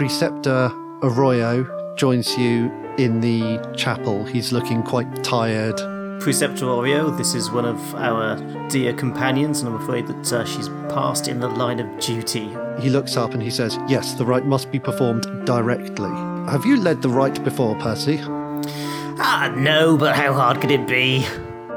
Preceptor 0.00 0.72
Arroyo 1.02 1.94
joins 1.94 2.34
you 2.38 2.72
in 2.96 3.20
the 3.20 3.60
chapel. 3.76 4.24
He's 4.24 4.50
looking 4.50 4.82
quite 4.82 5.22
tired. 5.22 5.76
Preceptor 6.22 6.64
Arroyo, 6.64 7.10
this 7.10 7.34
is 7.34 7.50
one 7.50 7.66
of 7.66 7.94
our 7.96 8.38
dear 8.70 8.94
companions, 8.94 9.60
and 9.60 9.68
I'm 9.68 9.82
afraid 9.82 10.06
that 10.06 10.32
uh, 10.32 10.46
she's 10.46 10.70
passed 10.88 11.28
in 11.28 11.38
the 11.38 11.48
line 11.48 11.80
of 11.80 12.00
duty. 12.00 12.48
He 12.80 12.88
looks 12.88 13.18
up 13.18 13.34
and 13.34 13.42
he 13.42 13.50
says, 13.50 13.78
Yes, 13.88 14.14
the 14.14 14.24
rite 14.24 14.46
must 14.46 14.72
be 14.72 14.78
performed 14.78 15.26
directly. 15.44 16.08
Have 16.50 16.64
you 16.64 16.80
led 16.80 17.02
the 17.02 17.10
rite 17.10 17.44
before, 17.44 17.74
Percy? 17.74 18.20
Ah, 18.22 19.52
no, 19.54 19.98
but 19.98 20.16
how 20.16 20.32
hard 20.32 20.62
could 20.62 20.70
it 20.70 20.88
be? 20.88 21.26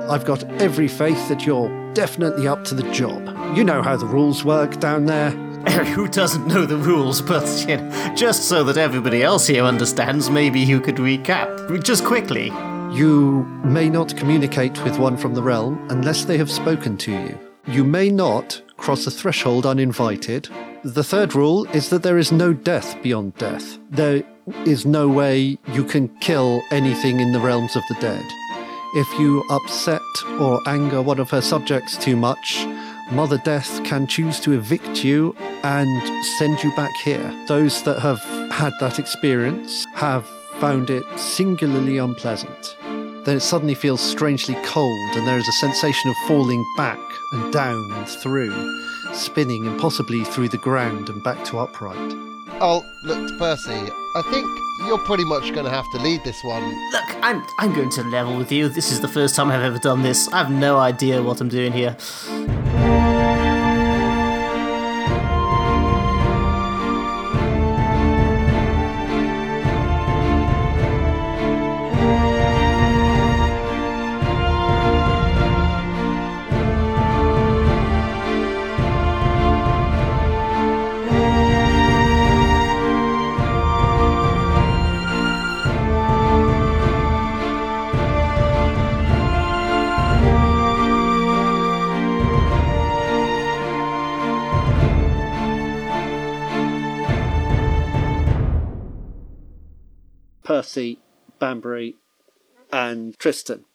I've 0.10 0.24
got 0.24 0.46
every 0.62 0.88
faith 0.88 1.28
that 1.28 1.46
you're 1.46 1.94
definitely 1.94 2.48
up 2.48 2.64
to 2.64 2.74
the 2.74 2.90
job. 2.94 3.22
You 3.58 3.66
know 3.66 3.82
how 3.82 3.98
the 3.98 4.06
rules 4.06 4.46
work 4.46 4.80
down 4.80 5.08
there. 5.08 5.43
Who 5.96 6.08
doesn't 6.08 6.48
know 6.48 6.66
the 6.66 6.78
rules, 6.78 7.22
but 7.22 7.48
you 7.68 7.78
know, 7.78 8.16
just 8.16 8.44
so 8.50 8.64
that 8.66 8.78
everybody 8.78 9.24
else 9.24 9.48
here 9.48 9.64
understands, 9.64 10.30
maybe 10.30 10.60
you 10.60 10.82
could 10.82 10.96
recap. 10.96 11.84
Just 11.84 12.04
quickly. 12.04 12.48
You 12.92 13.44
may 13.64 13.90
not 13.90 14.16
communicate 14.16 14.84
with 14.84 15.00
one 15.00 15.18
from 15.18 15.34
the 15.34 15.42
realm 15.42 15.88
unless 15.90 16.26
they 16.26 16.38
have 16.38 16.52
spoken 16.52 16.98
to 16.98 17.12
you. 17.12 17.40
You 17.66 17.84
may 17.84 18.10
not 18.10 18.62
cross 18.78 19.08
a 19.08 19.12
threshold 19.12 19.66
uninvited. 19.66 20.50
The 20.84 21.04
third 21.04 21.34
rule 21.34 21.66
is 21.72 21.90
that 21.90 22.04
there 22.04 22.18
is 22.18 22.32
no 22.32 22.52
death 22.54 23.02
beyond 23.02 23.36
death. 23.38 23.80
There 23.90 24.22
is 24.66 24.86
no 24.86 25.08
way 25.08 25.58
you 25.68 25.86
can 25.86 26.10
kill 26.20 26.62
anything 26.72 27.22
in 27.22 27.32
the 27.32 27.40
realms 27.40 27.76
of 27.78 27.84
the 27.88 27.96
dead. 28.02 28.26
If 28.96 29.08
you 29.18 29.44
upset 29.50 30.02
or 30.40 30.60
anger 30.68 31.02
one 31.02 31.20
of 31.20 31.30
her 31.32 31.42
subjects 31.42 31.98
too 31.98 32.16
much, 32.16 32.68
Mother 33.14 33.38
Death 33.38 33.84
can 33.84 34.08
choose 34.08 34.40
to 34.40 34.54
evict 34.54 35.04
you 35.04 35.36
and 35.64 36.26
send 36.40 36.64
you 36.64 36.76
back 36.76 36.92
here. 37.04 37.46
Those 37.48 37.84
that 37.84 38.00
have 38.00 38.20
had 38.52 38.74
that 38.80 38.98
experience 38.98 39.86
have 39.94 40.26
found 40.60 40.90
it 40.90 41.04
singularly 41.16 42.00
unpleasant. 42.00 42.76
Then 43.24 43.38
it 43.38 43.42
suddenly 43.42 43.76
feels 43.76 44.02
strangely 44.02 44.56
cold, 44.64 45.16
and 45.16 45.28
there 45.28 45.38
is 45.38 45.48
a 45.48 45.52
sensation 45.54 46.10
of 46.10 46.16
falling 46.28 46.66
back 46.76 47.00
and 47.34 47.54
down 47.54 47.92
and 47.92 48.08
through, 48.08 48.52
spinning 49.14 49.68
and 49.68 49.80
possibly 49.80 50.24
through 50.24 50.50
the 50.50 50.58
ground 50.58 51.08
and 51.08 51.24
back 51.24 51.46
to 51.46 51.60
upright. 51.60 52.14
Oh, 52.62 52.84
look, 53.06 53.38
Percy, 53.38 53.92
I 54.16 54.22
think 54.32 54.48
you're 54.88 55.06
pretty 55.06 55.26
much 55.26 55.54
going 55.54 55.66
to 55.66 55.72
have 55.72 55.90
to 55.92 56.00
lead 56.00 56.24
this 56.24 56.44
one. 56.44 56.64
Look, 56.92 57.24
I'm 57.24 57.46
I'm 57.60 57.76
going 57.76 57.92
to 57.92 58.04
level 58.06 58.36
with 58.38 58.52
you. 58.52 58.70
This 58.70 58.92
is 58.92 59.02
the 59.02 59.08
first 59.08 59.36
time 59.36 59.52
I've 59.52 59.62
ever 59.62 59.80
done 59.80 60.02
this. 60.02 60.28
I 60.30 60.40
have 60.40 60.52
no 60.52 60.78
idea 60.80 61.22
what 61.22 61.40
I'm 61.42 61.50
doing 61.50 61.72
here. 61.72 61.96
Percy, 100.74 100.98
Banbury, 101.38 101.98
and 102.72 103.16
Tristan. 103.20 103.66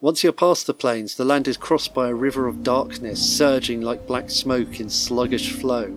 Once 0.00 0.24
you're 0.24 0.32
past 0.32 0.66
the 0.66 0.72
plains, 0.72 1.16
the 1.16 1.24
land 1.26 1.46
is 1.46 1.58
crossed 1.58 1.92
by 1.92 2.08
a 2.08 2.14
river 2.14 2.46
of 2.46 2.62
darkness, 2.62 3.20
surging 3.20 3.82
like 3.82 4.06
black 4.06 4.30
smoke 4.30 4.80
in 4.80 4.88
sluggish 4.88 5.52
flow. 5.52 5.94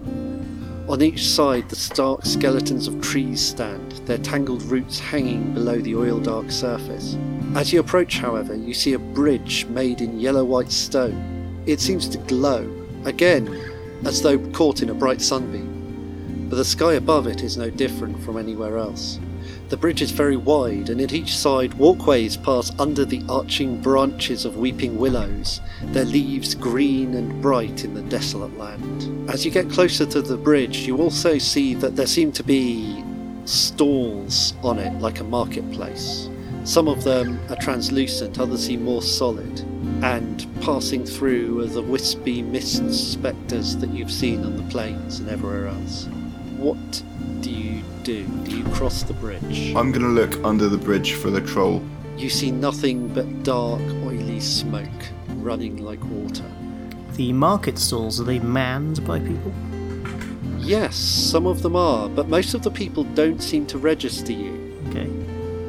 On 0.89 1.01
each 1.01 1.25
side, 1.25 1.69
the 1.69 1.77
stark 1.77 2.25
skeletons 2.25 2.89
of 2.89 2.99
trees 2.99 3.39
stand, 3.39 3.93
their 4.05 4.17
tangled 4.17 4.61
roots 4.63 4.99
hanging 4.99 5.53
below 5.53 5.79
the 5.79 5.95
oil 5.95 6.19
dark 6.19 6.51
surface. 6.51 7.15
As 7.55 7.71
you 7.71 7.79
approach, 7.79 8.17
however, 8.17 8.53
you 8.53 8.73
see 8.73 8.91
a 8.91 8.99
bridge 8.99 9.65
made 9.67 10.01
in 10.01 10.19
yellow 10.19 10.43
white 10.43 10.73
stone. 10.73 11.63
It 11.67 11.79
seems 11.79 12.09
to 12.09 12.17
glow, 12.17 12.69
again, 13.05 13.47
as 14.03 14.21
though 14.21 14.37
caught 14.49 14.81
in 14.81 14.89
a 14.89 14.93
bright 14.93 15.21
sunbeam. 15.21 16.47
But 16.49 16.57
the 16.57 16.65
sky 16.65 16.95
above 16.95 17.27
it 17.27 17.43
is 17.43 17.55
no 17.55 17.69
different 17.69 18.21
from 18.21 18.35
anywhere 18.35 18.77
else. 18.77 19.19
The 19.69 19.77
bridge 19.77 20.01
is 20.01 20.09
very 20.09 20.35
wide, 20.35 20.89
and 20.89 20.99
at 20.99 21.13
each 21.13 21.37
side, 21.37 21.75
walkways 21.75 22.35
pass 22.35 22.71
under 22.79 23.05
the 23.05 23.23
arching 23.29 23.79
branches 23.79 24.43
of 24.43 24.57
weeping 24.57 24.97
willows, 24.97 25.61
their 25.83 26.05
leaves 26.05 26.55
green 26.55 27.13
and 27.13 27.39
bright 27.39 27.85
in 27.85 27.93
the 27.93 28.01
desolate 28.01 28.57
land. 28.57 29.29
As 29.29 29.45
you 29.45 29.51
get 29.51 29.69
closer 29.69 30.07
to 30.07 30.23
the 30.23 30.37
bridge, 30.37 30.87
you 30.87 30.97
also 30.97 31.37
see 31.37 31.75
that 31.75 31.95
there 31.95 32.07
seem 32.07 32.31
to 32.31 32.43
be 32.43 33.03
stalls 33.45 34.55
on 34.63 34.79
it, 34.79 34.91
like 35.01 35.19
a 35.19 35.23
marketplace. 35.23 36.29
Some 36.63 36.87
of 36.87 37.03
them 37.03 37.39
are 37.49 37.55
translucent, 37.55 38.39
others 38.39 38.65
seem 38.65 38.83
more 38.83 39.03
solid, 39.03 39.59
and 40.01 40.47
passing 40.61 41.05
through 41.05 41.59
are 41.59 41.67
the 41.67 41.83
wispy 41.83 42.41
mist 42.41 42.91
spectres 42.91 43.77
that 43.77 43.91
you've 43.91 44.11
seen 44.11 44.43
on 44.43 44.57
the 44.57 44.71
plains 44.71 45.19
and 45.19 45.29
everywhere 45.29 45.67
else. 45.67 46.07
What 46.57 47.03
do 48.03 48.13
you 48.13 48.25
do? 48.25 48.49
Do 48.49 48.57
you 48.57 48.63
cross 48.75 49.03
the 49.03 49.13
bridge? 49.13 49.73
I'm 49.75 49.91
gonna 49.91 50.07
look 50.07 50.43
under 50.43 50.67
the 50.67 50.77
bridge 50.77 51.13
for 51.13 51.29
the 51.29 51.41
troll. 51.41 51.83
You 52.17 52.29
see 52.29 52.51
nothing 52.51 53.07
but 53.13 53.43
dark, 53.43 53.81
oily 54.03 54.39
smoke 54.39 54.87
running 55.37 55.77
like 55.77 56.03
water. 56.05 56.43
The 57.13 57.33
market 57.33 57.77
stalls 57.77 58.19
are 58.19 58.25
they 58.25 58.39
manned 58.39 59.05
by 59.05 59.19
people? 59.19 59.53
Yes, 60.57 60.95
some 60.95 61.47
of 61.47 61.61
them 61.61 61.75
are, 61.75 62.09
but 62.09 62.27
most 62.27 62.53
of 62.53 62.61
the 62.61 62.71
people 62.71 63.03
don't 63.03 63.41
seem 63.41 63.65
to 63.67 63.77
register 63.77 64.33
you. 64.33 64.77
Okay, 64.89 65.09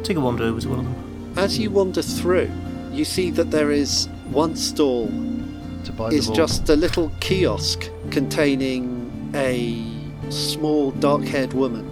take 0.02 0.16
a 0.16 0.20
wander 0.20 0.44
over 0.44 0.60
to 0.60 0.68
one 0.68 0.80
of 0.80 0.84
them. 0.84 1.34
As 1.36 1.58
you 1.58 1.70
wander 1.70 2.02
through, 2.02 2.50
you 2.90 3.04
see 3.04 3.30
that 3.30 3.50
there 3.50 3.70
is 3.70 4.08
one 4.30 4.56
stall 4.56 5.06
To 5.06 5.92
buy 5.96 6.08
is 6.08 6.28
just 6.28 6.68
a 6.68 6.76
little 6.76 7.10
kiosk 7.20 7.88
containing 8.10 9.32
a 9.34 9.84
small 10.30 10.90
dark 10.92 11.22
haired 11.22 11.52
woman 11.52 11.89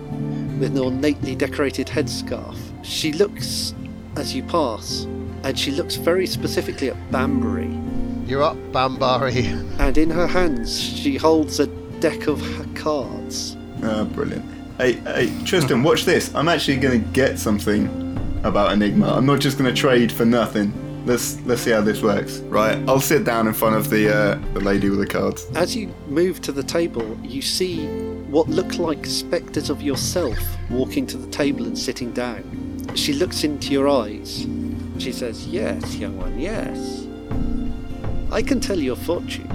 with 0.59 0.73
an 0.73 0.79
ornately 0.79 1.35
decorated 1.35 1.87
headscarf. 1.87 2.57
She 2.83 3.13
looks 3.13 3.75
as 4.17 4.35
you 4.35 4.43
pass, 4.43 5.05
and 5.45 5.59
she 5.59 5.71
looks 5.71 5.97
very 5.97 6.27
specifically 6.27 6.91
at 6.91 7.11
Banbury. 7.11 7.79
You're 8.27 8.43
up, 8.43 8.57
Bambari. 8.73 9.47
And 9.79 9.97
in 9.97 10.11
her 10.11 10.27
hands, 10.27 10.79
she 10.81 11.17
holds 11.17 11.61
a 11.61 11.67
deck 12.01 12.27
of 12.27 12.43
cards. 12.75 13.57
Ah, 13.83 14.05
brilliant. 14.05 14.45
Hey, 14.77 14.93
hey, 14.93 15.33
Tristan, 15.45 15.83
watch 15.83 16.05
this. 16.05 16.35
I'm 16.35 16.49
actually 16.49 16.77
gonna 16.77 16.99
get 16.99 17.39
something 17.39 17.87
about 18.45 18.73
Enigma. 18.73 19.13
I'm 19.13 19.27
not 19.27 19.41
just 19.41 19.57
gonna 19.59 19.73
trade 19.73 20.13
for 20.13 20.25
nothing. 20.25 20.73
Let's 21.07 21.41
let's 21.47 21.63
see 21.63 21.71
how 21.71 21.81
this 21.81 22.03
works. 22.03 22.39
Right, 22.41 22.77
I'll 22.89 23.01
sit 23.01 23.25
down 23.25 23.47
in 23.47 23.55
front 23.55 23.77
of 23.77 23.89
the 23.89 24.15
uh, 24.15 24.39
the 24.53 24.61
lady 24.61 24.91
with 24.91 24.99
the 24.99 25.07
cards. 25.07 25.47
As 25.55 25.75
you 25.75 25.93
move 26.09 26.41
to 26.43 26.53
the 26.53 26.63
table, 26.63 27.19
you 27.23 27.41
see 27.41 27.87
what 28.29 28.47
look 28.49 28.79
like 28.79 29.07
spectres 29.07 29.71
of 29.71 29.81
yourself 29.81 30.39
walking 30.71 31.07
to 31.07 31.17
the 31.17 31.31
table 31.31 31.65
and 31.65 31.79
sitting 31.79 32.13
down. 32.13 32.87
She 32.95 33.15
looks 33.15 33.43
into 33.43 33.73
your 33.73 33.89
eyes. 33.89 34.47
She 34.99 35.13
says, 35.13 35.47
Yes, 35.47 35.97
young 35.97 36.19
one, 36.19 36.39
yes. 36.39 37.07
I 38.31 38.43
can 38.43 38.61
tell 38.61 38.79
your 38.79 38.97
fortune, 38.97 39.51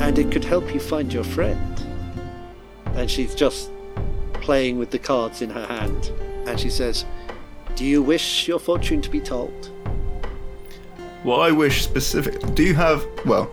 and 0.00 0.18
it 0.18 0.30
could 0.30 0.44
help 0.44 0.74
you 0.74 0.80
find 0.80 1.10
your 1.10 1.24
friend. 1.24 1.80
And 2.94 3.10
she's 3.10 3.34
just 3.34 3.70
playing 4.34 4.78
with 4.78 4.90
the 4.90 4.98
cards 4.98 5.40
in 5.40 5.48
her 5.48 5.66
hand. 5.66 6.12
And 6.46 6.60
she 6.60 6.68
says, 6.68 7.06
Do 7.76 7.84
you 7.86 8.02
wish 8.02 8.46
your 8.46 8.58
fortune 8.58 9.00
to 9.02 9.08
be 9.08 9.20
told? 9.20 9.70
What 11.22 11.38
I 11.40 11.50
wish 11.50 11.82
specific. 11.82 12.54
Do 12.54 12.62
you 12.62 12.74
have? 12.74 13.06
Well, 13.24 13.50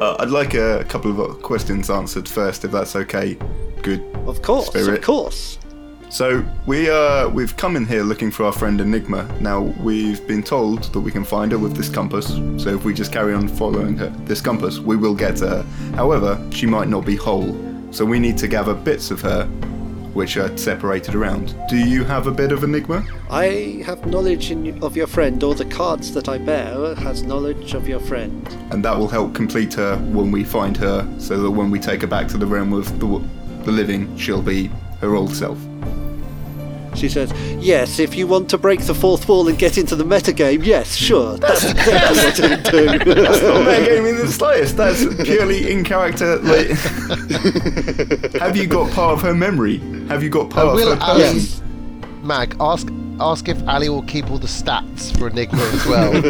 uh, 0.00 0.16
I'd 0.18 0.30
like 0.30 0.54
a 0.54 0.84
couple 0.88 1.20
of 1.20 1.42
questions 1.42 1.90
answered 1.90 2.28
first, 2.28 2.64
if 2.64 2.72
that's 2.72 2.96
okay. 2.96 3.38
Good. 3.88 4.04
Of 4.26 4.42
course, 4.42 4.66
Spirit. 4.66 4.98
of 4.98 5.02
course. 5.02 5.58
So 6.10 6.44
we 6.66 6.90
uh 6.90 7.30
we've 7.30 7.56
come 7.56 7.74
in 7.74 7.86
here 7.86 8.02
looking 8.02 8.30
for 8.30 8.44
our 8.44 8.52
friend 8.52 8.80
Enigma. 8.82 9.26
Now 9.40 9.60
we've 9.60 10.26
been 10.26 10.42
told 10.42 10.84
that 10.92 11.00
we 11.00 11.10
can 11.10 11.24
find 11.24 11.52
her 11.52 11.58
with 11.58 11.74
this 11.74 11.88
compass. 11.88 12.26
So 12.62 12.68
if 12.68 12.84
we 12.84 12.92
just 12.92 13.12
carry 13.12 13.32
on 13.32 13.48
following 13.48 13.96
her 13.96 14.10
this 14.26 14.42
compass, 14.42 14.78
we 14.78 14.96
will 14.96 15.14
get 15.14 15.40
her. 15.40 15.62
However, 15.94 16.38
she 16.50 16.66
might 16.66 16.88
not 16.88 17.06
be 17.06 17.16
whole. 17.16 17.56
So 17.90 18.04
we 18.04 18.18
need 18.18 18.36
to 18.38 18.48
gather 18.48 18.74
bits 18.74 19.10
of 19.10 19.22
her 19.22 19.48
which 20.18 20.36
are 20.36 20.54
separated 20.56 21.14
around. 21.14 21.54
Do 21.68 21.76
you 21.76 22.02
have 22.04 22.26
a 22.26 22.32
bit 22.32 22.50
of 22.50 22.64
Enigma? 22.64 23.04
I 23.30 23.82
have 23.86 24.04
knowledge 24.06 24.50
in, 24.50 24.82
of 24.82 24.96
your 24.96 25.06
friend, 25.06 25.42
or 25.44 25.54
the 25.54 25.66
cards 25.66 26.12
that 26.12 26.28
I 26.28 26.38
bear 26.38 26.94
has 26.96 27.22
knowledge 27.22 27.74
of 27.74 27.86
your 27.86 28.00
friend. 28.00 28.46
And 28.72 28.84
that 28.84 28.98
will 28.98 29.06
help 29.06 29.34
complete 29.34 29.74
her 29.74 29.96
when 29.96 30.32
we 30.32 30.42
find 30.42 30.76
her, 30.78 31.06
so 31.18 31.40
that 31.42 31.50
when 31.50 31.70
we 31.70 31.78
take 31.78 32.00
her 32.00 32.08
back 32.08 32.26
to 32.28 32.38
the 32.38 32.46
realm 32.46 32.72
of 32.72 32.98
the, 32.98 33.22
the 33.68 33.72
living, 33.72 34.16
she'll 34.16 34.40
be 34.42 34.70
her 35.00 35.14
old 35.14 35.34
self. 35.34 35.58
She 36.94 37.08
says, 37.08 37.30
Yes, 37.62 37.98
if 38.00 38.16
you 38.16 38.26
want 38.26 38.48
to 38.50 38.58
break 38.58 38.80
the 38.80 38.94
fourth 38.94 39.28
wall 39.28 39.46
and 39.48 39.58
get 39.58 39.76
into 39.78 39.94
the 39.94 40.04
metagame, 40.04 40.64
yes, 40.64 40.96
sure. 40.96 41.36
That's 41.36 41.64
exactly 41.64 41.94
what 42.24 42.38
it 42.40 42.50
would 42.50 43.04
do. 43.04 43.14
That's 43.22 43.42
not 43.42 43.66
metagaming 43.66 44.10
in 44.10 44.16
the 44.26 44.32
slightest. 44.32 44.76
That's 44.76 45.04
purely 45.22 45.70
in 45.70 45.84
character. 45.84 46.36
Like, 46.38 46.68
have 48.40 48.56
you 48.56 48.66
got 48.66 48.90
part 48.92 49.12
of 49.12 49.22
her 49.22 49.34
memory? 49.34 49.78
Have 50.08 50.22
you 50.22 50.30
got 50.30 50.50
part 50.50 50.66
Uh, 50.66 50.70
of 50.70 50.76
will 50.76 50.96
her 50.96 51.02
Ali, 51.02 51.20
Yes. 51.20 51.62
Mag, 52.22 52.56
ask 52.58 52.88
ask 53.20 53.48
if 53.48 53.60
Ali 53.68 53.88
will 53.88 54.02
keep 54.02 54.30
all 54.30 54.38
the 54.38 54.46
stats 54.48 55.16
for 55.18 55.28
Enigma 55.28 55.60
as 55.60 55.86
well. 55.86 56.12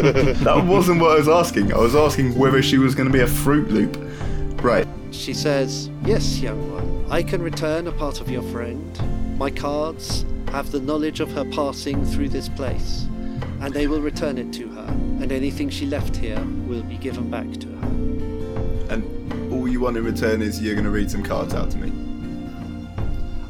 That 0.43 0.65
wasn't 0.65 0.99
what 1.01 1.11
I 1.11 1.15
was 1.15 1.27
asking. 1.29 1.73
I 1.73 1.77
was 1.77 1.95
asking 1.95 2.37
whether 2.37 2.61
she 2.61 2.77
was 2.77 2.93
going 2.95 3.07
to 3.07 3.13
be 3.13 3.21
a 3.21 3.27
Fruit 3.27 3.69
Loop. 3.71 3.97
Right. 4.63 4.87
She 5.11 5.33
says, 5.33 5.89
Yes, 6.05 6.39
young 6.39 6.59
one, 6.73 6.98
I 7.11 7.23
can 7.23 7.41
return 7.41 7.87
a 7.87 7.91
part 7.91 8.21
of 8.21 8.29
your 8.29 8.43
friend. 8.43 9.37
My 9.39 9.49
cards 9.49 10.25
have 10.51 10.71
the 10.71 10.79
knowledge 10.79 11.21
of 11.21 11.31
her 11.31 11.43
passing 11.43 12.05
through 12.05 12.29
this 12.29 12.47
place, 12.47 13.07
and 13.61 13.73
they 13.73 13.87
will 13.87 13.99
return 13.99 14.37
it 14.37 14.53
to 14.53 14.67
her, 14.67 14.85
and 15.19 15.31
anything 15.31 15.71
she 15.71 15.87
left 15.87 16.15
here 16.15 16.39
will 16.67 16.83
be 16.83 16.97
given 16.97 17.31
back 17.31 17.51
to 17.61 17.67
her. 17.67 17.87
And 18.93 19.51
all 19.51 19.67
you 19.67 19.79
want 19.79 19.97
in 19.97 20.05
return 20.05 20.43
is 20.43 20.61
you're 20.61 20.75
going 20.75 20.85
to 20.85 20.91
read 20.91 21.09
some 21.09 21.23
cards 21.23 21.55
out 21.55 21.71
to 21.71 21.77
me. 21.79 21.91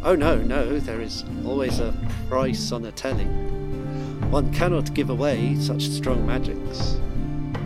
Oh 0.06 0.16
no, 0.16 0.38
no, 0.38 0.80
there 0.80 1.02
is 1.02 1.26
always 1.46 1.82
a 1.82 1.94
price 2.30 2.72
on 2.72 2.86
a 2.86 2.94
telling. 2.94 4.32
One 4.32 4.54
cannot 4.54 4.94
give 4.94 5.10
away 5.10 5.58
such 5.60 5.90
strong 5.90 6.26
magics. 6.26 6.98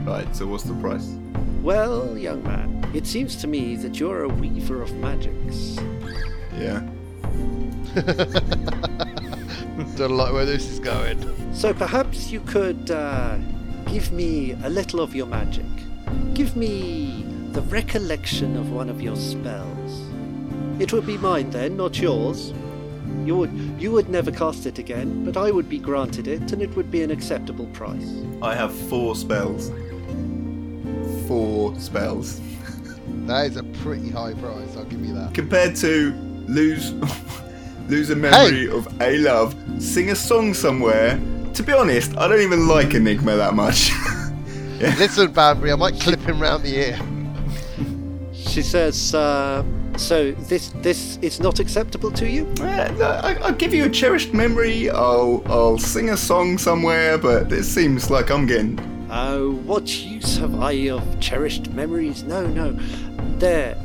Right. 0.06 0.36
So 0.36 0.48
what's 0.48 0.64
the 0.64 0.74
price? 0.76 1.16
Well, 1.62 2.18
young 2.18 2.44
man, 2.44 2.90
it 2.94 3.08
seems 3.08 3.38
to 3.38 3.48
me 3.48 3.78
that 3.78 4.00
you're 4.00 4.24
a 4.24 4.28
weaver 4.28 4.82
of 4.82 4.94
magics. 4.96 5.78
Yeah. 6.58 6.82
Don't 9.96 10.18
like 10.18 10.34
where 10.34 10.46
this 10.46 10.70
is 10.70 10.80
going. 10.80 11.18
So 11.54 11.74
perhaps 11.74 12.32
you 12.32 12.42
could 12.42 12.92
uh, 12.92 13.38
give 13.86 14.12
me 14.12 14.52
a 14.64 14.70
little 14.70 15.00
of 15.00 15.16
your 15.16 15.26
magic. 15.26 15.66
Give 16.34 16.56
me 16.58 17.26
the 17.54 17.62
recollection 17.62 18.58
of 18.58 18.72
one 18.72 18.90
of 18.90 19.02
your 19.02 19.16
spells. 19.16 20.02
It 20.80 20.92
would 20.92 21.06
be 21.06 21.18
mine 21.18 21.50
then, 21.52 21.78
not 21.78 21.98
yours. 22.00 22.54
You 23.24 23.38
would 23.38 23.54
you 23.80 23.92
would 23.92 24.10
never 24.10 24.32
cast 24.32 24.66
it 24.66 24.80
again, 24.80 25.24
but 25.24 25.38
I 25.38 25.52
would 25.52 25.70
be 25.70 25.78
granted 25.78 26.28
it, 26.28 26.52
and 26.52 26.62
it 26.62 26.76
would 26.76 26.92
be 26.92 27.04
an 27.04 27.12
acceptable 27.12 27.68
price. 27.68 28.12
I 28.42 28.54
have 28.56 28.74
four 28.74 29.16
spells. 29.16 29.72
Four 31.28 31.80
spells. 31.80 32.40
That 33.26 33.46
is 33.46 33.58
a 33.58 33.64
pretty 33.64 34.10
high 34.10 34.34
price. 34.34 34.76
I'll 34.76 34.86
give 34.86 35.06
you 35.06 35.14
that. 35.14 35.34
Compared 35.34 35.76
to 35.78 36.14
lose 36.48 36.92
lose 37.88 38.10
a 38.10 38.16
memory 38.16 38.70
of 38.70 38.88
a 39.02 39.18
love, 39.18 39.56
sing 39.80 40.10
a 40.10 40.16
song 40.16 40.54
somewhere. 40.54 41.20
To 41.54 41.64
be 41.64 41.72
honest, 41.72 42.18
I 42.18 42.28
don't 42.28 42.42
even 42.42 42.68
like 42.68 42.94
Enigma 42.94 43.36
that 43.36 43.54
much. 43.54 43.92
Listen, 44.80 45.32
Banbury, 45.32 45.72
I 45.72 45.76
might 45.76 46.00
clip 46.00 46.20
him 46.22 46.42
round 46.42 46.64
the 46.64 46.76
ear. 46.76 47.00
She 48.34 48.62
says, 48.62 49.14
uh, 49.14 49.64
"So 49.98 50.32
this 50.34 50.70
this 50.82 51.18
is 51.22 51.40
not 51.40 51.60
acceptable 51.60 52.12
to 52.12 52.30
you?" 52.30 52.52
Eh, 52.62 52.90
I, 53.02 53.36
I'll 53.42 53.54
give 53.54 53.74
you 53.74 53.86
a 53.86 53.90
cherished 53.90 54.34
memory. 54.34 54.90
I'll 54.90 55.42
I'll 55.46 55.78
sing 55.78 56.10
a 56.10 56.18
song 56.18 56.58
somewhere, 56.58 57.18
but 57.18 57.52
it 57.52 57.64
seems 57.64 58.10
like 58.10 58.32
I'm 58.32 58.46
getting 58.46 58.78
Oh, 59.16 59.52
what 59.66 59.88
use 60.04 60.38
have 60.38 60.60
I 60.60 60.72
of 60.90 61.20
cherished 61.20 61.70
memories? 61.70 62.24
No, 62.24 62.48
no. 62.48 62.72
There. 63.38 63.78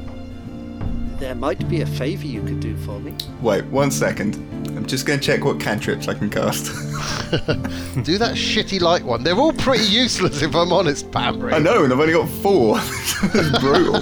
There 1.19 1.35
might 1.35 1.69
be 1.69 1.83
a 1.83 1.87
favour 1.87 2.27
you 2.27 2.43
could 2.43 2.61
do 2.61 2.75
for 2.79 2.99
me. 2.99 3.13
Wait, 3.43 3.67
one 3.67 3.91
second. 3.91 4.37
I'm 4.75 4.87
just 4.87 5.05
going 5.05 5.21
to 5.21 5.27
check 5.27 5.45
what 5.45 5.61
cantrips 5.61 6.09
I 6.09 6.15
can 6.15 6.31
cast. 6.31 6.67
Do 8.05 8.17
that 8.17 8.37
shitty 8.37 8.81
light 8.81 9.03
one. 9.03 9.23
They're 9.23 9.37
all 9.37 9.53
pretty 9.53 9.85
useless, 9.85 10.41
if 10.41 10.55
I'm 10.55 10.73
honest, 10.73 11.11
Banbury. 11.11 11.53
I 11.53 11.59
know, 11.59 11.85
and 11.85 11.93
I've 11.93 12.01
only 12.01 12.15
got 12.15 12.29
four. 12.29 12.79
it's 12.81 13.59
brutal. 13.59 14.01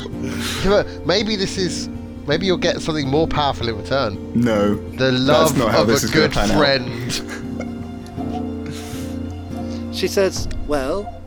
Yeah, 0.62 0.84
Maybe 1.06 1.34
this 1.34 1.58
is. 1.58 1.88
Maybe 2.28 2.46
you'll 2.46 2.56
get 2.56 2.80
something 2.80 3.08
more 3.08 3.26
powerful 3.26 3.68
in 3.68 3.76
return. 3.76 4.40
No. 4.40 4.76
The 4.76 5.10
love 5.10 5.58
not 5.58 5.72
how 5.72 5.82
of 5.82 5.88
this 5.88 6.04
a 6.04 6.06
is 6.06 6.12
gonna 6.12 6.28
good 6.28 6.36
out. 6.38 6.56
friend. 6.56 7.32
She 9.96 10.08
says, 10.08 10.46
Well, 10.66 11.22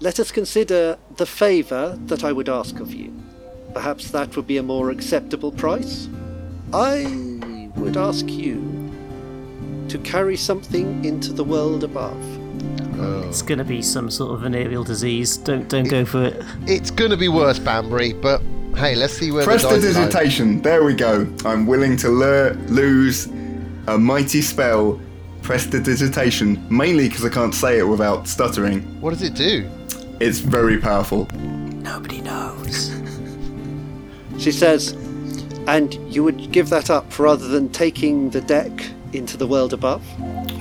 let 0.00 0.18
us 0.18 0.32
consider 0.32 0.98
the 1.16 1.26
favour 1.26 1.98
that 2.06 2.24
I 2.24 2.32
would 2.32 2.48
ask 2.48 2.80
of 2.80 2.92
you. 2.92 3.12
Perhaps 3.72 4.10
that 4.10 4.36
would 4.36 4.46
be 4.46 4.56
a 4.56 4.62
more 4.62 4.90
acceptable 4.90 5.52
price. 5.52 6.08
I 6.72 7.06
would 7.76 7.96
ask 7.96 8.28
you 8.28 8.92
to 9.88 9.98
carry 9.98 10.36
something 10.36 11.04
into 11.04 11.32
the 11.32 11.44
world 11.44 11.84
above. 11.84 12.16
Oh. 12.98 13.24
It's 13.28 13.42
gonna 13.42 13.64
be 13.64 13.82
some 13.82 14.10
sort 14.10 14.34
of 14.34 14.40
venereal 14.40 14.84
disease. 14.84 15.36
Don't 15.36 15.68
don't 15.68 15.88
go 15.88 16.04
for 16.04 16.24
it. 16.24 16.42
It's 16.66 16.90
gonna 16.90 17.16
be 17.16 17.28
worse, 17.28 17.58
Banbury, 17.58 18.12
but 18.12 18.40
hey, 18.76 18.94
let's 18.94 19.12
see 19.12 19.30
where 19.30 19.44
the 19.44 19.52
dice 19.52 19.64
lie. 19.64 19.70
Prestidigitation. 19.70 20.62
There 20.62 20.84
we 20.84 20.94
go. 20.94 21.26
I'm 21.44 21.66
willing 21.66 21.96
to 21.98 22.08
lure, 22.08 22.54
lose 22.68 23.26
a 23.86 23.98
mighty 23.98 24.40
spell. 24.42 25.00
Prestidigitation. 25.44 26.66
Mainly 26.70 27.08
because 27.08 27.24
I 27.24 27.28
can't 27.28 27.54
say 27.54 27.78
it 27.78 27.84
without 27.84 28.26
stuttering. 28.26 28.80
What 29.00 29.10
does 29.10 29.22
it 29.22 29.34
do? 29.34 29.70
It's 30.18 30.38
very 30.38 30.78
powerful. 30.78 31.28
Nobody 31.34 32.22
knows. 32.22 32.90
She 34.38 34.50
says, 34.50 34.92
And 35.66 35.94
you 36.12 36.24
would 36.24 36.50
give 36.50 36.70
that 36.70 36.88
up 36.88 37.18
rather 37.18 37.46
than 37.46 37.68
taking 37.68 38.30
the 38.30 38.40
deck 38.40 38.72
into 39.12 39.36
the 39.36 39.46
world 39.46 39.74
above? 39.74 40.02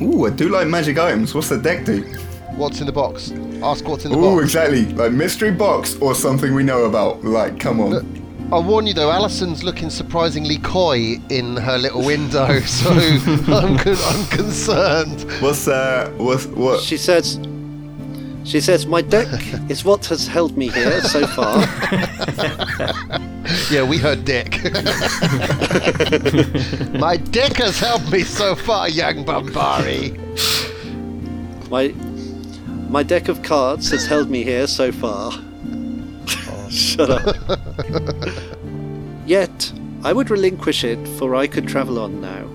Ooh, 0.02 0.26
I 0.26 0.30
do 0.32 0.50
like 0.50 0.68
magic 0.68 0.98
items. 1.00 1.34
What's 1.34 1.50
the 1.50 1.58
deck 1.58 1.86
do? 1.86 2.02
What's 2.58 2.82
in 2.82 2.86
the 2.86 2.92
box? 2.92 3.32
Ask 3.64 3.88
what's 3.88 4.04
in 4.04 4.12
the 4.12 4.18
Ooh, 4.18 4.36
box. 4.36 4.44
exactly. 4.44 4.86
Like 4.86 5.14
mystery 5.14 5.52
box 5.52 5.96
or 6.02 6.14
something 6.14 6.54
we 6.54 6.64
know 6.64 6.84
about. 6.84 7.24
Like, 7.24 7.58
come 7.60 7.80
on. 7.80 7.90
Look, 7.92 8.06
I 8.51 8.60
warn 8.60 8.86
you 8.86 8.94
though, 8.94 9.12
Alison's 9.12 9.63
looking 9.63 9.90
surprisingly 9.90 10.57
coy 10.60 11.19
in 11.30 11.57
her 11.57 11.78
little 11.78 12.06
window, 12.06 12.60
so 12.62 12.90
I'm, 12.92 13.78
con- 13.78 13.95
I'm 13.98 14.25
concerned. 14.28 15.24
What's 15.42 15.68
uh, 15.68 16.12
what's 16.18 16.45
what? 16.48 16.80
She 16.81 16.98
says, 16.98 17.40
she 18.44 18.60
says, 18.62 18.86
my 18.86 19.01
deck 19.01 19.28
is 19.69 19.84
what 19.84 20.06
has 20.07 20.28
held 20.28 20.57
me 20.57 20.69
here 20.69 21.01
so 21.01 21.25
far. 21.28 21.66
Yeah, 23.70 23.84
we 23.84 23.98
heard 23.98 24.24
dick. 24.24 24.63
My 26.94 27.18
dick 27.18 27.58
has 27.58 27.77
helped 27.77 28.10
me 28.10 28.24
so 28.24 28.56
far, 28.56 28.88
young 28.88 29.25
Bambari. 29.25 30.18
My 31.70 31.89
my 32.89 33.03
deck 33.03 33.27
of 33.27 33.44
cards 33.44 33.91
has 33.91 34.06
held 34.08 34.29
me 34.29 34.44
here 34.44 34.65
so 34.68 34.94
far. 34.94 35.34
Shut 36.74 37.10
up. 37.10 37.36
Yet 39.25 39.72
I 40.03 40.12
would 40.12 40.30
relinquish 40.30 40.84
it, 40.84 41.08
for 41.20 41.36
I 41.36 41.48
could 41.48 41.68
travel 41.68 42.00
on 42.00 42.20
now. 42.20 42.46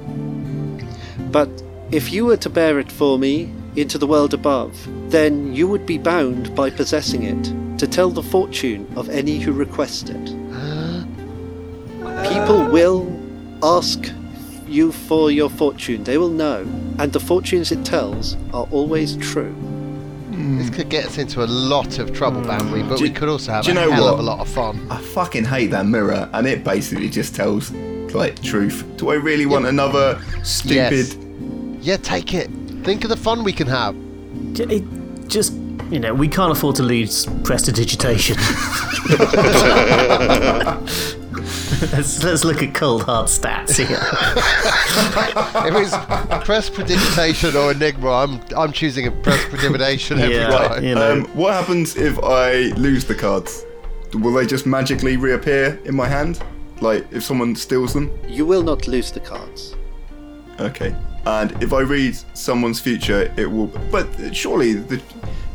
But 1.31 1.49
if 1.91 2.13
you 2.13 2.27
were 2.27 2.37
to 2.39 2.51
bear 2.51 2.79
it 2.79 2.91
for 2.91 3.19
me 3.19 3.53
into 3.77 3.97
the 3.97 4.07
world 4.07 4.35
above, 4.35 4.77
then 5.11 5.55
you 5.55 5.69
would 5.69 5.87
be 5.87 5.99
bound 5.99 6.55
by 6.55 6.69
possessing 6.69 7.23
it 7.23 7.79
to 7.79 7.87
tell 7.87 8.11
the 8.11 8.23
fortune 8.23 8.93
of 8.97 9.09
any 9.09 9.39
who 9.39 9.53
request 9.53 10.11
it. 10.11 10.25
People 12.29 12.67
will 12.69 13.07
ask 13.63 14.13
you 14.67 14.93
for 14.93 15.31
your 15.31 15.49
fortune. 15.49 16.05
They 16.05 16.19
will 16.19 16.29
know, 16.29 16.67
and 16.99 17.13
the 17.13 17.21
fortunes 17.21 17.71
it 17.73 17.85
tells 17.85 18.37
are 18.53 18.67
always 18.71 19.17
true. 19.17 19.55
This 20.39 20.71
could 20.71 20.89
get 20.89 21.07
us 21.07 21.19
into 21.19 21.43
a 21.43 21.47
lot 21.47 21.99
of 21.99 22.13
trouble, 22.13 22.41
hmm. 22.41 22.49
Banbury, 22.49 22.83
but 22.85 22.99
Do- 22.99 23.05
we 23.05 23.11
could 23.11 23.29
also 23.29 23.53
have 23.53 23.65
do 23.65 23.73
a 23.73 23.75
you 23.75 23.81
know 23.81 23.91
hell 23.91 24.05
what? 24.05 24.15
of 24.15 24.21
a 24.21 24.23
lot 24.23 24.39
of 24.39 24.49
fun. 24.49 24.87
I 24.91 24.99
fucking 24.99 25.45
hate 25.45 25.71
that 25.73 25.87
mirror, 25.87 26.29
and 26.33 26.47
it 26.47 26.65
basically 26.65 27.09
just 27.09 27.35
tells 27.35 27.73
like 28.15 28.41
truth. 28.43 28.85
Do 28.97 29.11
I 29.11 29.15
really 29.15 29.47
want 29.47 29.67
another 29.67 30.23
stupid? 30.45 31.15
Yeah, 31.81 31.97
take 31.97 32.35
it. 32.35 32.51
Think 32.85 33.05
of 33.05 33.11
the 33.11 33.17
fun 33.17 33.45
we 33.45 33.53
can 33.53 33.67
have. 33.67 33.97
It 34.55 34.85
just 35.29 35.53
you 35.91 35.99
know 35.99 36.15
we 36.15 36.29
can't 36.29 36.53
afford 36.53 36.77
to 36.77 36.83
lose 36.83 37.27
prestidigitation. 37.43 38.37
let's, 41.93 42.23
let's 42.25 42.45
look 42.45 42.63
at 42.63 42.75
cold 42.75 43.03
hard 43.05 43.27
stats 43.29 43.77
here. 43.77 43.99
If 45.69 45.75
it's 45.75 46.45
press 46.47 46.71
predigitation 46.71 47.55
or 47.55 47.73
enigma, 47.73 48.11
I'm 48.11 48.41
I'm 48.57 48.73
choosing 48.73 49.07
a 49.07 49.11
press 49.11 49.45
predigitation 49.47 50.19
every 50.19 50.37
Yeah. 50.37 50.49
time. 50.69 50.85
You 50.85 50.95
know. 50.95 51.13
Um, 51.13 51.25
what 51.37 51.53
happens 51.53 51.97
if 51.97 52.19
I 52.23 52.73
lose 52.77 53.05
the 53.05 53.15
cards? 53.15 53.65
Will 54.15 54.33
they 54.33 54.47
just 54.47 54.67
magically 54.67 55.17
reappear 55.17 55.79
in 55.85 55.95
my 55.95 56.09
hand? 56.09 56.41
Like 56.81 57.07
if 57.13 57.23
someone 57.25 57.55
steals 57.57 57.93
them? 57.93 58.11
You 58.27 58.47
will 58.47 58.63
not 58.63 58.87
lose 58.89 59.11
the 59.13 59.21
cards. 59.21 59.75
Okay. 60.61 60.95
And 61.27 61.51
if 61.63 61.73
I 61.73 61.81
read 61.81 62.17
someone's 62.35 62.81
future, 62.81 63.33
it 63.37 63.47
will. 63.51 63.67
But 63.91 64.07
surely 64.35 64.75
the 64.75 65.01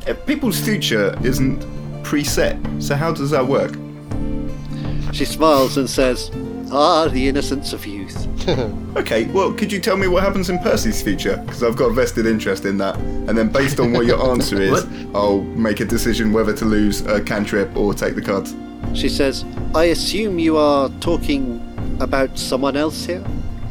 uh, 0.07 0.13
people's 0.25 0.59
future 0.59 1.17
isn't 1.23 1.59
preset. 2.03 2.55
So 2.81 2.95
how 2.95 3.11
does 3.13 3.31
that 3.31 3.45
work? 3.47 3.75
She 5.13 5.25
smiles 5.25 5.77
and 5.77 5.89
says, 5.89 6.31
Ah, 6.71 7.07
the 7.07 7.27
innocence 7.27 7.71
of 7.73 7.85
youth. 7.85 8.27
Okay, 8.95 9.25
well, 9.31 9.51
could 9.53 9.71
you 9.71 9.79
tell 9.79 9.97
me 9.97 10.07
what 10.07 10.21
happens 10.21 10.49
in 10.51 10.59
Percy's 10.59 11.01
future? 11.01 11.37
Because 11.37 11.63
I've 11.63 11.75
got 11.75 11.85
a 11.89 11.93
vested 11.93 12.25
interest 12.27 12.63
in 12.65 12.77
that. 12.77 12.95
And 12.97 13.35
then, 13.35 13.49
based 13.49 13.79
on 13.79 13.91
what 13.91 14.05
your 14.05 14.21
answer 14.31 14.61
is, 14.61 14.85
I'll 15.15 15.41
make 15.41 15.79
a 15.79 15.85
decision 15.85 16.31
whether 16.31 16.53
to 16.53 16.65
lose 16.65 17.01
a 17.07 17.19
cantrip 17.21 17.75
or 17.75 17.93
take 17.95 18.13
the 18.15 18.21
cards. 18.21 18.53
She 18.93 19.09
says, 19.09 19.45
I 19.73 19.85
assume 19.85 20.37
you 20.37 20.57
are 20.57 20.89
talking 20.99 21.59
about 22.01 22.37
someone 22.37 22.75
else 22.77 23.03
here? 23.05 23.23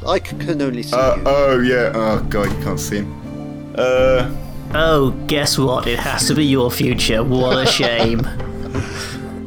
I 0.06 0.18
can 0.18 0.61
only 0.61 0.82
see 0.82 0.96
Uh, 0.96 1.16
you. 1.16 1.22
oh, 1.26 1.61
yeah. 1.61 1.92
Oh, 1.94 2.26
God, 2.28 2.50
you 2.50 2.64
can't 2.64 2.80
see 2.80 2.96
him. 2.99 3.72
Uh, 3.76 4.34
Oh, 4.75 5.11
guess 5.28 5.56
what? 5.58 5.87
It 5.87 5.99
has 6.00 6.26
to 6.28 6.34
be 6.34 6.44
your 6.46 6.70
future. 6.70 7.22
What 7.22 7.58
a 7.68 7.70
shame. 7.80 8.22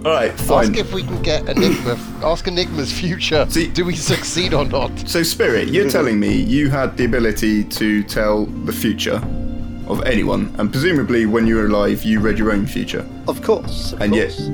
Alright, 0.06 0.32
Ask 0.50 0.78
if 0.78 0.94
we 0.94 1.04
can 1.04 1.22
get 1.22 1.48
Enigma. 1.50 1.98
ask 2.24 2.48
Enigma's 2.48 2.92
future. 2.92 3.46
See- 3.50 3.68
Do 3.68 3.86
we 3.86 3.96
succeed 3.96 4.54
or 4.54 4.66
not? 4.66 4.92
So, 5.08 5.24
Spirit, 5.24 5.70
you're 5.70 5.90
telling 5.90 6.20
me 6.20 6.36
you 6.36 6.70
had 6.70 6.96
the 6.98 7.06
ability 7.06 7.64
to 7.64 8.04
tell 8.04 8.46
the 8.46 8.74
future 8.74 9.22
of 9.88 10.02
anyone, 10.04 10.54
and 10.58 10.72
presumably 10.72 11.26
when 11.26 11.46
you 11.48 11.56
were 11.56 11.66
alive, 11.66 12.04
you 12.04 12.20
read 12.20 12.38
your 12.38 12.52
own 12.52 12.66
future. 12.68 13.06
of 13.28 13.42
course. 13.42 13.94
Of 13.94 14.02
and 14.02 14.16
yet- 14.16 14.30
course. 14.30 14.50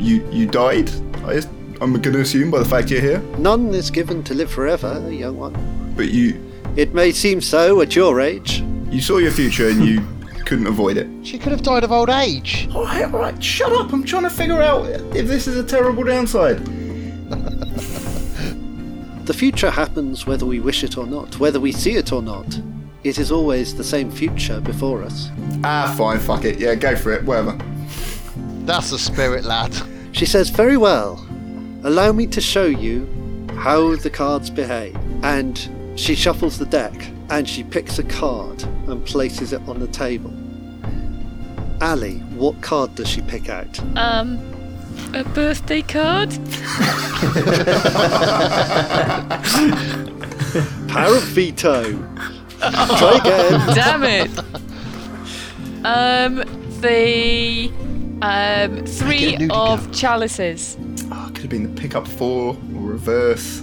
You 0.00 0.26
you 0.30 0.46
died. 0.46 0.90
I, 1.26 1.42
I'm 1.80 1.92
going 1.92 2.14
to 2.14 2.20
assume 2.20 2.50
by 2.50 2.58
the 2.58 2.64
fact 2.64 2.90
you're 2.90 3.00
here, 3.00 3.20
None 3.38 3.74
is 3.74 3.90
given 3.90 4.22
to 4.24 4.34
live 4.34 4.50
forever, 4.50 4.90
young 5.12 5.36
one. 5.36 5.54
but 5.96 6.08
you 6.08 6.34
It 6.76 6.94
may 6.94 7.12
seem 7.12 7.40
so 7.40 7.80
at 7.80 7.94
your 7.96 8.20
age. 8.20 8.62
you 8.90 9.00
saw 9.00 9.18
your 9.18 9.32
future 9.32 9.68
and 9.68 9.84
you 9.84 10.00
couldn't 10.48 10.66
avoid 10.66 10.96
it. 10.96 11.06
She 11.26 11.38
could 11.38 11.52
have 11.52 11.62
died 11.62 11.84
of 11.84 11.92
old 11.92 12.08
age. 12.08 12.70
All 12.74 12.84
right, 12.84 13.04
all 13.04 13.20
right, 13.20 13.44
shut 13.44 13.70
up. 13.70 13.92
I'm 13.92 14.02
trying 14.02 14.22
to 14.22 14.30
figure 14.30 14.62
out 14.62 14.86
if 15.14 15.26
this 15.28 15.46
is 15.46 15.58
a 15.58 15.62
terrible 15.62 16.02
downside. 16.04 16.66
The 19.28 19.34
future 19.34 19.70
happens 19.70 20.26
whether 20.26 20.46
we 20.46 20.58
wish 20.58 20.82
it 20.82 20.96
or 20.96 21.06
not, 21.06 21.38
whether 21.38 21.60
we 21.60 21.70
see 21.70 21.96
it 21.96 22.12
or 22.12 22.22
not. 22.22 22.46
It 23.04 23.18
is 23.18 23.30
always 23.30 23.74
the 23.74 23.84
same 23.84 24.10
future 24.10 24.58
before 24.58 25.02
us. 25.02 25.28
Ah, 25.64 25.94
fine, 25.98 26.18
fuck 26.18 26.46
it. 26.46 26.58
Yeah, 26.58 26.74
go 26.74 26.96
for 26.96 27.12
it. 27.12 27.24
Whatever. 27.24 27.58
That's 28.64 28.90
a 28.90 28.98
spirit, 28.98 29.44
lad. 29.44 29.74
She 30.12 30.24
says, 30.24 30.48
Very 30.48 30.78
well. 30.78 31.22
Allow 31.84 32.12
me 32.12 32.26
to 32.28 32.40
show 32.40 32.64
you 32.64 33.06
how 33.54 33.96
the 33.96 34.08
cards 34.08 34.48
behave. 34.48 34.96
And 35.22 35.58
she 35.94 36.14
shuffles 36.14 36.56
the 36.56 36.64
deck 36.64 36.94
and 37.30 37.48
she 37.48 37.62
picks 37.62 37.98
a 37.98 38.04
card 38.04 38.62
and 38.86 39.04
places 39.04 39.52
it 39.52 39.60
on 39.68 39.80
the 39.80 39.88
table. 39.88 40.32
Ali, 41.80 42.18
what 42.34 42.60
card 42.60 42.94
does 42.94 43.08
she 43.08 43.22
pick 43.22 43.48
out? 43.48 43.78
Um, 43.96 44.38
a 45.14 45.24
birthday 45.24 45.82
card? 45.82 46.30
Power 50.88 51.16
of 51.16 51.22
veto. 51.24 51.92
Try 52.58 53.18
again. 53.20 53.74
Damn 53.74 54.04
it! 54.04 54.30
Um, 55.84 56.36
the 56.80 57.70
um 58.22 58.84
three 58.84 59.36
of 59.50 59.86
go. 59.86 59.92
chalices. 59.92 60.76
Oh, 61.12 61.30
could 61.32 61.42
have 61.42 61.50
been 61.50 61.74
the 61.74 61.80
pick 61.80 61.94
up 61.94 62.08
four 62.08 62.56
or 62.74 62.80
reverse, 62.80 63.62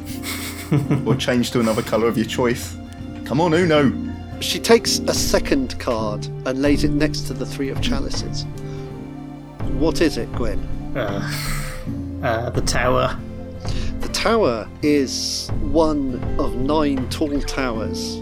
or 1.06 1.16
change 1.16 1.52
to 1.52 1.60
another 1.60 1.82
colour 1.82 2.08
of 2.08 2.18
your 2.18 2.28
choice. 2.28 2.78
Come 3.26 3.42
on, 3.42 3.54
Uno. 3.54 3.92
She 4.40 4.60
takes 4.60 5.00
a 5.00 5.14
second 5.14 5.80
card 5.80 6.26
and 6.46 6.62
lays 6.62 6.84
it 6.84 6.92
next 6.92 7.22
to 7.22 7.34
the 7.34 7.46
three 7.46 7.70
of 7.70 7.82
chalices. 7.82 8.46
What 9.80 10.00
is 10.00 10.18
it, 10.18 10.32
Gwen? 10.34 10.60
Uh, 10.96 12.50
the 12.52 12.62
tower. 12.62 13.18
The 14.00 14.10
tower 14.10 14.70
is 14.84 15.50
one 15.62 16.24
of 16.40 16.56
nine 16.56 17.10
tall 17.10 17.42
towers, 17.42 18.22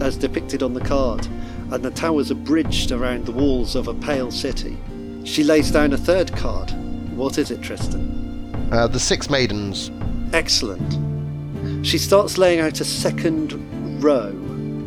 as 0.00 0.16
depicted 0.16 0.62
on 0.62 0.74
the 0.74 0.80
card, 0.80 1.26
and 1.70 1.82
the 1.82 1.90
towers 1.90 2.30
are 2.30 2.36
bridged 2.36 2.92
around 2.92 3.24
the 3.24 3.32
walls 3.32 3.74
of 3.74 3.88
a 3.88 3.94
pale 3.94 4.30
city. 4.30 4.76
She 5.24 5.44
lays 5.44 5.70
down 5.70 5.92
a 5.92 5.98
third 5.98 6.30
card. 6.36 6.70
What 7.16 7.38
is 7.38 7.50
it, 7.50 7.62
Tristan? 7.62 8.70
Uh, 8.70 8.86
the 8.86 9.00
Six 9.00 9.30
Maidens. 9.30 9.90
Excellent. 10.34 11.86
She 11.86 11.98
starts 11.98 12.36
laying 12.36 12.60
out 12.60 12.80
a 12.80 12.84
second 12.84 13.52
row. 14.02 14.38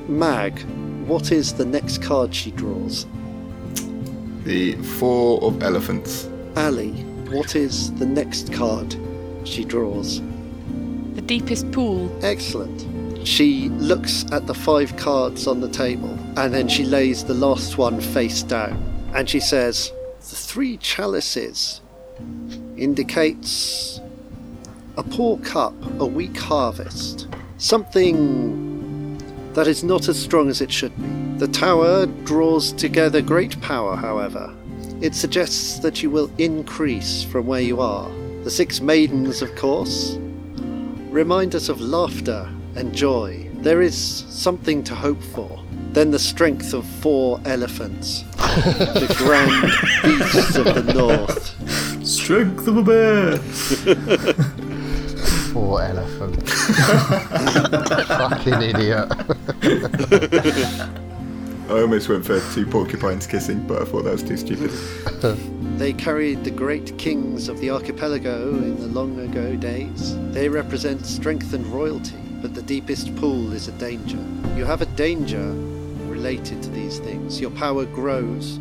Mag, 0.08 0.62
what 1.08 1.32
is 1.32 1.54
the 1.54 1.66
next 1.66 2.02
card 2.04 2.34
she 2.34 2.52
draws? 2.52 3.08
The 4.44 4.76
four 5.00 5.42
of 5.42 5.64
elephants. 5.64 6.30
Ali, 6.56 6.92
what 7.32 7.56
is 7.56 7.92
the 7.94 8.06
next 8.06 8.54
card 8.54 8.96
she 9.46 9.66
draws? 9.66 10.22
The 11.16 11.22
deepest 11.22 11.72
pool. 11.72 12.16
Excellent. 12.24 13.28
She 13.28 13.70
looks 13.70 14.26
at 14.32 14.46
the 14.46 14.54
five 14.54 14.96
cards 14.96 15.48
on 15.48 15.60
the 15.60 15.70
table 15.70 16.16
and 16.38 16.54
then 16.54 16.68
she 16.68 16.86
lays 16.86 17.24
the 17.24 17.34
last 17.34 17.80
one 17.80 18.00
face 18.00 18.44
down 18.44 18.78
and 19.16 19.28
she 19.28 19.40
says, 19.40 19.92
The 20.20 20.36
three 20.36 20.78
chalices 20.78 21.82
indicates 22.78 24.00
a 24.98 25.04
poor 25.04 25.40
cup, 25.40 25.74
a 26.00 26.06
weak 26.06 26.38
harvest, 26.38 27.28
something 27.58 28.75
that 29.56 29.68
is 29.68 29.84
not 29.84 30.10
as 30.10 30.22
strong 30.22 30.50
as 30.50 30.62
it 30.62 30.72
should 30.72 30.96
be. 30.98 31.40
The 31.40 31.48
tower 31.48 32.06
draws 32.06 32.74
together 32.74 33.22
great 33.22 33.60
power, 33.62 33.96
however. 33.96 34.54
It 35.02 35.16
suggests 35.16 35.80
that 35.80 36.04
you 36.04 36.10
will 36.10 36.30
increase 36.38 37.24
from 37.24 37.48
where 37.48 37.62
you 37.62 37.80
are. 37.80 38.10
The 38.44 38.52
six 38.52 38.82
maidens, 38.82 39.42
of 39.42 39.56
course, 39.56 40.18
remind 41.10 41.56
us 41.56 41.70
of 41.70 41.80
laughter 41.80 42.50
and 42.76 42.94
joy. 42.94 43.50
There 43.56 43.82
is 43.82 43.98
something 43.98 44.84
to 44.84 44.94
hope 44.94 45.24
for. 45.24 45.64
Then 45.92 46.12
the 46.12 46.20
strength 46.20 46.74
of 46.74 46.86
four 46.86 47.40
elephants, 47.46 48.22
the 48.36 49.16
grand 49.18 49.72
beasts 50.04 50.58
of 50.58 50.66
the 50.66 50.94
north. 50.94 52.06
Strength 52.06 52.68
of 52.68 52.78
a 52.78 52.84
bear. 52.84 53.40
Poor 55.56 55.82
elephant. 55.84 56.50
Fucking 58.10 58.62
idiot. 58.62 59.08
I 61.70 61.80
almost 61.80 62.10
went 62.10 62.26
for 62.26 62.42
two 62.54 62.66
porcupines 62.66 63.26
kissing, 63.26 63.66
but 63.66 63.82
I 63.82 63.86
thought 63.86 64.04
that 64.04 64.12
was 64.12 64.24
too 64.24 64.36
stupid. 64.36 64.72
They 65.78 65.94
carried 65.94 66.44
the 66.44 66.52
great 66.52 66.98
kings 66.98 67.48
of 67.48 67.60
the 67.60 67.70
archipelago 67.70 68.50
in 68.50 68.76
the 68.78 68.88
long 68.88 69.18
ago 69.20 69.56
days. 69.56 70.18
They 70.32 70.50
represent 70.50 71.06
strength 71.06 71.54
and 71.54 71.66
royalty, 71.68 72.18
but 72.42 72.54
the 72.54 72.62
deepest 72.62 73.16
pool 73.16 73.54
is 73.54 73.70
a 73.70 73.74
danger. 73.74 74.20
You 74.58 74.66
have 74.66 74.82
a 74.82 74.86
danger 74.88 75.54
related 76.08 76.62
to 76.64 76.70
these 76.70 77.00
things. 77.00 77.40
Your 77.40 77.52
power 77.52 77.86
grows, 77.86 78.58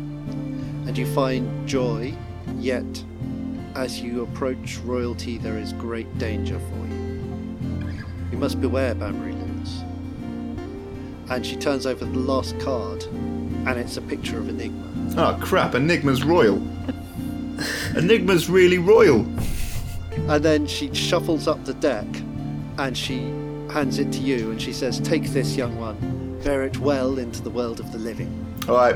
and 0.87 0.97
you 0.97 1.05
find 1.13 1.67
joy, 1.67 2.13
yet, 2.57 2.85
as 3.75 4.01
you 4.01 4.23
approach 4.23 4.77
royalty, 4.79 5.37
there 5.37 5.57
is 5.57 5.73
great 5.73 6.17
danger 6.17 6.59
for 6.59 6.87
you. 6.87 8.03
You 8.31 8.37
must 8.37 8.59
beware, 8.61 8.95
Banbury 8.95 9.33
Lewis. 9.33 9.83
And 11.29 11.45
she 11.45 11.55
turns 11.55 11.85
over 11.85 12.05
the 12.05 12.19
last 12.19 12.57
card, 12.59 13.03
and 13.03 13.77
it's 13.77 13.97
a 13.97 14.01
picture 14.01 14.39
of 14.39 14.47
Enigma. 14.49 15.15
Oh 15.17 15.37
crap! 15.41 15.75
Enigma's 15.75 16.23
royal. 16.23 16.55
Enigma's 17.95 18.49
really 18.49 18.77
royal. 18.77 19.21
And 20.29 20.43
then 20.43 20.65
she 20.67 20.93
shuffles 20.93 21.47
up 21.47 21.63
the 21.65 21.73
deck 21.73 22.05
and 22.77 22.97
she 22.97 23.19
hands 23.71 23.99
it 23.99 24.11
to 24.13 24.19
you 24.19 24.51
and 24.51 24.61
she 24.61 24.73
says, 24.73 24.99
Take 24.99 25.23
this, 25.29 25.55
young 25.55 25.77
one. 25.77 26.39
Bear 26.43 26.63
it 26.63 26.77
well 26.79 27.17
into 27.17 27.41
the 27.41 27.49
world 27.49 27.79
of 27.79 27.91
the 27.91 27.97
living. 27.97 28.31
All 28.67 28.75
right. 28.75 28.95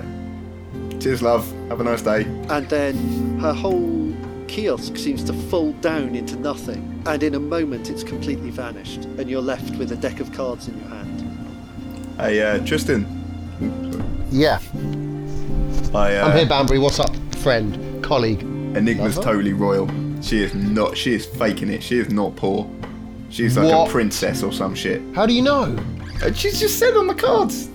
Cheers, 0.99 1.21
love. 1.21 1.49
Have 1.69 1.81
a 1.81 1.83
nice 1.83 2.01
day. 2.01 2.23
And 2.49 2.67
then 2.69 3.39
her 3.39 3.53
whole 3.53 4.08
kiosk 4.49 4.97
seems 4.97 5.23
to 5.25 5.33
fall 5.33 5.71
down 5.73 6.15
into 6.15 6.35
nothing. 6.35 7.01
And 7.05 7.21
in 7.23 7.35
a 7.35 7.39
moment, 7.39 7.89
it's 7.89 8.03
completely 8.03 8.49
vanished. 8.49 9.05
And 9.05 9.29
you're 9.29 9.41
left 9.41 9.75
with 9.77 9.91
a 9.91 9.95
deck 9.95 10.19
of 10.19 10.31
cards 10.33 10.67
in 10.67 10.77
your 10.79 10.87
hand. 10.89 12.15
Hey, 12.17 12.41
uh, 12.41 12.65
Tristan. 12.65 13.05
Yeah. 14.31 14.59
I, 15.93 16.15
uh, 16.17 16.27
I'm 16.27 16.37
here, 16.37 16.47
Banbury. 16.47 16.79
What's 16.79 16.99
up, 16.99 17.15
friend, 17.37 18.03
colleague? 18.03 18.41
Enigma's 18.75 19.17
Lover? 19.17 19.31
totally 19.31 19.53
royal. 19.53 19.87
She 20.21 20.43
is 20.43 20.53
not. 20.53 20.97
She 20.97 21.13
is 21.13 21.25
faking 21.25 21.69
it. 21.69 21.81
She 21.81 21.97
is 21.99 22.09
not 22.11 22.35
poor. 22.35 22.69
She's 23.29 23.57
like 23.57 23.71
What? 23.71 23.87
a 23.87 23.91
princess 23.91 24.43
or 24.43 24.51
some 24.51 24.75
shit. 24.75 25.01
How 25.15 25.25
do 25.25 25.33
you 25.33 25.41
know? 25.41 25.77
And 26.23 26.35
she's 26.35 26.59
just 26.59 26.77
said 26.77 26.95
on 26.95 27.07
the 27.07 27.15
cards. 27.15 27.69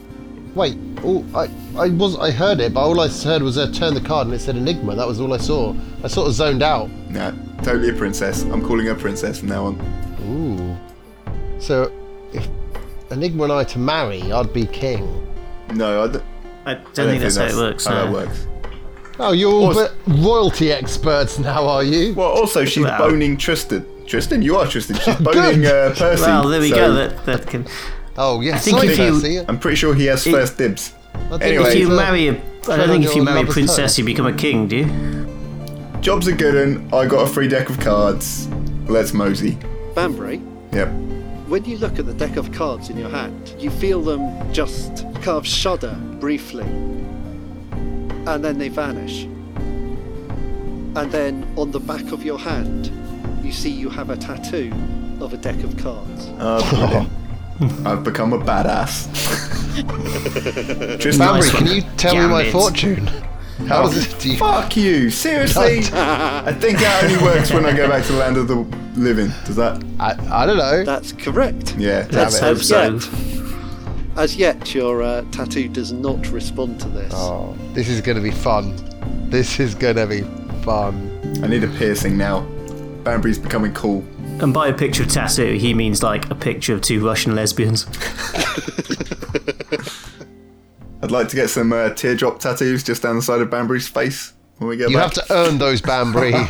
Wait, 0.54 0.76
all, 1.02 1.24
I, 1.36 1.48
I 1.76 1.88
was 1.88 2.16
I 2.16 2.30
heard 2.30 2.60
it, 2.60 2.72
but 2.72 2.80
all 2.80 3.00
I 3.00 3.08
heard 3.08 3.42
was 3.42 3.56
her 3.56 3.70
turn 3.70 3.94
the 3.94 4.00
card 4.00 4.26
and 4.28 4.34
it 4.34 4.40
said 4.40 4.56
Enigma. 4.56 4.94
That 4.94 5.06
was 5.06 5.20
all 5.20 5.32
I 5.32 5.38
saw. 5.38 5.74
I 6.02 6.08
sort 6.08 6.28
of 6.28 6.34
zoned 6.34 6.62
out. 6.62 6.90
Nah, 7.10 7.32
totally 7.62 7.90
a 7.90 7.92
princess. 7.92 8.42
I'm 8.44 8.62
calling 8.64 8.86
her 8.86 8.94
princess 8.94 9.40
from 9.40 9.48
now 9.48 9.64
on. 9.66 10.16
Ooh. 10.28 10.76
So, 11.60 11.90
if 12.32 12.46
Enigma 13.10 13.44
and 13.44 13.52
I 13.52 13.64
to 13.64 13.78
marry, 13.78 14.30
I'd 14.32 14.52
be 14.52 14.66
king. 14.66 15.26
No, 15.72 16.04
I, 16.04 16.06
d- 16.08 16.18
I 16.66 16.70
I 16.70 16.74
don't 16.74 16.86
I 16.86 16.92
don't 16.94 17.08
think 17.08 17.22
that's 17.22 17.36
how 17.36 17.46
it 17.46 17.56
works. 17.56 17.86
How 17.86 17.94
no. 17.94 18.04
that 18.04 18.12
works. 18.12 18.46
Oh, 19.18 19.32
you're 19.32 19.52
all 19.52 19.68
Was- 19.68 19.76
but 19.76 19.94
royalty 20.06 20.72
experts 20.72 21.38
now, 21.38 21.66
are 21.66 21.82
you? 21.84 22.14
Well, 22.14 22.28
also 22.28 22.64
she's 22.64 22.84
Well. 22.84 22.98
boning 22.98 23.36
Tristan. 23.36 23.86
Tristan, 24.06 24.42
you 24.42 24.56
are 24.56 24.66
Tristan. 24.66 24.96
She's 24.96 25.16
boning 25.20 25.64
uh, 25.66 25.94
Percy. 25.96 26.22
Well, 26.22 26.48
there 26.48 26.60
we 26.60 26.70
so 26.70 26.76
go. 26.76 26.92
That, 26.94 27.24
that 27.26 27.46
can. 27.46 27.66
Oh, 28.16 28.40
yes. 28.40 28.64
think 28.64 28.76
sorry, 28.78 28.88
if 28.88 28.98
you- 28.98 29.10
Percy. 29.12 29.38
I'm 29.48 29.58
pretty 29.58 29.76
sure 29.76 29.94
he 29.94 30.06
has 30.06 30.26
It- 30.26 30.30
first 30.32 30.56
dibs. 30.58 30.92
Anyway. 31.40 31.64
If 31.72 31.78
you 31.78 31.88
marry 31.88 32.28
a, 32.28 32.32
I 32.68 32.76
don't 32.76 32.88
think 32.88 33.04
if 33.04 33.14
you 33.16 33.22
marry 33.24 33.42
a 33.42 33.46
princess, 33.46 33.98
you 33.98 34.04
become 34.04 34.26
a 34.26 34.32
king, 34.32 34.68
do 34.68 34.76
you? 34.78 34.86
Job's 36.00 36.28
are 36.28 36.32
good 36.32 36.54
one. 36.54 36.88
I 36.92 37.06
got 37.06 37.22
a 37.22 37.26
free 37.26 37.48
deck 37.48 37.70
of 37.70 37.80
cards. 37.80 38.48
Let's 38.88 39.12
mosey. 39.14 39.56
Banbury, 39.94 40.40
Yep. 40.72 40.88
when 41.48 41.64
you 41.64 41.78
look 41.78 41.98
at 41.98 42.06
the 42.06 42.12
deck 42.14 42.36
of 42.36 42.52
cards 42.52 42.90
in 42.90 42.98
your 42.98 43.08
hand, 43.08 43.54
you 43.58 43.70
feel 43.70 44.02
them 44.02 44.52
just 44.52 45.04
kind 45.22 45.38
of 45.38 45.46
shudder 45.46 45.96
briefly, 46.20 46.64
and 48.26 48.44
then 48.44 48.58
they 48.58 48.68
vanish. 48.68 49.22
And 50.96 51.10
then 51.10 51.46
on 51.56 51.70
the 51.70 51.80
back 51.80 52.12
of 52.12 52.22
your 52.24 52.38
hand, 52.38 52.90
you 53.42 53.50
see 53.52 53.70
you 53.70 53.88
have 53.88 54.10
a 54.10 54.16
tattoo 54.16 54.72
of 55.20 55.32
a 55.32 55.36
deck 55.36 55.62
of 55.64 55.76
cards. 55.78 56.28
Uh, 56.38 56.60
brilliant. 56.70 57.08
I've 57.84 58.02
become 58.02 58.32
a 58.32 58.38
badass. 58.38 59.10
Tristan, 61.00 61.26
Banbury, 61.26 61.40
Nice 61.40 61.50
can 61.50 61.66
you 61.66 61.82
tell 61.96 62.14
me 62.14 62.26
my 62.26 62.42
it. 62.44 62.52
fortune? 62.52 63.06
How 63.68 63.82
does 63.82 64.12
it 64.12 64.20
do 64.20 64.30
you... 64.30 64.36
fuck 64.36 64.76
you. 64.76 65.10
Seriously? 65.10 65.78
I 65.92 66.52
think 66.52 66.78
that 66.80 67.04
only 67.04 67.22
works 67.22 67.52
when 67.52 67.64
I 67.64 67.76
go 67.76 67.88
back 67.88 68.04
to 68.06 68.12
the 68.12 68.18
land 68.18 68.36
of 68.36 68.48
the 68.48 68.56
living. 69.00 69.28
Does 69.44 69.56
that? 69.56 69.82
I, 70.00 70.16
I 70.30 70.46
don't 70.46 70.56
know. 70.56 70.84
That's 70.84 71.12
correct. 71.12 71.76
Yeah. 71.76 72.06
Let's 72.10 72.38
hope 72.40 72.56
As 72.58 72.68
so. 72.68 72.82
yet, 72.82 73.08
as 74.16 74.36
yet, 74.36 74.74
your 74.74 75.02
uh, 75.02 75.24
tattoo 75.30 75.68
does 75.68 75.92
not 75.92 76.26
respond 76.28 76.80
to 76.80 76.88
this. 76.88 77.12
Oh, 77.14 77.56
this 77.72 77.88
is 77.88 78.00
going 78.00 78.16
to 78.16 78.22
be 78.22 78.32
fun. 78.32 78.74
This 79.30 79.60
is 79.60 79.74
going 79.74 79.96
to 79.96 80.06
be 80.06 80.22
fun. 80.64 81.10
I 81.42 81.46
need 81.46 81.62
a 81.64 81.68
piercing 81.68 82.18
now. 82.18 82.40
Banbury's 83.04 83.38
becoming 83.38 83.72
cool. 83.74 84.04
And 84.42 84.52
by 84.52 84.68
a 84.68 84.74
picture 84.74 85.04
of 85.04 85.08
tattoo, 85.10 85.54
he 85.54 85.72
means 85.74 86.02
like 86.02 86.28
a 86.30 86.34
picture 86.34 86.74
of 86.74 86.80
two 86.82 87.04
Russian 87.04 87.34
lesbians. 87.34 87.86
I'd 91.02 91.10
like 91.10 91.28
to 91.28 91.36
get 91.36 91.50
some 91.50 91.72
uh, 91.72 91.90
teardrop 91.90 92.40
tattoos 92.40 92.82
just 92.82 93.02
down 93.02 93.16
the 93.16 93.22
side 93.22 93.40
of 93.40 93.50
Banbury's 93.50 93.88
face 93.88 94.32
when 94.58 94.68
we 94.68 94.76
get 94.76 94.90
You 94.90 94.96
back. 94.96 95.14
have 95.14 95.26
to 95.26 95.32
earn 95.34 95.58
those, 95.58 95.80
Banbury. 95.80 96.34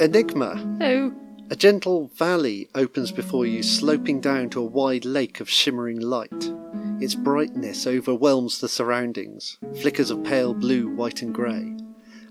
Enigma. 0.00 0.78
Oh, 0.80 1.12
A 1.50 1.56
gentle 1.56 2.10
valley 2.16 2.68
opens 2.74 3.12
before 3.12 3.46
you, 3.46 3.62
sloping 3.62 4.20
down 4.20 4.50
to 4.50 4.60
a 4.60 4.64
wide 4.66 5.04
lake 5.04 5.40
of 5.40 5.48
shimmering 5.50 6.00
light. 6.00 6.52
Its 7.00 7.14
brightness 7.14 7.86
overwhelms 7.86 8.60
the 8.60 8.68
surroundings, 8.68 9.58
flickers 9.80 10.10
of 10.10 10.22
pale 10.24 10.54
blue, 10.54 10.88
white, 10.94 11.20
and 11.22 11.34
grey. 11.34 11.76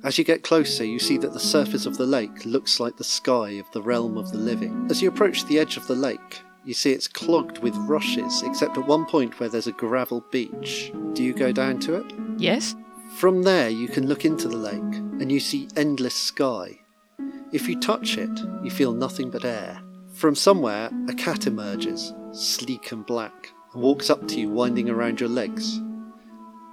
As 0.03 0.17
you 0.17 0.25
get 0.25 0.43
closer, 0.43 0.83
you 0.83 0.99
see 0.99 1.17
that 1.17 1.31
the 1.31 1.39
surface 1.39 1.85
of 1.85 1.97
the 1.97 2.05
lake 2.05 2.45
looks 2.45 2.81
like 2.81 2.97
the 2.97 3.05
sky 3.05 3.51
of 3.51 3.71
the 3.71 3.81
realm 3.81 4.17
of 4.17 4.31
the 4.31 4.37
living. 4.37 4.87
As 4.89 5.01
you 5.01 5.07
approach 5.07 5.45
the 5.45 5.57
edge 5.59 5.77
of 5.77 5.87
the 5.87 5.95
lake, 5.95 6.41
you 6.65 6.73
see 6.73 6.91
it's 6.91 7.07
clogged 7.07 7.59
with 7.59 7.75
rushes, 7.77 8.43
except 8.45 8.77
at 8.77 8.85
one 8.85 9.05
point 9.05 9.39
where 9.39 9.47
there's 9.47 9.67
a 9.67 9.71
gravel 9.71 10.23
beach. 10.29 10.91
Do 11.13 11.23
you 11.23 11.33
go 11.33 11.51
down 11.51 11.79
to 11.81 11.95
it? 11.95 12.13
yes. 12.37 12.75
From 13.17 13.43
there, 13.43 13.69
you 13.69 13.87
can 13.87 14.07
look 14.07 14.25
into 14.25 14.47
the 14.47 14.57
lake 14.57 14.95
and 15.21 15.31
you 15.31 15.39
see 15.39 15.69
endless 15.75 16.15
sky. 16.15 16.79
If 17.51 17.69
you 17.69 17.79
touch 17.79 18.17
it, 18.17 18.39
you 18.63 18.71
feel 18.71 18.91
nothing 18.91 19.29
but 19.29 19.45
air. 19.45 19.79
From 20.15 20.35
somewhere, 20.35 20.89
a 21.07 21.13
cat 21.13 21.45
emerges, 21.45 22.11
sleek 22.31 22.91
and 22.91 23.05
black, 23.05 23.51
and 23.73 23.83
walks 23.83 24.09
up 24.09 24.27
to 24.29 24.39
you, 24.39 24.49
winding 24.49 24.89
around 24.89 25.19
your 25.19 25.29
legs. 25.29 25.79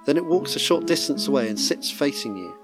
Then 0.07 0.17
it 0.17 0.25
walks 0.25 0.57
a 0.57 0.59
short 0.59 0.87
distance 0.87 1.29
away 1.29 1.49
and 1.49 1.61
sits 1.61 1.91
facing 1.91 2.37
you. 2.37 2.60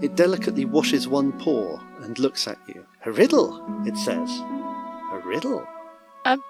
It 0.00 0.16
delicately 0.16 0.64
washes 0.64 1.06
one 1.06 1.32
paw 1.32 1.78
and 2.00 2.18
looks 2.18 2.48
at 2.48 2.58
you. 2.66 2.86
A 3.04 3.12
riddle, 3.12 3.62
it 3.86 3.96
says. 3.96 4.30
A 4.30 5.20
riddle. 5.24 5.66
Um, 6.24 6.42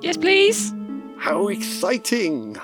yes, 0.00 0.16
please. 0.16 0.74
How 1.18 1.48
exciting! 1.48 2.56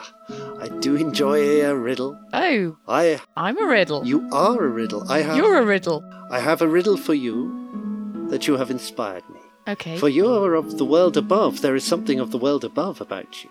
I 0.61 0.69
do 0.81 0.97
enjoy 0.97 1.65
a 1.65 1.75
riddle. 1.77 2.19
Oh, 2.33 2.77
I. 2.89 3.21
I'm 3.37 3.59
a 3.59 3.67
riddle. 3.67 4.07
You 4.07 4.29
are 4.33 4.65
a 4.65 4.69
riddle. 4.69 5.11
I 5.11 5.23
have. 5.23 5.37
You're 5.37 5.59
a 5.59 5.65
riddle. 5.65 6.03
I 6.31 6.41
have 6.41 6.63
a 6.63 6.69
riddle 6.69 6.97
for 6.97 7.15
you 7.15 8.27
that 8.31 8.47
you 8.47 8.57
have 8.57 8.71
inspired 8.71 9.29
me. 9.31 9.41
Okay. 9.69 9.99
For 9.99 10.09
you 10.09 10.33
are 10.33 10.55
of 10.55 10.79
the 10.79 10.85
world 10.85 11.17
above, 11.17 11.61
there 11.61 11.77
is 11.77 11.85
something 11.85 12.21
of 12.21 12.31
the 12.31 12.39
world 12.39 12.65
above 12.65 13.01
about 13.01 13.45
you. 13.45 13.51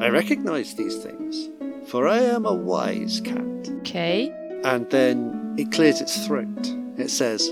I 0.00 0.08
recognize 0.08 0.74
these 0.74 0.96
things, 0.96 1.48
for 1.88 2.06
I 2.06 2.18
am 2.18 2.44
a 2.44 2.52
wise 2.54 3.20
cat. 3.22 3.68
Okay. 3.80 4.30
And 4.62 4.88
then 4.90 5.45
it 5.58 5.72
clears 5.72 6.00
its 6.00 6.26
throat. 6.26 6.74
It 6.96 7.10
says, 7.10 7.50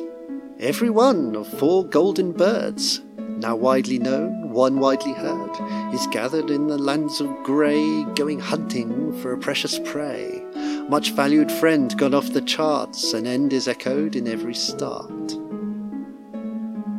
Every 0.60 0.90
one 0.90 1.34
of 1.36 1.46
four 1.46 1.84
golden 1.84 2.32
birds, 2.32 3.00
now 3.18 3.56
widely 3.56 3.98
known, 3.98 4.50
one 4.50 4.78
widely 4.78 5.12
heard, 5.12 5.50
is 5.92 6.06
gathered 6.08 6.50
in 6.50 6.68
the 6.68 6.78
lands 6.78 7.20
of 7.20 7.28
grey, 7.42 8.04
going 8.14 8.38
hunting 8.38 9.12
for 9.20 9.32
a 9.32 9.38
precious 9.38 9.78
prey. 9.80 10.42
Much 10.88 11.10
valued 11.12 11.50
friend 11.50 11.96
gone 11.98 12.14
off 12.14 12.32
the 12.32 12.40
charts, 12.40 13.12
an 13.14 13.26
end 13.26 13.52
is 13.52 13.66
echoed 13.66 14.14
in 14.14 14.28
every 14.28 14.54
start. 14.54 15.10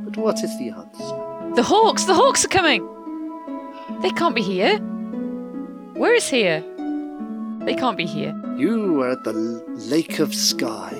But 0.03 0.17
what 0.17 0.43
is 0.43 0.57
the 0.59 0.69
answer? 0.69 1.53
The 1.55 1.63
hawks. 1.63 2.03
The 2.03 2.13
hawks 2.13 2.43
are 2.43 2.49
coming. 2.49 2.85
They 4.01 4.09
can't 4.09 4.35
be 4.35 4.41
here. 4.41 4.77
Where 5.93 6.13
is 6.13 6.27
here? 6.27 6.61
They 7.65 7.75
can't 7.75 7.97
be 7.97 8.05
here. 8.05 8.35
You 8.57 9.01
are 9.01 9.11
at 9.11 9.23
the 9.23 9.33
lake 9.33 10.19
of 10.19 10.35
sky. 10.35 10.94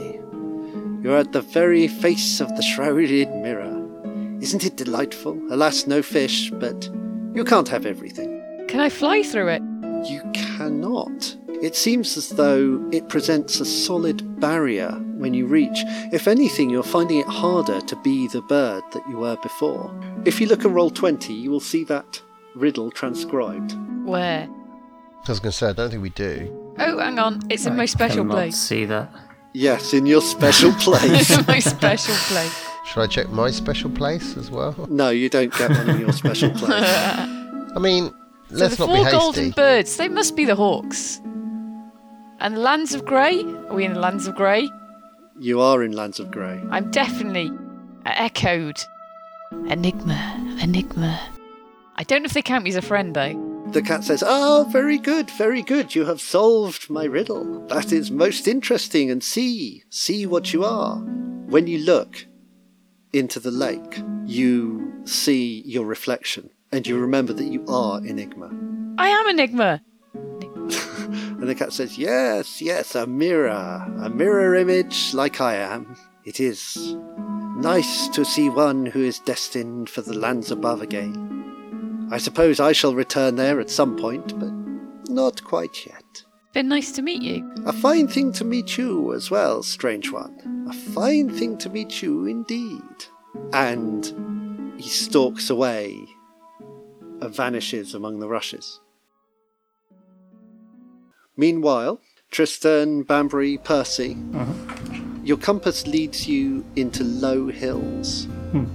You're 1.06 1.20
at 1.20 1.34
the 1.34 1.42
very 1.42 1.88
face 1.88 2.42
of 2.42 2.50
the 2.56 2.64
shrouded 2.64 3.30
mirror. 3.36 3.80
Isn't 4.42 4.66
it 4.66 4.76
delightful? 4.76 5.40
Alas, 5.52 5.86
no 5.86 6.02
fish, 6.02 6.50
but 6.50 6.90
you 7.36 7.44
can't 7.46 7.68
have 7.68 7.86
everything. 7.86 8.42
Can 8.68 8.80
I 8.80 8.90
fly 8.90 9.22
through 9.22 9.50
it? 9.50 9.62
You 10.10 10.24
cannot. 10.34 11.38
It 11.62 11.76
seems 11.76 12.18
as 12.18 12.30
though 12.30 12.84
it 12.92 13.08
presents 13.08 13.60
a 13.60 13.66
solid 13.66 14.40
barrier 14.40 14.94
when 15.20 15.36
you 15.36 15.46
reach. 15.46 15.84
If 16.12 16.28
anything, 16.28 16.72
you're 16.72 16.82
finding 16.82 17.20
it 17.20 17.28
harder 17.28 17.82
to 17.82 17.96
be 17.98 18.28
the 18.30 18.42
bird 18.42 18.82
that 18.94 19.08
you 19.08 19.18
were 19.18 19.38
before. 19.44 19.94
If 20.26 20.42
you 20.42 20.48
look 20.48 20.66
at 20.66 20.72
Roll20, 20.72 21.40
you 21.40 21.52
will 21.52 21.60
see 21.60 21.84
that 21.84 22.20
riddle 22.56 22.90
transcribed. 22.90 23.76
Where? 24.08 24.50
I 24.50 25.32
was 25.32 25.40
going 25.40 25.52
to 25.52 25.56
say, 25.56 25.70
I 25.70 25.74
don't 25.74 25.92
think 25.92 26.02
we 26.02 26.10
do. 26.10 26.74
Oh, 26.80 26.98
hang 26.98 27.20
on. 27.20 27.42
It's 27.52 27.68
in 27.68 27.76
my 27.76 27.84
I 27.84 27.86
special 27.86 28.24
cannot 28.24 28.34
place. 28.34 28.58
See 28.58 28.86
that? 28.86 29.12
Yes, 29.56 29.94
in 29.94 30.06
your 30.06 30.22
special 30.22 30.72
place. 30.80 31.30
It's 31.32 31.48
my 31.48 31.60
special 31.60 32.14
place. 32.14 32.66
Should 32.88 33.02
I 33.02 33.08
check 33.08 33.30
my 33.30 33.50
special 33.52 33.90
place 33.90 34.36
as 34.38 34.52
well? 34.52 34.76
no, 34.90 35.10
you 35.10 35.30
don't 35.30 35.54
get 35.58 35.70
one 35.72 35.90
in 35.90 36.00
your 36.02 36.12
special 36.12 36.50
place. 36.60 36.84
I 36.84 37.80
mean, 37.80 38.10
So 38.50 38.56
let's 38.58 38.76
the 38.76 38.86
not 38.86 38.96
four 38.96 39.06
be 39.06 39.12
golden 39.12 39.52
birds, 39.52 39.98
they 39.98 40.10
must 40.10 40.36
be 40.36 40.46
the 40.46 40.56
hawks. 40.56 41.20
And 42.40 42.56
the 42.56 42.60
lands 42.60 42.94
of 42.94 43.06
grey? 43.06 43.42
Are 43.70 43.74
we 43.76 43.86
in 43.86 43.94
the 43.94 44.00
lands 44.00 44.28
of 44.28 44.36
grey? 44.36 44.70
You 45.40 45.60
are 45.62 45.84
in 45.84 45.92
Lands 45.92 46.20
of 46.22 46.32
Grey. 46.32 46.62
I'm 46.72 46.92
definitely 46.92 47.52
echoed. 48.06 48.78
Enigma, 49.68 50.58
enigma. 50.62 51.20
I 51.98 52.04
don't 52.04 52.22
know 52.22 52.26
if 52.28 52.34
they 52.34 52.42
count 52.42 52.64
me 52.64 52.70
as 52.70 52.76
a 52.78 52.82
friend 52.82 53.14
though. 53.14 53.34
The 53.72 53.82
cat 53.82 54.04
says, 54.04 54.24
Ah, 54.24 54.64
very 54.64 54.98
good, 54.98 55.30
very 55.32 55.62
good. 55.62 55.96
You 55.96 56.06
have 56.06 56.22
solved 56.22 56.90
my 56.90 57.06
riddle. 57.06 57.66
That 57.68 57.92
is 57.92 58.12
most 58.12 58.48
interesting. 58.48 59.12
And 59.12 59.24
see, 59.24 59.84
see 59.90 60.26
what 60.26 60.54
you 60.54 60.64
are. 60.64 60.98
When 60.98 61.68
you 61.68 61.80
look 61.80 62.26
into 63.12 63.40
the 63.40 63.52
lake, 63.52 64.02
you 64.26 65.02
see 65.06 65.62
your 65.66 65.86
reflection 65.86 66.50
and 66.72 66.86
you 66.86 66.98
remember 66.98 67.34
that 67.34 67.46
you 67.46 67.66
are 67.68 68.00
Enigma. 68.06 68.52
I 68.98 69.10
am 69.10 69.28
Enigma. 69.28 69.82
And 71.46 71.50
the 71.50 71.56
cat 71.56 71.74
says, 71.74 71.98
Yes, 71.98 72.62
yes, 72.62 72.96
a 72.96 73.06
mirror, 73.06 73.86
a 74.02 74.10
mirror 74.10 74.56
image 74.56 75.14
like 75.14 75.42
I 75.42 75.56
am. 75.56 75.96
It 76.24 76.40
is 76.40 76.96
nice 77.58 78.08
to 78.10 78.26
see 78.26 78.50
one 78.50 78.86
who 78.88 79.04
is 79.04 79.20
destined 79.20 79.90
for 79.90 80.02
the 80.02 80.18
lands 80.18 80.50
above 80.50 80.82
again. 80.82 81.25
I 82.12 82.18
suppose 82.18 82.60
I 82.60 82.72
shall 82.72 82.94
return 82.94 83.36
there 83.36 83.60
at 83.60 83.70
some 83.70 83.98
point, 83.98 84.38
but 84.40 84.52
not 85.10 85.44
quite 85.44 85.86
yet. 85.86 86.24
Been 86.54 86.68
nice 86.70 86.92
to 86.94 87.02
meet 87.02 87.22
you. 87.22 87.54
A 87.66 87.74
fine 87.74 88.08
thing 88.08 88.32
to 88.34 88.46
meet 88.46 88.78
you 88.78 89.14
as 89.14 89.30
well, 89.30 89.62
strange 89.64 90.12
one. 90.12 90.68
A 90.70 90.74
fine 90.74 91.30
thing 91.30 91.58
to 91.58 91.70
meet 91.70 92.02
you 92.02 92.26
indeed. 92.26 92.82
And 93.52 94.74
he 94.78 94.88
stalks 94.88 95.50
away 95.50 96.06
and 97.22 97.36
vanishes 97.36 97.94
among 97.94 98.20
the 98.20 98.30
rushes. 98.30 98.80
Meanwhile, 101.36 102.00
Tristan, 102.32 103.04
Banbury, 103.04 103.58
Percy, 103.58 104.16
uh-huh. 104.34 104.54
your 105.24 105.38
compass 105.38 105.86
leads 105.88 106.28
you 106.28 106.66
into 106.76 107.04
low 107.04 107.48
hills. 107.48 108.26
Hmm. 108.52 108.66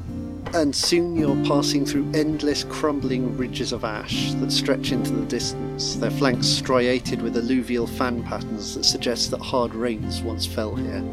And 0.54 0.74
soon 0.74 1.14
you're 1.14 1.44
passing 1.44 1.86
through 1.86 2.10
endless 2.12 2.64
crumbling 2.64 3.36
ridges 3.36 3.72
of 3.72 3.84
ash 3.84 4.32
that 4.34 4.50
stretch 4.50 4.90
into 4.90 5.12
the 5.12 5.26
distance, 5.26 5.94
their 5.96 6.10
flanks 6.10 6.46
striated 6.46 7.22
with 7.22 7.36
alluvial 7.36 7.86
fan 7.86 8.22
patterns 8.24 8.74
that 8.74 8.84
suggest 8.84 9.30
that 9.30 9.40
hard 9.40 9.74
rains 9.74 10.22
once 10.22 10.46
fell 10.46 10.74
here. 10.74 11.04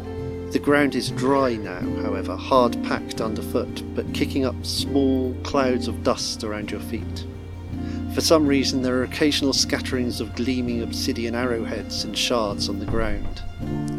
The 0.52 0.60
ground 0.60 0.96
is 0.96 1.12
dry 1.12 1.56
now, 1.56 1.82
however, 2.02 2.36
hard 2.36 2.82
packed 2.84 3.22
underfoot, 3.22 3.84
but 3.94 4.12
kicking 4.14 4.46
up 4.46 4.66
small 4.66 5.36
clouds 5.44 5.88
of 5.88 6.04
dust 6.04 6.44
around 6.44 6.72
your 6.72 6.80
feet. 6.82 7.27
For 8.18 8.22
some 8.22 8.48
reason, 8.48 8.82
there 8.82 8.98
are 8.98 9.04
occasional 9.04 9.54
scatterings 9.54 10.20
of 10.20 10.34
gleaming 10.34 10.82
obsidian 10.82 11.36
arrowheads 11.36 12.04
and 12.04 12.18
shards 12.18 12.68
on 12.68 12.80
the 12.80 12.86
ground. 12.88 13.44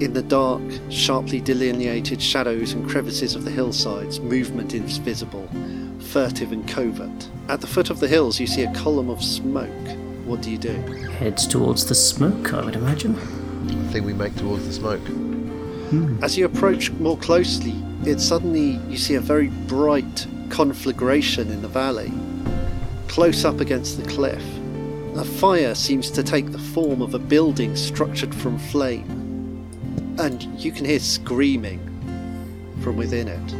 In 0.02 0.12
the 0.12 0.24
dark, 0.24 0.60
sharply 0.90 1.40
delineated 1.40 2.20
shadows 2.20 2.72
and 2.72 2.90
crevices 2.90 3.36
of 3.36 3.44
the 3.44 3.52
hillsides, 3.52 4.18
movement 4.18 4.74
is 4.74 4.96
visible, 4.96 5.48
furtive 6.00 6.50
and 6.50 6.66
covert. 6.66 7.28
At 7.48 7.60
the 7.60 7.68
foot 7.68 7.90
of 7.90 8.00
the 8.00 8.08
hills, 8.08 8.40
you 8.40 8.48
see 8.48 8.64
a 8.64 8.74
column 8.74 9.08
of 9.08 9.22
smoke. 9.22 9.70
What 10.24 10.42
do 10.42 10.50
you 10.50 10.58
do? 10.58 10.74
Heads 11.12 11.46
towards 11.46 11.86
the 11.86 11.94
smoke, 11.94 12.52
I 12.52 12.64
would 12.64 12.74
imagine. 12.74 13.14
I 13.14 13.92
think 13.92 14.04
we 14.04 14.14
make 14.14 14.34
towards 14.34 14.66
the 14.66 14.72
smoke. 14.72 15.06
Hmm. 15.06 16.18
As 16.24 16.36
you 16.36 16.44
approach 16.44 16.90
more 16.90 17.18
closely, 17.18 17.80
it 18.04 18.18
suddenly 18.18 18.80
you 18.90 18.98
see 18.98 19.14
a 19.14 19.20
very 19.20 19.46
bright 19.68 20.26
conflagration 20.50 21.52
in 21.52 21.62
the 21.62 21.68
valley. 21.68 22.10
Close 23.08 23.44
up 23.44 23.60
against 23.60 24.00
the 24.02 24.08
cliff, 24.08 24.42
a 25.16 25.24
fire 25.24 25.74
seems 25.74 26.10
to 26.12 26.22
take 26.22 26.52
the 26.52 26.58
form 26.58 27.02
of 27.02 27.14
a 27.14 27.18
building 27.18 27.74
structured 27.74 28.34
from 28.34 28.58
flame, 28.58 29.66
and 30.18 30.42
you 30.62 30.70
can 30.70 30.84
hear 30.84 31.00
screaming 31.00 31.80
from 32.82 32.96
within 32.96 33.26
it. 33.28 33.52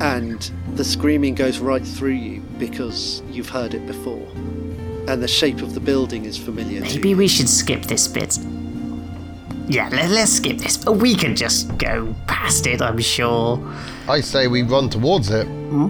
And 0.00 0.40
the 0.74 0.84
screaming 0.84 1.34
goes 1.34 1.58
right 1.58 1.84
through 1.84 2.12
you 2.12 2.40
because 2.58 3.20
you've 3.30 3.48
heard 3.48 3.74
it 3.74 3.86
before. 3.86 4.26
And 5.08 5.22
the 5.22 5.28
shape 5.28 5.60
of 5.60 5.74
the 5.74 5.80
building 5.80 6.24
is 6.24 6.38
familiar 6.38 6.80
to 6.80 6.86
Maybe 6.94 7.10
you. 7.10 7.16
we 7.16 7.28
should 7.28 7.48
skip 7.48 7.82
this 7.82 8.06
bit. 8.06 8.38
Yeah, 9.66 9.88
let, 9.90 10.10
let's 10.10 10.32
skip 10.32 10.58
this. 10.58 10.76
But 10.76 10.92
we 10.92 11.14
can 11.14 11.34
just 11.34 11.76
go 11.78 12.14
past 12.26 12.66
it, 12.66 12.80
I'm 12.80 12.98
sure. 13.00 13.60
I 14.08 14.20
say 14.20 14.46
we 14.46 14.62
run 14.62 14.88
towards 14.88 15.30
it. 15.30 15.46
Hmm? 15.46 15.88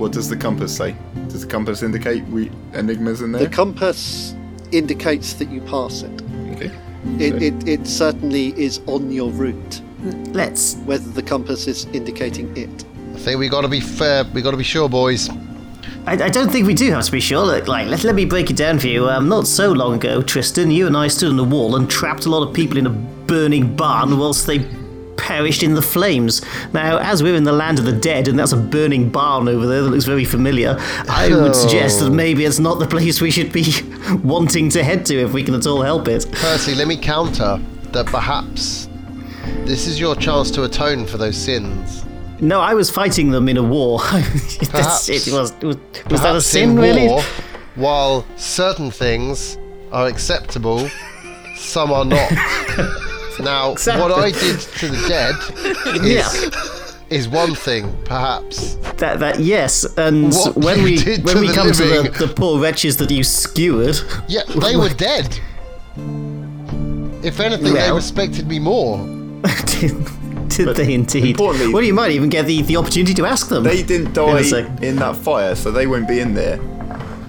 What 0.00 0.12
does 0.12 0.30
the 0.30 0.36
compass 0.36 0.74
say? 0.74 0.96
Does 1.28 1.42
the 1.42 1.46
compass 1.46 1.82
indicate 1.82 2.24
we 2.28 2.50
enigmas 2.72 3.20
in 3.20 3.32
there? 3.32 3.42
The 3.44 3.50
compass 3.50 4.34
indicates 4.72 5.34
that 5.34 5.50
you 5.50 5.60
pass 5.60 6.00
it. 6.00 6.22
okay. 6.52 6.70
It, 7.18 7.42
it, 7.42 7.68
it 7.68 7.86
certainly 7.86 8.58
is 8.58 8.80
on 8.86 9.12
your 9.12 9.30
route. 9.30 9.82
Let's. 10.32 10.76
Whether 10.86 11.10
the 11.10 11.22
compass 11.22 11.66
is 11.66 11.84
indicating 11.92 12.56
it. 12.56 12.70
I 13.14 13.18
think 13.18 13.38
we 13.38 13.50
got 13.50 13.60
to 13.60 13.68
be 13.68 13.80
fair. 13.80 14.24
We 14.24 14.40
got 14.40 14.52
to 14.52 14.56
be 14.56 14.64
sure, 14.64 14.88
boys. 14.88 15.28
I, 16.06 16.12
I 16.12 16.28
don't 16.30 16.50
think 16.50 16.66
we 16.66 16.72
do 16.72 16.90
have 16.92 17.04
to 17.04 17.12
be 17.12 17.20
sure. 17.20 17.44
Look, 17.44 17.68
like, 17.68 17.86
let, 17.86 18.02
let 18.02 18.14
me 18.14 18.24
break 18.24 18.48
it 18.48 18.56
down 18.56 18.78
for 18.78 18.86
you. 18.86 19.06
Um, 19.06 19.28
not 19.28 19.46
so 19.46 19.70
long 19.70 19.96
ago, 19.96 20.22
Tristan, 20.22 20.70
you 20.70 20.86
and 20.86 20.96
I 20.96 21.08
stood 21.08 21.30
on 21.30 21.38
a 21.38 21.44
wall 21.44 21.76
and 21.76 21.90
trapped 21.90 22.24
a 22.24 22.30
lot 22.30 22.42
of 22.48 22.54
people 22.54 22.78
in 22.78 22.86
a 22.86 22.90
burning 22.90 23.76
barn 23.76 24.18
whilst 24.18 24.46
they 24.46 24.60
perished 25.20 25.62
in 25.62 25.74
the 25.74 25.82
flames. 25.82 26.42
Now, 26.72 26.98
as 26.98 27.22
we're 27.22 27.36
in 27.36 27.44
the 27.44 27.52
land 27.52 27.78
of 27.78 27.84
the 27.84 27.92
dead, 27.92 28.26
and 28.28 28.38
that's 28.38 28.52
a 28.52 28.56
burning 28.56 29.10
barn 29.10 29.48
over 29.48 29.66
there 29.66 29.82
that 29.82 29.90
looks 29.90 30.04
very 30.04 30.24
familiar, 30.24 30.76
I 31.08 31.28
would 31.28 31.50
oh. 31.50 31.52
suggest 31.52 32.00
that 32.00 32.10
maybe 32.10 32.44
it's 32.44 32.58
not 32.58 32.78
the 32.78 32.86
place 32.86 33.20
we 33.20 33.30
should 33.30 33.52
be 33.52 33.72
wanting 34.22 34.68
to 34.70 34.82
head 34.82 35.04
to 35.06 35.20
if 35.20 35.32
we 35.32 35.44
can 35.44 35.54
at 35.54 35.66
all 35.66 35.82
help 35.82 36.08
it. 36.08 36.26
Percy, 36.32 36.74
let 36.74 36.88
me 36.88 36.96
counter 36.96 37.60
that 37.92 38.06
perhaps 38.06 38.88
this 39.64 39.86
is 39.86 40.00
your 40.00 40.16
chance 40.16 40.50
to 40.52 40.64
atone 40.64 41.06
for 41.06 41.18
those 41.18 41.36
sins. 41.36 42.04
No, 42.40 42.60
I 42.60 42.74
was 42.74 42.90
fighting 42.90 43.30
them 43.30 43.48
in 43.48 43.58
a 43.58 43.62
war. 43.62 43.98
Perhaps- 44.00 45.08
it 45.10 45.28
was, 45.30 45.52
was, 45.62 45.76
was 46.08 46.22
that 46.22 46.34
a 46.34 46.40
sin, 46.40 46.70
in 46.70 46.76
really? 46.76 47.22
while 47.74 48.26
certain 48.36 48.90
things 48.90 49.58
are 49.92 50.06
acceptable, 50.06 50.88
some 51.56 51.92
are 51.92 52.04
not. 52.04 52.32
now, 53.40 53.70
what 53.70 54.12
I 54.12 54.30
did 54.30 54.60
to 54.60 54.88
the 54.88 55.08
dead 55.08 55.34
is, 56.04 56.96
is 57.10 57.28
one 57.28 57.54
thing, 57.54 57.92
perhaps. 58.04 58.74
That, 58.96 59.18
that 59.20 59.40
yes, 59.40 59.84
and 59.96 60.32
What 60.32 60.56
when 60.56 60.82
we 60.82 60.96
did 60.96 61.24
when 61.24 61.40
we 61.40 61.48
the 61.48 61.54
come 61.54 61.72
to 61.72 61.84
the, 61.84 62.26
the 62.26 62.32
poor 62.34 62.60
wretches 62.60 62.96
that 62.98 63.10
you 63.10 63.24
skewered, 63.24 63.96
Yeah, 64.28 64.42
they 64.60 64.76
were 64.76 64.90
dead. 64.90 65.38
If 67.22 67.38
anything, 67.40 67.74
they 67.74 67.92
respected 67.92 68.46
me 68.48 68.58
more. 68.58 68.98
did, 69.66 70.48
did 70.48 70.76
they 70.76 70.94
indeed? 70.94 71.24
importantly- 71.30 71.72
well, 71.72 71.82
you 71.82 71.92
might 71.94 72.10
even 72.12 72.28
get 72.30 72.46
the, 72.46 72.62
the 72.62 72.76
opportunity 72.76 73.14
to 73.14 73.26
ask 73.26 73.48
them. 73.48 73.62
They 73.64 73.82
didn't 73.82 74.14
die 74.14 74.42
sec. 74.42 74.82
in 74.82 74.96
that 74.96 75.16
fire, 75.16 75.54
so 75.54 75.70
they 75.70 75.86
won't 75.86 76.08
be 76.08 76.20
in 76.20 76.34
there. 76.34 76.58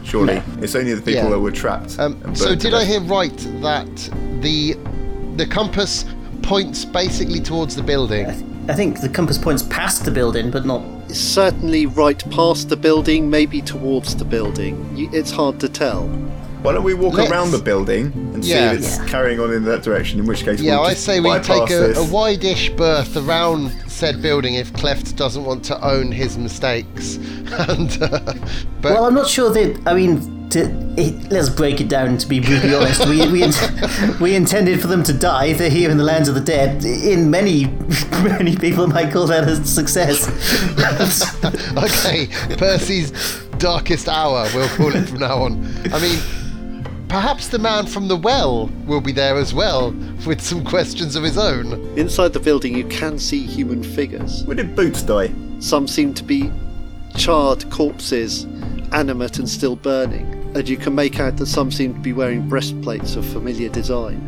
Surely. 0.03 0.41
It's 0.61 0.75
only 0.75 0.93
the 0.93 1.01
people 1.01 1.23
Yeah. 1.23 1.29
that 1.29 1.39
were 1.39 1.51
trapped. 1.51 1.99
Um, 1.99 2.35
so, 2.35 2.55
did 2.55 2.73
I 2.73 2.83
hear 2.85 3.01
right 3.01 3.35
that 3.61 3.87
the 4.41 4.75
the 5.37 5.45
compass 5.45 6.05
points 6.41 6.85
basically 6.85 7.39
towards 7.39 7.75
the 7.75 7.83
building? 7.83 8.27
I 8.69 8.73
think 8.73 9.01
the 9.01 9.09
compass 9.09 9.37
points 9.37 9.63
past 9.63 10.05
the 10.05 10.11
building, 10.11 10.51
but 10.51 10.65
not. 10.65 10.83
It's 11.09 11.19
certainly 11.19 11.87
right 11.87 12.23
past 12.31 12.69
the 12.69 12.77
building, 12.77 13.29
maybe 13.29 13.61
towards 13.61 14.15
the 14.15 14.25
building. 14.25 14.95
You, 14.95 15.09
it's 15.11 15.31
hard 15.31 15.59
to 15.61 15.69
tell. 15.69 16.07
Why 16.61 16.73
don't 16.73 16.83
we 16.83 16.93
walk 16.93 17.15
Let's- 17.15 17.31
around 17.31 17.51
the 17.51 17.57
building 17.57 18.11
and 18.35 18.45
Yeah. 18.45 18.71
see 18.71 18.75
if 18.77 18.83
it's 18.83 18.97
Yeah. 18.97 19.05
carrying 19.07 19.39
on 19.39 19.51
in 19.51 19.65
that 19.65 19.81
direction? 19.81 20.19
In 20.19 20.27
which 20.27 20.43
case, 20.45 20.59
Yeah, 20.61 20.77
we'll 20.77 20.89
I 20.89 20.93
say 20.93 21.19
we 21.19 21.37
take 21.39 21.71
a, 21.71 21.93
a 21.95 22.03
wide-ish 22.03 22.69
berth 22.71 23.17
around 23.17 23.71
said 23.87 24.21
building 24.21 24.53
if 24.53 24.71
Cleft 24.73 25.15
doesn't 25.15 25.43
want 25.43 25.63
to 25.65 25.83
own 25.83 26.11
his 26.11 26.37
mistakes. 26.37 27.15
and 27.51 27.97
uh, 28.01 28.19
but 28.79 28.93
Well, 28.93 29.05
I'm 29.05 29.15
not 29.15 29.27
sure 29.27 29.49
that. 29.51 29.81
I 29.87 29.95
mean, 29.95 30.40
to, 30.51 30.69
it, 30.97 31.31
let's 31.31 31.49
break 31.49 31.81
it 31.81 31.87
down. 31.87 32.17
To 32.17 32.27
be 32.27 32.39
brutally 32.39 32.75
honest, 32.75 33.07
we 33.07 33.31
we, 33.31 33.51
we 34.19 34.35
intended 34.35 34.81
for 34.81 34.87
them 34.87 35.03
to 35.03 35.13
die. 35.13 35.53
They're 35.53 35.69
here 35.69 35.89
in 35.89 35.97
the 35.97 36.03
lands 36.03 36.29
of 36.29 36.35
the 36.35 36.41
dead. 36.41 36.83
In 36.83 37.29
many 37.29 37.65
many 38.23 38.55
people 38.55 38.87
might 38.87 39.11
call 39.11 39.27
that 39.27 39.47
a 39.47 39.63
success. 39.65 40.27
okay, 41.77 42.27
Percy's 42.57 43.11
darkest 43.57 44.07
hour. 44.07 44.47
We'll 44.53 44.69
call 44.69 44.95
it 44.95 45.07
from 45.07 45.19
now 45.19 45.43
on. 45.43 45.65
I 45.93 45.99
mean. 45.99 46.19
Perhaps 47.07 47.49
the 47.49 47.59
man 47.59 47.87
from 47.87 48.07
the 48.07 48.15
well 48.15 48.67
will 48.85 49.01
be 49.01 49.11
there 49.11 49.35
as 49.35 49.53
well, 49.53 49.91
with 50.25 50.39
some 50.39 50.63
questions 50.63 51.17
of 51.17 51.23
his 51.23 51.37
own. 51.37 51.73
Inside 51.99 52.31
the 52.31 52.39
building, 52.39 52.73
you 52.73 52.87
can 52.87 53.19
see 53.19 53.45
human 53.45 53.83
figures. 53.83 54.45
Where 54.45 54.55
did 54.55 54.77
Boots 54.77 55.01
die? 55.01 55.29
Some 55.59 55.89
seem 55.89 56.13
to 56.13 56.23
be 56.23 56.49
charred 57.17 57.69
corpses, 57.69 58.45
animate 58.93 59.39
and 59.39 59.49
still 59.49 59.75
burning, 59.75 60.40
and 60.53 60.67
you 60.67 60.77
can 60.77 60.93
make 60.93 61.19
out 61.19 61.37
that 61.37 61.45
some 61.47 61.71
seem 61.71 61.93
to 61.93 61.99
be 61.99 62.13
wearing 62.13 62.47
breastplates 62.47 63.15
of 63.15 63.25
familiar 63.25 63.69
design, 63.69 64.19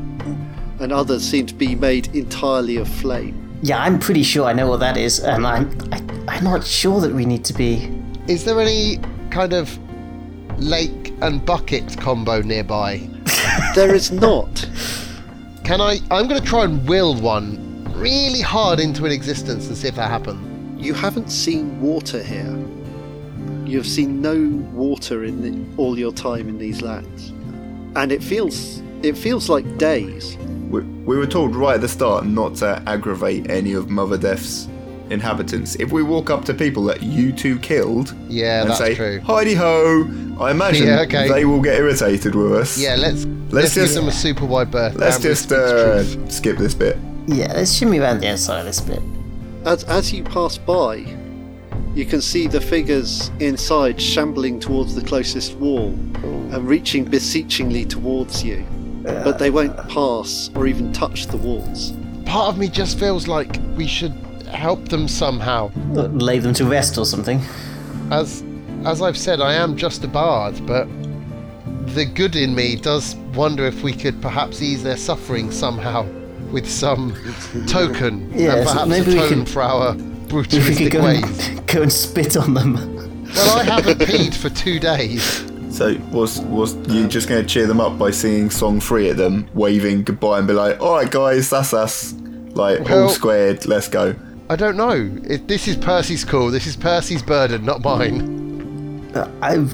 and 0.80 0.92
others 0.92 1.24
seem 1.24 1.46
to 1.46 1.54
be 1.54 1.76
made 1.76 2.14
entirely 2.16 2.78
of 2.78 2.88
flame. 2.88 3.58
yeah, 3.62 3.82
I'm 3.82 4.00
pretty 4.00 4.24
sure 4.24 4.46
I 4.46 4.54
know 4.54 4.68
what 4.68 4.80
that 4.80 4.98
is, 4.98 5.20
and 5.20 5.46
I'm 5.46 5.70
I, 5.92 6.02
I'm 6.28 6.44
not 6.44 6.66
sure 6.66 7.02
that 7.02 7.14
we 7.14 7.26
need 7.26 7.44
to 7.46 7.54
be. 7.54 7.92
Is 8.28 8.46
there 8.46 8.60
any 8.60 9.00
kind 9.30 9.54
of 9.54 9.78
lake 10.58 11.14
and 11.22 11.46
bucket 11.46 11.98
combo 12.00 12.42
nearby? 12.42 13.10
There 13.76 13.94
is 13.94 14.12
not. 14.12 14.68
Can 15.64 15.82
I? 15.82 16.00
I'm 16.12 16.28
going 16.28 16.42
to 16.42 16.48
try 16.48 16.64
and 16.64 16.88
will 16.88 17.14
one 17.20 17.88
really 17.94 18.42
hard 18.42 18.80
into 18.80 19.06
an 19.06 19.12
existence 19.12 19.68
and 19.68 19.78
see 19.78 19.88
if 19.88 19.96
that 19.96 20.10
happens. 20.10 20.42
You 20.84 20.94
haven't 20.94 21.30
seen 21.30 21.80
water 21.82 22.22
here. 22.22 22.54
You 23.74 23.80
have 23.80 23.88
seen 23.88 24.22
no 24.22 24.36
water 24.72 25.24
in 25.24 25.42
the, 25.42 25.82
all 25.82 25.98
your 25.98 26.14
time 26.14 26.48
in 26.48 26.60
these 26.60 26.84
lands, 26.84 27.30
and 27.96 28.12
it 28.12 28.22
feels 28.22 28.84
it 29.02 29.18
feels 29.18 29.50
like 29.50 29.80
days. 29.80 30.38
We, 30.70 30.82
we 30.82 31.18
were 31.18 31.26
told 31.26 31.56
right 31.56 31.74
at 31.74 31.82
the 31.82 31.88
start 31.88 32.24
not 32.28 32.54
to 32.58 32.84
aggravate 32.86 33.50
any 33.50 33.74
of 33.74 33.90
Mother 33.90 34.16
Death's 34.16 34.68
inhabitants. 35.10 35.74
If 35.78 35.92
we 35.92 36.04
walk 36.04 36.30
up 36.30 36.46
to 36.46 36.54
people 36.54 36.84
that 36.84 37.02
you 37.02 37.32
two 37.32 37.58
killed 37.58 38.16
Yeah, 38.30 38.62
and 38.62 38.70
that's 38.70 38.78
say, 38.78 38.94
true. 38.94 39.20
Heidi 39.22 39.56
ho, 39.56 40.08
I 40.40 40.52
imagine 40.52 40.86
Yeah, 40.86 41.02
okay. 41.08 41.28
they 41.28 41.44
will 41.46 41.60
get 41.60 41.76
irritated 41.76 42.36
with 42.36 42.54
us. 42.54 42.78
Yeah, 42.78 42.94
let's 42.94 43.26
let's, 43.50 43.74
give 43.74 43.86
just- 43.86 43.96
them 43.96 44.08
a 44.08 44.12
super 44.12 44.46
wide 44.46 44.70
berth. 44.70 44.94
Let's 44.94 45.18
just 45.20 45.52
uh, 45.52 46.04
skip 46.30 46.60
this 46.60 46.76
bit. 46.76 46.96
Yeah, 47.26 47.52
let's 47.54 47.74
shimmy 47.74 47.98
around 47.98 48.20
the 48.20 48.34
outside 48.34 48.60
of 48.60 48.66
this 48.68 48.82
bit. 48.82 49.02
As 49.66 49.84
as 49.86 50.14
you 50.14 50.24
pass 50.24 50.60
by, 50.60 51.06
you 51.96 52.06
can 52.06 52.22
see 52.22 52.48
the 52.48 52.60
figures 52.62 53.30
inside 53.40 54.02
shambling 54.02 54.60
towards 54.60 54.96
the 54.96 55.02
closest 55.02 55.56
wall 55.58 55.88
and 56.24 56.68
reaching 56.68 57.06
beseechingly 57.06 57.86
towards 57.86 58.44
you. 58.44 58.66
But 59.04 59.38
they 59.38 59.50
won't 59.50 59.76
pass 59.90 60.50
or 60.56 60.66
even 60.66 60.94
touch 60.94 61.28
the 61.28 61.38
walls. 61.38 61.94
Part 62.26 62.50
of 62.50 62.58
me 62.58 62.68
just 62.70 62.98
feels 62.98 63.28
like 63.28 63.60
we 63.76 63.86
should 63.86 64.14
help 64.52 64.88
them 64.90 65.08
somehow. 65.08 65.72
Lay 65.92 66.40
them 66.40 66.54
to 66.56 66.66
rest 66.66 66.98
or 66.98 67.06
something. 67.06 67.42
As 68.12 68.44
as 68.86 69.02
I've 69.02 69.18
said, 69.18 69.40
I 69.42 69.54
am 69.54 69.78
just 69.78 70.04
a 70.04 70.08
bard, 70.08 70.66
but 70.66 70.88
the 71.96 72.06
good 72.06 72.36
in 72.36 72.54
me 72.56 72.76
does 72.76 73.16
wonder 73.36 73.66
if 73.66 73.84
we 73.84 73.94
could 73.94 74.22
perhaps 74.22 74.62
ease 74.62 74.84
their 74.84 74.98
suffering 74.98 75.52
somehow 75.52 76.06
with 76.52 76.70
some 76.70 77.14
token 77.68 78.32
Yeah, 78.34 78.56
and 78.56 78.68
perhaps 78.68 78.90
maybe 78.90 79.12
we 79.14 79.18
atone 79.20 79.30
could- 79.46 79.50
for 79.50 79.62
our 79.62 79.90
If 79.92 79.98
we 79.98 80.04
could 80.04 80.13
brutalistic 80.34 80.92
go 80.92 81.04
ways. 81.04 81.48
and 81.50 81.68
go 81.68 81.82
and 81.84 81.92
spit 81.92 82.36
on 82.36 82.54
them. 82.54 82.74
Well, 83.36 83.60
I 83.60 83.64
haven't 83.64 84.00
peed 84.00 84.36
for 84.36 84.50
two 84.50 84.80
days. 84.80 85.44
So 85.76 85.96
was 86.12 86.42
was 86.42 86.76
you 86.88 87.08
just 87.08 87.28
going 87.28 87.42
to 87.42 87.48
cheer 87.48 87.66
them 87.66 87.80
up 87.82 87.98
by 87.98 88.12
singing 88.12 88.50
song 88.52 88.80
three 88.80 89.10
at 89.10 89.18
them, 89.18 89.48
waving 89.54 90.04
goodbye, 90.04 90.38
and 90.40 90.48
be 90.48 90.54
like, 90.54 90.80
"All 90.80 90.94
right, 90.94 91.10
guys, 91.10 91.50
that's 91.50 91.74
us. 91.74 92.14
Like 92.52 92.90
all 92.92 93.10
squared, 93.10 93.66
let's 93.66 93.88
go." 93.88 94.16
I 94.50 94.56
don't 94.56 94.78
know. 94.78 95.12
It, 95.24 95.48
this 95.48 95.68
is 95.68 95.76
Percy's 95.78 96.24
call. 96.24 96.52
This 96.52 96.68
is 96.68 96.76
Percy's 96.76 97.24
burden, 97.24 97.66
not 97.66 97.82
mine. 97.82 99.10
Uh, 99.16 99.32
I've. 99.42 99.74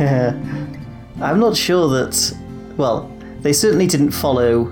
I'm 1.20 1.38
not 1.38 1.56
sure 1.56 1.88
that. 1.90 2.36
Well, 2.76 3.12
they 3.42 3.52
certainly 3.52 3.86
didn't 3.86 4.10
follow 4.10 4.64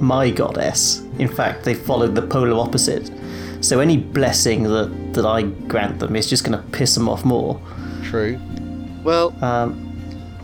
my 0.00 0.30
goddess. 0.30 1.05
In 1.18 1.28
fact, 1.28 1.64
they 1.64 1.74
followed 1.74 2.14
the 2.14 2.22
polar 2.22 2.58
opposite. 2.58 3.10
So 3.60 3.80
any 3.80 3.96
blessing 3.96 4.64
that, 4.64 5.14
that 5.14 5.24
I 5.26 5.42
grant 5.42 5.98
them 5.98 6.14
is 6.16 6.28
just 6.28 6.44
going 6.44 6.56
to 6.60 6.64
piss 6.70 6.94
them 6.94 7.08
off 7.08 7.24
more. 7.24 7.60
True. 8.04 8.38
Well, 9.02 9.34
Um, 9.42 9.82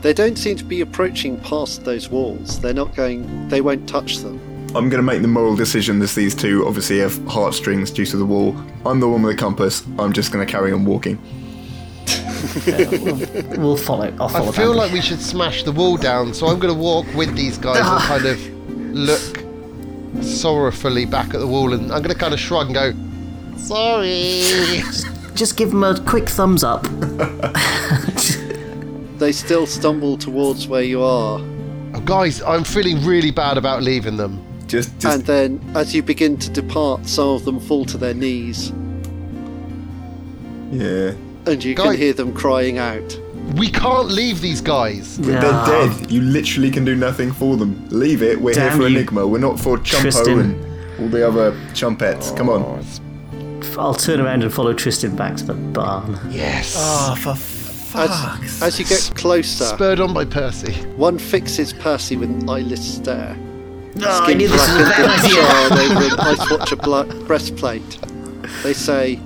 they 0.01 0.13
don't 0.13 0.37
seem 0.37 0.57
to 0.57 0.65
be 0.65 0.81
approaching 0.81 1.39
past 1.41 1.85
those 1.85 2.09
walls. 2.09 2.59
They're 2.61 2.75
not 2.75 2.97
going. 2.97 3.49
They 3.49 3.61
won't 3.61 3.89
touch 3.89 4.17
them. 4.19 4.41
I'm 4.75 4.89
going 4.89 4.99
to 4.99 5.03
make 5.03 5.23
the 5.23 5.29
moral 5.29 5.55
decision 5.55 6.03
as 6.03 6.15
these 6.17 6.35
two 6.35 6.67
obviously 6.67 6.99
have 6.99 7.17
heartstrings 7.27 7.91
due 7.93 8.07
to 8.07 8.17
the 8.17 8.25
wall. 8.25 8.57
I'm 8.85 8.99
the 8.99 9.09
one 9.09 9.23
with 9.23 9.37
the 9.37 9.39
compass. 9.41 9.85
I'm 10.01 10.13
just 10.13 10.33
going 10.33 10.45
to 10.45 10.51
carry 10.51 10.73
on 10.73 10.85
walking. 10.85 11.19
we'll 13.59 13.77
follow. 13.77 14.13
I'll 14.21 14.29
follow. 14.29 14.49
I 14.49 14.53
feel 14.53 14.73
Bambi. 14.73 14.79
like 14.79 14.93
we 14.93 15.01
should 15.01 15.21
smash 15.21 15.63
the 15.63 15.73
wall 15.73 15.97
down, 15.97 16.35
so 16.35 16.47
I'm 16.49 16.59
going 16.59 16.75
to 16.75 16.81
walk 16.81 17.07
with 17.15 17.37
these 17.37 17.59
guys 17.59 17.79
and 17.79 18.01
kind 18.01 18.27
of 18.27 18.69
look 18.95 19.42
sorrowfully 20.21 21.05
back 21.07 21.35
at 21.35 21.41
the 21.41 21.47
wall, 21.47 21.73
and 21.73 21.85
I'm 21.93 22.03
going 22.03 22.15
to 22.15 22.19
kind 22.19 22.35
of 22.35 22.41
shrug 22.41 22.67
and 22.67 22.75
go, 22.75 23.57
"Sorry." 23.59 24.83
just 25.35 25.57
give 25.57 25.71
them 25.71 25.83
a 25.83 25.99
quick 26.03 26.29
thumbs 26.29 26.63
up. 26.65 26.87
They 29.19 29.31
still 29.31 29.67
stumble 29.67 30.17
towards 30.19 30.67
where 30.67 30.83
you 30.83 31.01
are, 31.01 31.39
Oh, 31.95 32.01
guys, 32.05 32.43
I'm 32.43 32.65
feeling 32.65 33.05
really 33.07 33.31
bad 33.31 33.57
about 33.57 33.83
leaving 33.85 34.17
them. 34.17 34.43
Just, 34.67 34.99
just 34.99 35.05
and 35.15 35.25
then 35.25 35.61
as 35.77 35.95
you 35.95 36.03
begin 36.03 36.37
to 36.39 36.51
depart, 36.51 37.07
some 37.07 37.29
of 37.29 37.45
them 37.45 37.61
fall 37.61 37.85
to 37.85 37.97
their 37.99 38.15
knees, 38.15 38.71
yeah. 40.73 41.13
and 41.47 41.63
you 41.63 41.75
Guy- 41.77 41.85
can 41.85 41.97
hear 41.97 42.13
them 42.15 42.33
crying 42.33 42.79
out. 42.79 43.17
We 43.57 43.71
can't 43.71 44.09
leave 44.09 44.41
these 44.41 44.61
guys. 44.61 45.19
They're 45.19 45.41
dead. 45.41 46.11
You 46.11 46.21
literally 46.23 46.71
can 46.71 46.85
do 46.85 46.95
nothing 46.97 47.33
for 47.33 47.57
them. 47.57 47.87
Leave 47.91 48.23
it. 48.23 48.41
We're 48.41 48.55
Damn 48.55 48.71
here 48.71 48.77
for 48.83 48.89
you, 48.89 48.97
Enigma. 48.99 49.27
We're 49.27 49.39
not 49.39 49.59
for 49.61 49.77
Chumpo 49.79 50.01
Tristan. 50.01 50.41
and 50.41 51.01
all 51.01 51.09
the 51.09 51.27
other 51.27 51.53
chumpettes. 51.73 52.35
Come 52.37 52.49
on. 52.49 52.63
Oh, 52.63 53.81
I'll 53.81 53.95
turn 53.95 54.21
around 54.21 54.43
and 54.43 54.53
follow 54.53 54.73
Tristan 54.73 55.15
back 55.17 55.37
to 55.37 55.45
the 55.45 55.55
barn. 55.55 56.19
Yes. 56.31 56.75
Ah, 56.79 57.15
for 57.19 57.35
As, 57.99 58.63
as 58.63 58.79
you 58.79 58.87
get 58.87 59.13
closer, 59.17 59.65
Spurred 59.65 60.01
on 60.01 60.15
by 60.15 60.25
Percy. 60.25 60.73
one 60.97 61.19
fixes 61.19 61.73
Percy 61.75 62.17
with 62.17 62.31
an 62.31 62.49
eyeless 62.49 62.97
stare. 62.97 63.37
Oh, 64.01 64.09
I 64.09 64.25
Skin 64.25 64.39
knew 64.39 64.49
this 64.49 64.61
was 64.61 64.71
a 64.71 64.85
blackened 64.85 65.07
bad 65.07 65.11
and 65.11 65.25
idea. 65.25 65.43
charred 65.43 65.73
over 65.73 66.15
an 66.15 66.21
Ice 66.41 66.51
Watcher 66.51 66.77
bla- 66.77 67.25
breastplate. 67.27 67.99
They 68.63 68.73
say, 68.73 69.21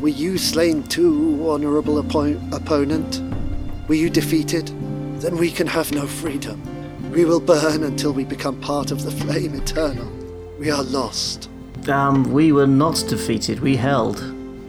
Were 0.00 0.08
you 0.08 0.38
slain 0.38 0.84
too, 0.84 1.44
honourable 1.50 2.00
oppo- 2.02 2.54
opponent? 2.54 3.20
Were 3.88 3.94
you 3.94 4.10
defeated? 4.10 4.66
Then 5.20 5.36
we 5.36 5.50
can 5.50 5.66
have 5.66 5.92
no 5.92 6.06
freedom. 6.06 6.60
We 7.12 7.24
will 7.24 7.40
burn 7.40 7.84
until 7.84 8.12
we 8.12 8.24
become 8.24 8.60
part 8.60 8.90
of 8.90 9.02
the 9.04 9.10
flame 9.10 9.54
eternal. 9.54 10.10
We 10.58 10.70
are 10.70 10.82
lost. 10.82 11.48
Um, 11.88 12.32
we 12.32 12.52
were 12.52 12.66
not 12.66 13.04
defeated. 13.08 13.60
We 13.60 13.76
held. 13.76 14.18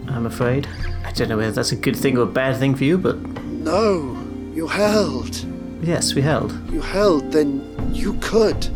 I'm 0.08 0.26
afraid. 0.26 0.68
I 1.04 1.10
don't 1.12 1.28
know 1.28 1.36
whether 1.36 1.50
that's 1.50 1.72
a 1.72 1.76
good 1.76 1.96
thing 1.96 2.16
or 2.16 2.22
a 2.22 2.26
bad 2.26 2.58
thing 2.58 2.74
for 2.76 2.84
you, 2.84 2.96
but 2.96 3.16
No, 3.18 4.16
you 4.54 4.68
held. 4.68 5.44
yes, 5.82 6.14
we 6.14 6.22
held. 6.22 6.52
You 6.70 6.80
held, 6.80 7.32
then 7.32 7.90
you 7.92 8.14
could. 8.20 8.68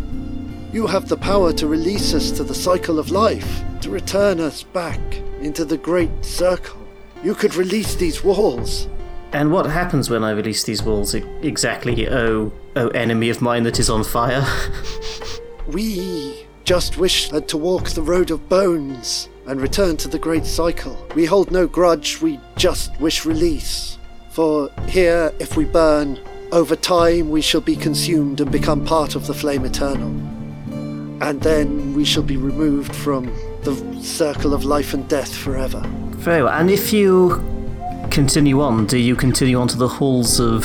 You 0.73 0.87
have 0.89 1.09
the 1.09 1.17
power 1.17 1.53
to 1.53 1.67
release 1.67 2.15
us 2.15 2.31
to 2.33 2.43
the 2.45 2.55
cycle 2.55 2.99
of 2.99 3.11
life, 3.11 3.63
to 3.83 3.91
return 3.91 4.41
us 4.41 4.63
back 4.63 5.01
into 5.41 5.65
the 5.65 5.77
great 5.77 6.25
circle. 6.25 6.79
You 7.23 7.35
could 7.35 7.55
release 7.55 7.95
these 7.95 8.25
walls. 8.25 8.89
And 9.33 9.51
what 9.51 9.67
happens 9.67 10.11
when 10.11 10.23
I 10.23 10.31
release 10.33 10.65
these 10.65 10.83
walls 10.83 11.15
exactly? 11.15 12.09
Oh, 12.09 12.53
oh, 12.77 12.89
enemy 12.89 13.31
of 13.31 13.41
mine 13.41 13.63
that 13.63 13.79
is 13.79 13.89
on 13.89 14.05
fire. 14.05 14.47
We 15.69 16.45
just 16.65 16.99
wish 16.99 17.31
had 17.31 17.47
to 17.49 17.57
walk 17.57 17.91
the 17.91 18.03
road 18.03 18.33
of 18.33 18.49
bones 18.49 19.29
and 19.47 19.61
return 19.61 19.97
to 19.99 20.09
the 20.09 20.19
great 20.19 20.45
cycle. 20.45 20.99
We 21.15 21.25
hold 21.25 21.53
no 21.53 21.69
grudge, 21.69 22.21
we 22.21 22.41
just 22.57 22.99
wish 23.01 23.25
release. 23.25 23.97
For 24.31 24.71
here, 24.89 25.33
if 25.39 25.57
we 25.57 25.65
burn, 25.65 26.19
over 26.51 26.75
time 26.75 27.31
we 27.31 27.43
shall 27.43 27.61
be 27.61 27.77
consumed 27.77 28.41
and 28.41 28.51
become 28.51 28.85
part 28.85 29.15
of 29.15 29.29
the 29.29 29.35
flame 29.35 29.65
eternal. 29.65 30.09
And 31.23 31.41
then 31.41 31.95
we 31.95 32.05
shall 32.05 32.25
be 32.25 32.37
removed 32.37 32.95
from 32.95 33.27
the 33.63 33.77
circle 34.03 34.53
of 34.53 34.65
life 34.65 34.95
and 34.95 35.09
death 35.09 35.33
forever. 35.35 35.81
Very 36.17 36.43
well. 36.43 36.53
And 36.53 36.71
if 36.71 36.93
you 36.93 37.52
continue 38.13 38.61
on, 38.61 38.87
do 38.87 38.99
you 38.99 39.17
continue 39.17 39.59
on 39.59 39.67
to 39.69 39.77
the 39.77 39.89
halls 39.89 40.39
of 40.39 40.65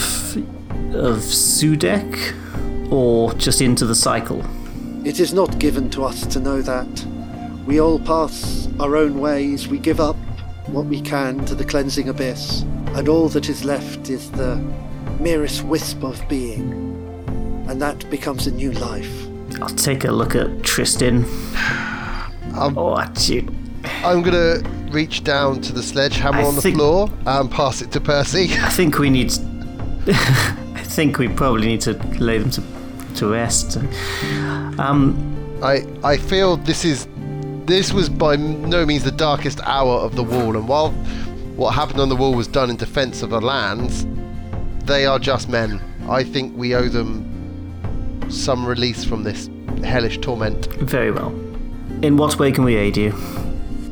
of 0.93 1.19
Sudek, 1.19 2.91
or 2.91 3.33
just 3.35 3.61
into 3.61 3.85
the 3.85 3.95
cycle? 3.95 4.45
It 5.05 5.19
is 5.19 5.33
not 5.33 5.57
given 5.57 5.89
to 5.91 6.03
us 6.03 6.25
to 6.27 6.39
know 6.39 6.61
that. 6.61 7.05
We 7.65 7.79
all 7.79 7.99
pass 7.99 8.67
our 8.79 8.97
own 8.97 9.19
ways, 9.19 9.67
we 9.67 9.79
give 9.79 9.99
up 9.99 10.17
what 10.67 10.85
we 10.85 11.01
can 11.01 11.45
to 11.45 11.55
the 11.55 11.63
cleansing 11.63 12.09
abyss, 12.09 12.63
and 12.95 13.07
all 13.07 13.29
that 13.29 13.47
is 13.47 13.63
left 13.63 14.09
is 14.09 14.29
the 14.31 14.55
merest 15.19 15.63
wisp 15.63 16.03
of 16.03 16.21
being. 16.27 16.71
And 17.69 17.81
that 17.81 18.09
becomes 18.09 18.47
a 18.47 18.51
new 18.51 18.71
life. 18.73 19.27
I'll 19.61 19.69
take 19.69 20.03
a 20.03 20.11
look 20.11 20.35
at 20.35 20.63
Tristan. 20.63 21.25
Um, 22.55 22.75
Oh, 22.75 22.97
actually, 22.97 23.47
I'm 24.03 24.23
going 24.23 24.33
to 24.33 24.76
reach 24.91 25.23
down 25.23 25.61
to 25.61 25.73
the 25.73 25.83
sledgehammer 25.83 26.39
I 26.39 26.43
on 26.45 26.55
the 26.55 26.61
think- 26.61 26.75
floor 26.77 27.09
and 27.25 27.49
pass 27.51 27.81
it 27.81 27.91
to 27.91 28.01
Percy. 28.01 28.49
I 28.59 28.69
think 28.69 28.97
we 28.99 29.09
need. 29.09 29.31
I 30.07 30.83
think 30.83 31.17
we 31.19 31.27
probably 31.27 31.67
need 31.67 31.81
to 31.81 31.93
lay 32.19 32.37
them 32.37 32.49
to 32.51 32.63
to 33.15 33.31
rest. 33.31 33.77
Um, 34.79 35.15
I 35.63 35.85
I 36.03 36.17
feel 36.17 36.57
this 36.57 36.85
is 36.85 37.07
this 37.65 37.91
was 37.91 38.09
by 38.09 38.35
no 38.37 38.85
means 38.85 39.03
the 39.03 39.11
darkest 39.11 39.59
hour 39.63 39.93
of 39.99 40.15
the 40.15 40.23
wall, 40.23 40.55
and 40.55 40.67
while 40.67 40.91
what 41.55 41.71
happened 41.73 41.99
on 41.99 42.09
the 42.09 42.15
wall 42.15 42.33
was 42.33 42.47
done 42.47 42.69
in 42.69 42.75
defence 42.77 43.21
of 43.23 43.31
the 43.31 43.41
lands, 43.41 44.05
they 44.85 45.05
are 45.05 45.19
just 45.19 45.49
men. 45.49 45.81
I 46.09 46.23
think 46.23 46.55
we 46.55 46.75
owe 46.75 46.87
them 46.87 47.25
some 48.29 48.65
release 48.65 49.03
from 49.03 49.23
this 49.23 49.49
hellish 49.83 50.19
torment. 50.19 50.67
very 50.81 51.11
well. 51.11 51.29
In 52.01 52.15
what 52.17 52.37
way 52.39 52.51
can 52.51 52.63
we 52.63 52.75
aid 52.75 52.95
you? 52.95 53.11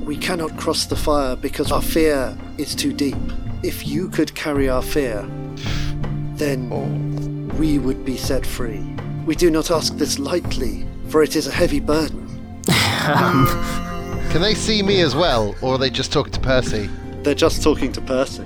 We 0.06 0.16
cannot 0.18 0.56
cross 0.58 0.86
the 0.86 0.96
fire 0.96 1.36
because 1.36 1.72
our 1.72 1.82
fear 1.82 2.38
is 2.58 2.76
too 2.76 2.94
deep. 2.94 3.16
If 3.64 3.88
you 3.88 4.10
could 4.10 4.36
carry 4.36 4.70
our 4.70 4.82
fear, 4.84 5.28
then 6.36 6.70
we 7.58 7.80
would 7.80 8.06
be 8.06 8.18
set 8.18 8.46
free. 8.46 8.86
We 9.26 9.36
do 9.36 9.50
not 9.50 9.72
ask 9.72 9.96
this 9.98 10.20
lightly, 10.20 10.86
for 11.10 11.24
it 11.24 11.36
is 11.36 11.48
a 11.48 11.52
heavy 11.52 11.80
burden. 11.80 12.22
Can 12.68 14.42
they 14.42 14.54
see 14.54 14.84
me 14.84 15.02
as 15.02 15.16
well, 15.16 15.56
or 15.62 15.76
are 15.76 15.78
they 15.78 15.90
just 15.90 16.12
talking 16.12 16.34
to 16.34 16.40
Percy? 16.40 16.88
They're 17.24 17.34
just 17.34 17.64
talking 17.64 17.92
to 17.94 18.02
Percy. 18.02 18.46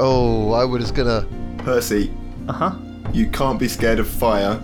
Oh, 0.00 0.52
I 0.52 0.64
was 0.64 0.90
gonna. 0.90 1.26
Percy, 1.58 2.10
Uh 2.48 2.52
huh. 2.52 2.74
you 3.12 3.26
can't 3.28 3.58
be 3.58 3.68
scared 3.68 3.98
of 3.98 4.08
fire. 4.08 4.58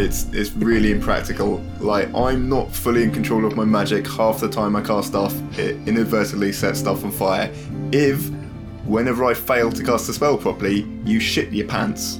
It's 0.00 0.24
it's 0.32 0.50
really 0.52 0.92
impractical. 0.92 1.62
Like 1.78 2.12
I'm 2.14 2.48
not 2.48 2.72
fully 2.72 3.02
in 3.02 3.10
control 3.12 3.44
of 3.44 3.54
my 3.54 3.66
magic. 3.66 4.06
Half 4.06 4.40
the 4.40 4.48
time 4.48 4.74
I 4.74 4.80
cast 4.80 5.08
stuff, 5.08 5.34
it 5.58 5.76
inadvertently 5.86 6.52
sets 6.52 6.78
stuff 6.78 7.04
on 7.04 7.10
fire. 7.10 7.52
If 7.92 8.30
whenever 8.86 9.26
I 9.26 9.34
fail 9.34 9.70
to 9.70 9.84
cast 9.84 10.08
a 10.08 10.14
spell 10.14 10.38
properly, 10.38 10.86
you 11.04 11.20
shit 11.20 11.52
your 11.52 11.66
pants. 11.66 12.18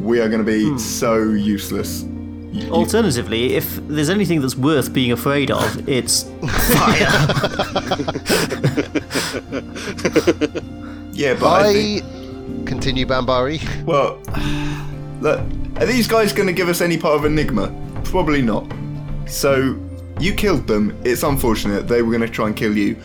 We 0.00 0.20
are 0.20 0.28
going 0.28 0.44
to 0.44 0.50
be 0.52 0.70
hmm. 0.70 0.78
so 0.78 1.22
useless. 1.22 2.02
You- 2.02 2.62
you- 2.62 2.72
Alternatively, 2.72 3.54
if 3.54 3.76
there's 3.86 4.10
anything 4.10 4.40
that's 4.40 4.56
worth 4.56 4.92
being 4.92 5.12
afraid 5.12 5.52
of, 5.52 5.88
it's 5.88 6.24
fire. 6.24 7.12
yeah, 11.12 11.34
but 11.34 11.46
I, 11.46 11.72
think, 11.72 12.66
continue 12.66 13.06
Bambari. 13.06 13.60
well, 13.84 14.20
look, 15.20 15.40
are 15.76 15.86
these 15.86 16.06
guys 16.06 16.32
going 16.32 16.46
to 16.46 16.52
give 16.52 16.68
us 16.68 16.80
any 16.80 16.96
part 16.96 17.16
of 17.16 17.24
Enigma? 17.24 17.72
Probably 18.04 18.42
not. 18.42 18.66
So 19.26 19.78
you 20.18 20.34
killed 20.34 20.66
them. 20.66 20.98
It's 21.04 21.22
unfortunate. 21.22 21.88
They 21.88 22.02
were 22.02 22.10
going 22.10 22.26
to 22.26 22.28
try 22.28 22.46
and 22.46 22.56
kill 22.56 22.76
you. 22.76 22.96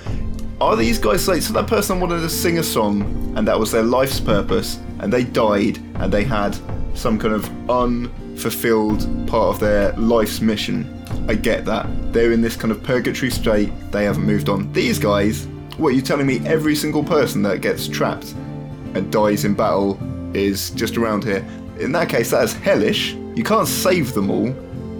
Are 0.62 0.76
these 0.76 1.00
guys 1.00 1.28
like 1.28 1.42
so? 1.42 1.54
That 1.54 1.68
person 1.68 2.00
wanted 2.00 2.22
to 2.22 2.30
sing 2.30 2.60
a 2.60 2.64
song, 2.64 3.34
and 3.36 3.48
that 3.48 3.60
was 3.60 3.72
their 3.72 3.84
life's 3.84 4.20
purpose, 4.20 4.80
and 5.00 5.12
they 5.12 5.24
died, 5.24 5.80
and 5.96 6.14
they 6.14 6.24
had 6.24 6.56
some 6.94 7.18
kind 7.18 7.34
of 7.34 7.50
unfulfilled 7.70 9.28
part 9.28 9.56
of 9.56 9.60
their 9.60 9.94
life's 9.94 10.40
mission. 10.40 11.04
I 11.28 11.34
get 11.34 11.66
that. 11.66 11.88
They're 12.14 12.32
in 12.32 12.42
this 12.42 12.56
kind 12.56 12.72
of 12.72 12.84
purgatory 12.84 13.32
state, 13.32 13.72
they 13.92 14.04
haven't 14.04 14.24
moved 14.24 14.50
on. 14.50 14.72
These 14.72 15.00
guys, 15.00 15.48
what, 15.78 15.96
you 15.96 16.02
telling 16.02 16.28
me 16.28 16.46
every 16.46 16.76
single 16.76 17.04
person 17.04 17.42
that 17.42 17.62
gets 17.62 17.88
trapped 17.88 18.34
and 18.94 19.12
dies 19.12 19.46
in 19.46 19.56
battle 19.56 20.00
is 20.36 20.70
just 20.72 20.96
around 20.96 21.24
here? 21.24 21.44
In 21.82 21.92
that 21.94 22.10
case, 22.10 22.32
that 22.32 22.44
is 22.44 22.54
hellish. 22.54 23.14
You 23.36 23.44
can't 23.44 23.68
save 23.68 24.14
them 24.14 24.30
all, 24.30 24.48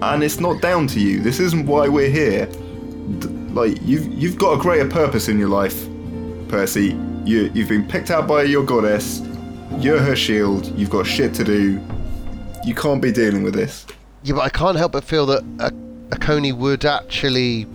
and 0.02 0.22
it's 0.24 0.40
not 0.40 0.60
down 0.60 0.88
to 0.88 1.00
you. 1.00 1.20
This 1.20 1.38
isn't 1.38 1.66
why 1.66 1.86
we're 1.88 2.10
here. 2.10 2.46
D- 2.46 3.28
like, 3.52 3.78
you've, 3.82 4.06
you've 4.12 4.36
got 4.36 4.58
a 4.58 4.60
greater 4.60 4.88
purpose 4.88 5.28
in 5.28 5.38
your 5.38 5.48
life, 5.48 5.86
Percy. 6.48 6.98
You, 7.24 7.52
you've 7.54 7.68
been 7.68 7.86
picked 7.86 8.10
out 8.10 8.26
by 8.26 8.42
your 8.42 8.64
goddess, 8.64 9.22
you're 9.78 10.00
her 10.00 10.16
shield, 10.16 10.66
you've 10.76 10.90
got 10.90 11.06
shit 11.06 11.34
to 11.34 11.44
do. 11.44 11.80
You 12.64 12.74
can't 12.74 13.00
be 13.00 13.12
dealing 13.12 13.42
with 13.42 13.54
this. 13.54 13.86
Yeah, 14.24 14.34
but 14.34 14.42
I 14.42 14.48
can't 14.48 14.76
help 14.76 14.92
but 14.92 15.04
feel 15.04 15.26
that 15.26 15.44
a, 15.60 15.72
a 16.14 16.18
Coney 16.18 16.52
would 16.52 16.84
actually 16.84 17.66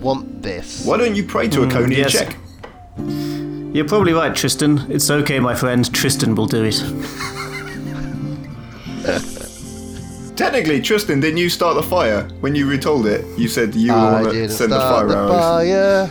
want 0.00 0.42
this. 0.42 0.84
Why 0.84 0.96
don't 0.96 1.14
you 1.14 1.24
pray 1.24 1.48
to 1.48 1.62
a 1.62 1.64
hmm, 1.64 1.70
Coney 1.70 1.96
yes. 1.96 2.14
and 2.14 2.30
check? 2.30 3.74
You're 3.74 3.86
probably 3.86 4.14
right, 4.14 4.34
Tristan. 4.34 4.90
It's 4.90 5.10
okay, 5.10 5.38
my 5.38 5.54
friend. 5.54 5.92
Tristan 5.94 6.34
will 6.34 6.46
do 6.46 6.64
it. 6.64 6.82
Technically, 10.38 10.80
Tristan, 10.80 11.18
didn't 11.18 11.38
you 11.38 11.50
start 11.50 11.74
the 11.74 11.82
fire 11.82 12.22
when 12.38 12.54
you 12.54 12.68
retold 12.70 13.06
it? 13.06 13.26
You 13.36 13.48
said 13.48 13.74
you 13.74 13.92
were 13.92 13.98
the 13.98 14.06
I 14.06 14.12
one 14.12 14.22
that 14.22 14.32
didn't 14.32 14.48
the 14.50 14.54
start 14.54 14.70
fire 14.70 15.06
the 15.08 15.16
arrows. 15.16 15.30
fire. 15.40 16.10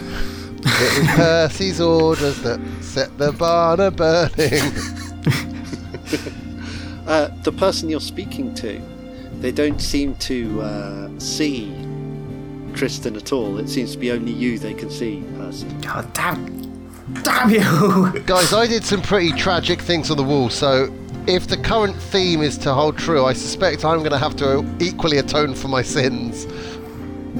It 0.59 0.99
was 0.99 1.15
Percy's 1.15 1.79
orders 1.79 2.41
that 2.41 2.59
set 2.81 3.17
the 3.17 3.31
barn 3.31 3.79
a 3.79 3.89
burning. 3.89 4.61
Uh, 7.07 7.29
the 7.43 7.53
person 7.53 7.87
you're 7.87 8.01
speaking 8.01 8.53
to, 8.53 8.81
they 9.39 9.49
don't 9.49 9.79
seem 9.81 10.13
to 10.15 10.59
uh, 10.61 11.09
see 11.19 11.73
Tristan 12.75 13.15
at 13.15 13.31
all. 13.31 13.59
It 13.59 13.69
seems 13.69 13.93
to 13.93 13.97
be 13.97 14.11
only 14.11 14.33
you 14.33 14.59
they 14.59 14.73
can 14.73 14.89
see, 14.89 15.23
Percy. 15.37 15.67
God 15.81 16.13
damn. 16.13 16.45
Damn 17.23 17.49
you! 17.49 18.19
Guys, 18.25 18.51
I 18.51 18.67
did 18.67 18.83
some 18.83 19.01
pretty 19.01 19.31
tragic 19.31 19.79
things 19.81 20.11
on 20.11 20.17
the 20.17 20.23
wall, 20.23 20.49
so 20.49 20.93
if 21.27 21.47
the 21.47 21.57
current 21.57 21.95
theme 21.95 22.41
is 22.41 22.57
to 22.59 22.73
hold 22.73 22.97
true, 22.97 23.25
I 23.25 23.33
suspect 23.33 23.83
I'm 23.83 23.99
going 23.99 24.11
to 24.11 24.17
have 24.17 24.35
to 24.37 24.65
equally 24.79 25.17
atone 25.17 25.53
for 25.53 25.67
my 25.67 25.81
sins. 25.81 26.47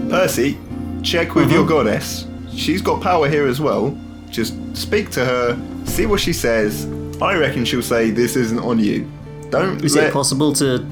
Percy, 0.10 0.58
check 1.04 1.36
with 1.36 1.52
your 1.52 1.65
goddess. 1.65 2.28
She's 2.54 2.82
got 2.82 3.02
power 3.02 3.30
here 3.30 3.47
as 3.47 3.62
well. 3.62 3.97
Just 4.30 4.54
speak 4.76 5.10
to 5.12 5.23
her, 5.23 5.86
see 5.86 6.06
what 6.06 6.19
she 6.19 6.34
says. 6.34 6.86
I 7.21 7.36
reckon 7.38 7.65
she'll 7.65 7.82
say 7.82 8.12
this 8.12 8.36
isn't 8.36 8.60
on 8.60 8.80
you. 8.80 9.10
Don't 9.50 9.84
Is 9.84 9.95
let 9.95 10.08
it 10.08 10.13
possible 10.13 10.52
to. 10.54 10.86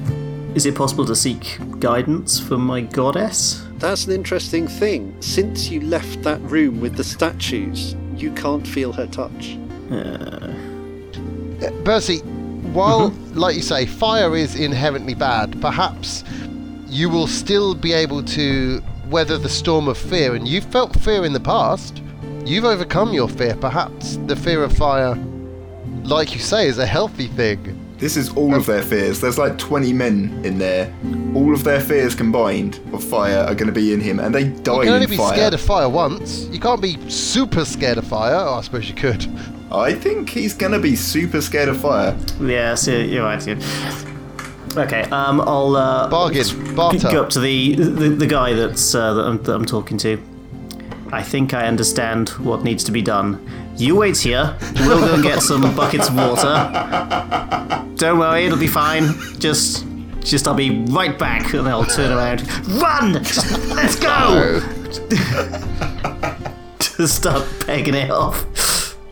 Is 0.54 0.64
it 0.64 0.74
possible 0.74 1.04
to 1.04 1.14
seek 1.14 1.58
guidance 1.78 2.40
from 2.40 2.62
my 2.62 2.80
goddess? 2.80 3.62
That's 3.74 4.06
an 4.06 4.12
interesting 4.12 4.66
thing. 4.66 5.14
Since 5.20 5.70
you 5.70 5.82
left 5.82 6.22
that 6.22 6.40
room 6.40 6.80
with 6.80 6.96
the 6.96 7.04
statues, 7.04 7.94
you 8.16 8.32
can't 8.32 8.66
feel 8.66 8.90
her 8.94 9.06
touch. 9.06 9.58
Uh, 9.90 10.54
Percy, 11.84 12.22
while, 12.76 13.10
mm-hmm. 13.10 13.38
like 13.38 13.56
you 13.56 13.62
say, 13.62 13.86
fire 13.86 14.36
is 14.36 14.54
inherently 14.54 15.14
bad, 15.14 15.60
perhaps 15.62 16.22
you 16.88 17.08
will 17.08 17.26
still 17.26 17.74
be 17.74 17.92
able 17.92 18.22
to 18.22 18.82
weather 19.08 19.38
the 19.38 19.48
storm 19.48 19.88
of 19.88 19.96
fear. 19.96 20.34
And 20.34 20.46
you've 20.46 20.64
felt 20.64 20.94
fear 21.00 21.24
in 21.24 21.32
the 21.32 21.40
past. 21.40 22.02
You've 22.44 22.66
overcome 22.66 23.12
your 23.12 23.28
fear. 23.28 23.56
Perhaps 23.56 24.18
the 24.26 24.36
fear 24.36 24.62
of 24.62 24.72
fire, 24.72 25.14
like 26.04 26.34
you 26.34 26.40
say, 26.40 26.68
is 26.68 26.78
a 26.78 26.86
healthy 26.86 27.28
thing. 27.28 27.82
This 27.98 28.18
is 28.18 28.28
all 28.36 28.54
of 28.54 28.68
oh. 28.68 28.72
their 28.72 28.82
fears. 28.82 29.22
There's 29.22 29.38
like 29.38 29.56
20 29.56 29.94
men 29.94 30.42
in 30.44 30.58
there. 30.58 30.92
All 31.34 31.54
of 31.54 31.64
their 31.64 31.80
fears 31.80 32.14
combined 32.14 32.78
of 32.92 33.02
fire 33.02 33.38
are 33.38 33.54
going 33.54 33.68
to 33.68 33.72
be 33.72 33.94
in 33.94 34.00
him, 34.00 34.20
and 34.20 34.34
they 34.34 34.44
die 34.44 34.74
You 34.74 34.80
can 34.82 34.88
only 34.90 35.06
be 35.06 35.16
fire. 35.16 35.32
scared 35.32 35.54
of 35.54 35.62
fire 35.62 35.88
once. 35.88 36.44
You 36.48 36.60
can't 36.60 36.82
be 36.82 36.98
super 37.08 37.64
scared 37.64 37.96
of 37.96 38.06
fire. 38.06 38.34
Oh, 38.34 38.54
I 38.54 38.60
suppose 38.60 38.86
you 38.86 38.94
could. 38.94 39.26
I 39.70 39.94
think 39.94 40.30
he's 40.30 40.54
going 40.54 40.72
to 40.72 40.78
be 40.78 40.96
super 40.96 41.40
scared 41.40 41.68
of 41.68 41.80
fire. 41.80 42.16
Yeah, 42.40 42.74
so 42.74 42.92
you're 42.92 43.24
right. 43.24 43.44
Yeah. 43.46 44.04
Okay, 44.76 45.02
um, 45.04 45.40
I'll 45.40 45.74
uh, 45.74 46.08
Bargain. 46.08 46.74
Barter. 46.74 47.10
go 47.10 47.22
up 47.22 47.30
to 47.30 47.40
the 47.40 47.74
the, 47.76 48.08
the 48.10 48.26
guy 48.26 48.52
that's 48.52 48.94
uh, 48.94 49.14
that, 49.14 49.24
I'm, 49.24 49.42
that 49.42 49.54
I'm 49.54 49.64
talking 49.64 49.96
to. 49.98 50.22
I 51.12 51.22
think 51.22 51.54
I 51.54 51.66
understand 51.66 52.30
what 52.30 52.62
needs 52.62 52.84
to 52.84 52.92
be 52.92 53.00
done. 53.00 53.48
You 53.76 53.96
wait 53.96 54.18
here. 54.18 54.56
We'll 54.80 55.00
go 55.00 55.14
and 55.14 55.22
get 55.22 55.40
some 55.40 55.62
buckets 55.76 56.08
of 56.08 56.16
water. 56.16 57.84
Don't 57.96 58.18
worry, 58.18 58.44
it'll 58.44 58.58
be 58.58 58.66
fine. 58.66 59.14
Just, 59.38 59.86
just 60.20 60.48
I'll 60.48 60.54
be 60.54 60.84
right 60.86 61.18
back, 61.18 61.54
and 61.54 61.68
I'll 61.68 61.84
turn 61.84 62.12
around. 62.12 62.42
Run! 62.68 63.12
Let's 63.12 63.96
go! 63.96 64.60
to 66.78 67.08
start 67.08 67.46
pegging 67.66 67.94
it 67.94 68.10
off. 68.10 68.44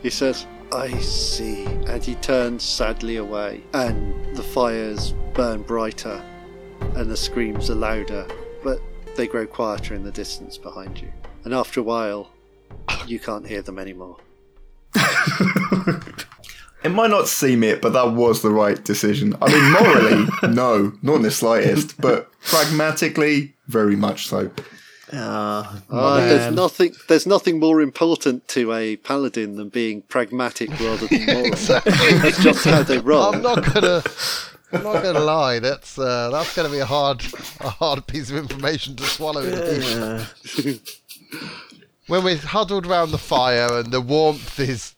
He 0.05 0.11
says, 0.11 0.47
I 0.71 0.99
see. 0.99 1.64
And 1.64 2.05
he 2.05 2.14
turns 2.17 2.62
sadly 2.62 3.17
away, 3.17 3.62
and 3.73 4.37
the 4.37 4.43
fires 4.43 5.14
burn 5.33 5.62
brighter, 5.62 6.23
and 6.95 7.11
the 7.11 7.17
screams 7.17 7.71
are 7.71 7.75
louder, 7.75 8.27
but 8.62 8.81
they 9.17 9.27
grow 9.27 9.47
quieter 9.47 9.95
in 9.95 10.05
the 10.05 10.12
distance 10.12 10.59
behind 10.59 11.01
you. 11.01 11.11
And 11.45 11.55
after 11.55 11.81
a 11.81 11.83
while, 11.83 12.31
you 13.07 13.19
can't 13.19 13.47
hear 13.47 13.62
them 13.62 13.79
anymore. 13.79 14.19
It 16.85 16.93
might 16.93 17.09
not 17.09 17.29
seem 17.29 17.64
it, 17.64 17.81
but 17.81 17.95
that 17.95 18.12
was 18.12 18.43
the 18.43 18.51
right 18.51 18.85
decision. 18.85 19.35
I 19.40 19.51
mean, 19.51 19.73
morally, 19.73 20.29
no, 20.55 20.93
not 21.01 21.17
in 21.17 21.23
the 21.23 21.31
slightest, 21.31 21.99
but 21.99 22.31
pragmatically, 22.43 23.55
very 23.69 23.97
much 23.97 24.27
so. 24.29 24.51
Uh, 25.14 25.79
Uh, 25.90 26.16
there's 26.20 26.55
nothing. 26.55 26.94
There's 27.09 27.27
nothing 27.27 27.59
more 27.61 27.81
important 27.81 28.48
to 28.48 28.72
a 28.72 28.96
paladin 28.96 29.57
than 29.57 29.68
being 29.68 30.03
pragmatic 30.03 30.70
rather 30.81 31.07
than 31.07 31.27
moral. 31.27 31.50
That's 32.22 32.42
just 32.42 32.64
how 32.64 32.83
they 32.83 32.98
roll. 33.11 33.22
I'm 33.35 33.42
not 33.42 33.62
gonna. 33.72 34.03
I'm 34.72 34.83
not 34.83 35.03
gonna 35.05 35.20
lie. 35.20 35.61
That's 35.61 35.98
uh, 35.98 36.31
that's 36.31 36.55
gonna 36.57 36.68
be 36.70 36.81
a 36.81 36.87
hard, 36.87 37.22
a 37.61 37.68
hard 37.70 38.07
piece 38.07 38.31
of 38.31 38.37
information 38.37 38.96
to 38.96 39.05
swallow. 39.05 39.42
in 39.42 40.81
when 42.07 42.22
we're 42.24 42.37
huddled 42.37 42.87
around 42.87 43.11
the 43.12 43.18
fire 43.18 43.68
and 43.79 43.90
the 43.92 44.00
warmth 44.00 44.59
is 44.61 44.94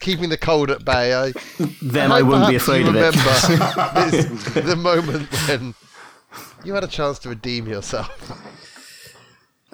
keeping 0.00 0.28
the 0.28 0.36
cold 0.36 0.70
at 0.70 0.84
bay, 0.84 1.14
I 1.14 1.32
then 1.82 2.12
I 2.12 2.18
hope 2.20 2.28
wouldn't 2.28 2.48
be 2.50 2.56
afraid 2.56 2.82
you 2.84 2.88
of 2.90 2.96
it. 2.96 3.16
remember 3.16 4.10
this, 4.10 4.54
the 4.64 4.76
moment 4.76 5.28
when 5.48 5.74
you 6.64 6.74
had 6.74 6.84
a 6.84 6.88
chance 6.88 7.18
to 7.20 7.28
redeem 7.30 7.66
yourself. 7.66 8.10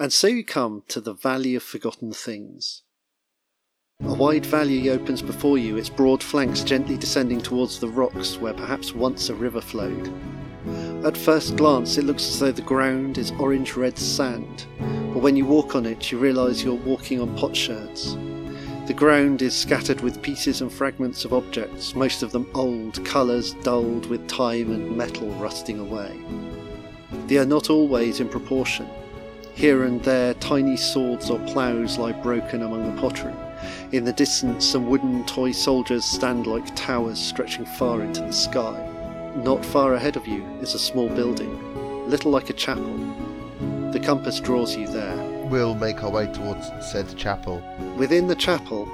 And 0.01 0.11
so 0.11 0.25
you 0.25 0.43
come 0.43 0.81
to 0.87 0.99
the 0.99 1.13
Valley 1.13 1.53
of 1.53 1.61
Forgotten 1.61 2.11
Things. 2.11 2.81
A 4.03 4.11
wide 4.15 4.47
valley 4.47 4.89
opens 4.89 5.21
before 5.21 5.59
you, 5.59 5.77
its 5.77 5.89
broad 5.89 6.23
flanks 6.23 6.63
gently 6.63 6.97
descending 6.97 7.39
towards 7.39 7.79
the 7.79 7.87
rocks 7.87 8.37
where 8.37 8.55
perhaps 8.55 8.95
once 8.95 9.29
a 9.29 9.35
river 9.35 9.61
flowed. 9.61 10.11
At 11.05 11.15
first 11.15 11.55
glance, 11.55 11.99
it 11.99 12.05
looks 12.05 12.27
as 12.27 12.39
though 12.39 12.51
the 12.51 12.63
ground 12.63 13.19
is 13.19 13.29
orange 13.33 13.75
red 13.75 13.95
sand, 13.95 14.65
but 15.13 15.21
when 15.21 15.35
you 15.35 15.45
walk 15.45 15.75
on 15.75 15.85
it, 15.85 16.11
you 16.11 16.17
realise 16.17 16.63
you're 16.63 16.73
walking 16.73 17.21
on 17.21 17.37
potsherds. 17.37 18.15
The 18.87 18.95
ground 18.95 19.43
is 19.43 19.55
scattered 19.55 20.01
with 20.01 20.23
pieces 20.23 20.61
and 20.61 20.73
fragments 20.73 21.25
of 21.25 21.33
objects, 21.33 21.93
most 21.93 22.23
of 22.23 22.31
them 22.31 22.49
old, 22.55 23.05
colours 23.05 23.53
dulled 23.61 24.07
with 24.07 24.27
time 24.27 24.71
and 24.71 24.97
metal 24.97 25.29
rusting 25.35 25.77
away. 25.77 26.19
They 27.27 27.37
are 27.37 27.45
not 27.45 27.69
always 27.69 28.19
in 28.19 28.29
proportion. 28.29 28.89
Here 29.53 29.83
and 29.83 30.01
there, 30.03 30.33
tiny 30.35 30.77
swords 30.77 31.29
or 31.29 31.39
ploughs 31.39 31.97
lie 31.97 32.13
broken 32.13 32.63
among 32.63 32.95
the 32.95 33.01
pottery. 33.01 33.33
In 33.91 34.05
the 34.05 34.13
distance, 34.13 34.65
some 34.65 34.87
wooden 34.87 35.25
toy 35.25 35.51
soldiers 35.51 36.05
stand 36.05 36.47
like 36.47 36.75
towers 36.75 37.19
stretching 37.19 37.65
far 37.65 38.01
into 38.01 38.21
the 38.21 38.31
sky. 38.31 38.87
Not 39.35 39.63
far 39.65 39.93
ahead 39.93 40.15
of 40.15 40.27
you 40.27 40.43
is 40.61 40.73
a 40.73 40.79
small 40.79 41.09
building, 41.09 42.09
little 42.09 42.31
like 42.31 42.49
a 42.49 42.53
chapel. 42.53 42.97
The 43.91 43.99
compass 43.99 44.39
draws 44.39 44.75
you 44.75 44.87
there. 44.87 45.15
We'll 45.49 45.75
make 45.75 46.03
our 46.03 46.09
way 46.09 46.31
towards 46.31 46.69
said 46.89 47.15
chapel. 47.17 47.61
Within 47.97 48.27
the 48.27 48.35
chapel 48.35 48.89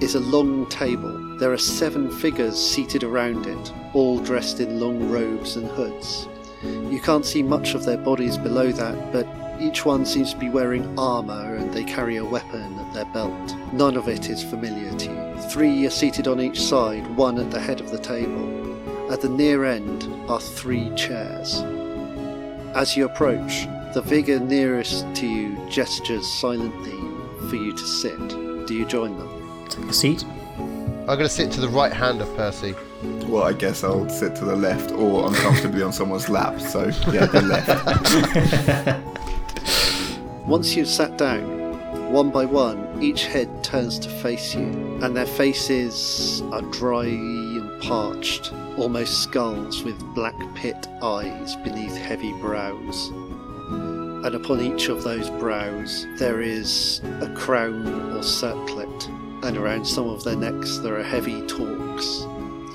is 0.00 0.14
a 0.14 0.20
long 0.20 0.66
table. 0.68 1.38
There 1.38 1.52
are 1.52 1.58
seven 1.58 2.10
figures 2.10 2.56
seated 2.56 3.02
around 3.02 3.46
it, 3.46 3.72
all 3.92 4.18
dressed 4.20 4.60
in 4.60 4.80
long 4.80 5.10
robes 5.10 5.56
and 5.56 5.68
hoods. 5.68 6.28
You 6.62 7.00
can't 7.00 7.26
see 7.26 7.42
much 7.42 7.74
of 7.74 7.84
their 7.84 7.98
bodies 7.98 8.38
below 8.38 8.72
that, 8.72 9.12
but 9.12 9.26
each 9.60 9.84
one 9.84 10.04
seems 10.04 10.32
to 10.32 10.38
be 10.38 10.48
wearing 10.48 10.98
armour 10.98 11.56
and 11.56 11.72
they 11.72 11.84
carry 11.84 12.16
a 12.16 12.24
weapon 12.24 12.78
at 12.78 12.92
their 12.92 13.04
belt. 13.06 13.56
None 13.72 13.96
of 13.96 14.08
it 14.08 14.28
is 14.28 14.42
familiar 14.42 14.92
to 14.98 15.10
you. 15.10 15.42
Three 15.50 15.86
are 15.86 15.90
seated 15.90 16.28
on 16.28 16.40
each 16.40 16.60
side, 16.60 17.06
one 17.16 17.38
at 17.38 17.50
the 17.50 17.60
head 17.60 17.80
of 17.80 17.90
the 17.90 17.98
table. 17.98 19.12
At 19.12 19.20
the 19.20 19.28
near 19.28 19.64
end 19.64 20.04
are 20.28 20.40
three 20.40 20.90
chairs. 20.94 21.60
As 22.74 22.96
you 22.96 23.04
approach, 23.06 23.66
the 23.94 24.02
figure 24.02 24.40
nearest 24.40 25.06
to 25.16 25.26
you 25.26 25.56
gestures 25.68 26.26
silently 26.26 26.98
for 27.48 27.56
you 27.56 27.72
to 27.72 27.86
sit. 27.86 28.18
Do 28.66 28.74
you 28.74 28.84
join 28.84 29.16
them? 29.16 29.68
Take 29.68 29.86
a 29.86 29.92
seat. 29.92 30.24
I'm 31.08 31.16
going 31.16 31.20
to 31.20 31.28
sit 31.28 31.52
to 31.52 31.60
the 31.60 31.68
right 31.68 31.92
hand 31.92 32.20
of 32.20 32.36
Percy. 32.36 32.74
Well, 33.26 33.44
I 33.44 33.52
guess 33.52 33.84
I'll 33.84 34.08
sit 34.08 34.34
to 34.36 34.44
the 34.44 34.56
left 34.56 34.90
or 34.90 35.28
uncomfortably 35.28 35.82
on 35.82 35.92
someone's 35.92 36.28
lap, 36.28 36.60
so 36.60 36.86
yeah, 37.12 37.26
the 37.26 37.42
left. 37.42 39.06
once 40.46 40.76
you've 40.76 40.88
sat 40.88 41.18
down, 41.18 42.12
one 42.12 42.30
by 42.30 42.44
one, 42.44 43.02
each 43.02 43.24
head 43.24 43.64
turns 43.64 43.98
to 43.98 44.08
face 44.08 44.54
you, 44.54 44.62
and 45.02 45.16
their 45.16 45.26
faces 45.26 46.40
are 46.52 46.62
dry 46.62 47.04
and 47.04 47.82
parched, 47.82 48.52
almost 48.78 49.24
skulls 49.24 49.82
with 49.82 49.98
black 50.14 50.36
pit 50.54 50.86
eyes 51.02 51.56
beneath 51.56 51.96
heavy 51.96 52.32
brows. 52.34 53.08
And 53.68 54.34
upon 54.36 54.60
each 54.60 54.88
of 54.88 55.02
those 55.02 55.30
brows 55.30 56.06
there 56.16 56.40
is 56.40 57.00
a 57.20 57.32
crown 57.34 58.12
or 58.12 58.22
circlet, 58.22 59.08
and 59.42 59.56
around 59.56 59.84
some 59.84 60.08
of 60.08 60.22
their 60.22 60.36
necks 60.36 60.78
there 60.78 60.96
are 60.96 61.02
heavy 61.02 61.44
torques. 61.48 62.24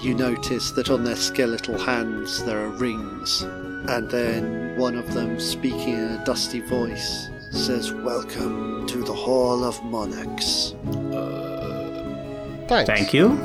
You 0.01 0.13
notice 0.13 0.71
that 0.71 0.89
on 0.89 1.05
their 1.05 1.15
skeletal 1.15 1.77
hands 1.77 2.43
there 2.43 2.59
are 2.59 2.69
rings, 2.69 3.43
and 3.43 4.09
then 4.09 4.75
one 4.77 4.95
of 4.95 5.13
them, 5.13 5.39
speaking 5.39 5.93
in 5.93 6.11
a 6.11 6.25
dusty 6.25 6.59
voice, 6.59 7.29
says, 7.51 7.91
Welcome 7.91 8.87
to 8.87 9.03
the 9.03 9.13
Hall 9.13 9.63
of 9.63 9.83
Monarchs. 9.83 10.73
Uh, 11.13 12.65
Thanks. 12.67 12.89
Thank 12.89 13.13
you. 13.13 13.37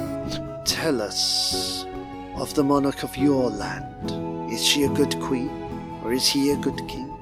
Tell 0.64 1.02
us 1.02 1.84
of 2.36 2.54
the 2.54 2.62
monarch 2.62 3.02
of 3.02 3.16
your 3.16 3.50
land. 3.50 4.52
Is 4.52 4.64
she 4.64 4.84
a 4.84 4.88
good 4.88 5.18
queen, 5.20 5.50
or 6.04 6.12
is 6.12 6.26
he 6.28 6.50
a 6.50 6.56
good 6.56 6.78
king? 6.88 7.12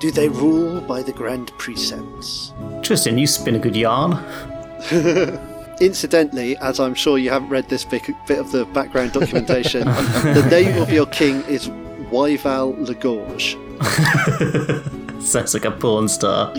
Do 0.00 0.10
they 0.10 0.28
rule 0.28 0.80
by 0.80 1.02
the 1.02 1.12
grand 1.12 1.52
precepts? 1.58 2.52
Tristan, 2.82 3.18
you 3.18 3.26
spin 3.26 3.54
a 3.54 3.58
good 3.58 3.76
yarn. 3.76 4.18
Incidentally, 5.80 6.56
as 6.58 6.80
I'm 6.80 6.94
sure 6.94 7.18
you 7.18 7.30
haven't 7.30 7.50
read 7.50 7.68
this 7.68 7.84
bit, 7.84 8.02
bit 8.26 8.38
of 8.38 8.50
the 8.50 8.64
background 8.66 9.12
documentation, 9.12 9.84
the 9.86 10.46
name 10.50 10.80
of 10.82 10.92
your 10.92 11.06
king 11.06 11.42
is 11.44 11.68
Wyval 12.10 12.74
Legorge. 12.74 13.58
Sounds 15.22 15.54
like 15.54 15.64
a 15.64 15.70
porn 15.70 16.08
star. 16.08 16.52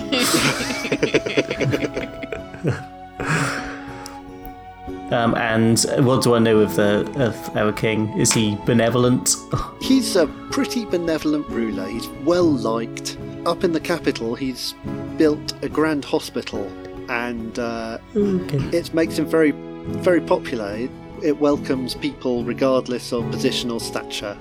um, 5.11 5.35
and 5.35 5.79
what 5.99 6.23
do 6.23 6.33
I 6.33 6.39
know 6.39 6.59
of 6.59 6.75
the 6.75 7.01
of 7.23 7.57
our 7.57 7.71
king? 7.71 8.09
Is 8.19 8.31
he 8.33 8.55
benevolent? 8.65 9.35
He's 9.81 10.15
a 10.15 10.27
pretty 10.51 10.85
benevolent 10.85 11.47
ruler. 11.49 11.85
He's 11.87 12.07
well 12.23 12.49
liked. 12.51 13.17
Up 13.45 13.63
in 13.65 13.73
the 13.73 13.79
capital, 13.79 14.35
he's 14.35 14.73
built 15.17 15.53
a 15.61 15.67
grand 15.69 16.05
hospital, 16.05 16.65
and 17.09 17.59
uh, 17.59 17.97
Okay. 18.15 18.77
it 18.77 18.93
makes 18.93 19.19
him 19.19 19.25
very, 19.25 19.51
very 19.51 20.21
popular. 20.21 20.73
It, 20.75 20.89
it 21.21 21.37
welcomes 21.39 21.93
people 21.95 22.45
regardless 22.45 23.11
of 23.11 23.29
position 23.31 23.69
or 23.69 23.81
stature. 23.81 24.37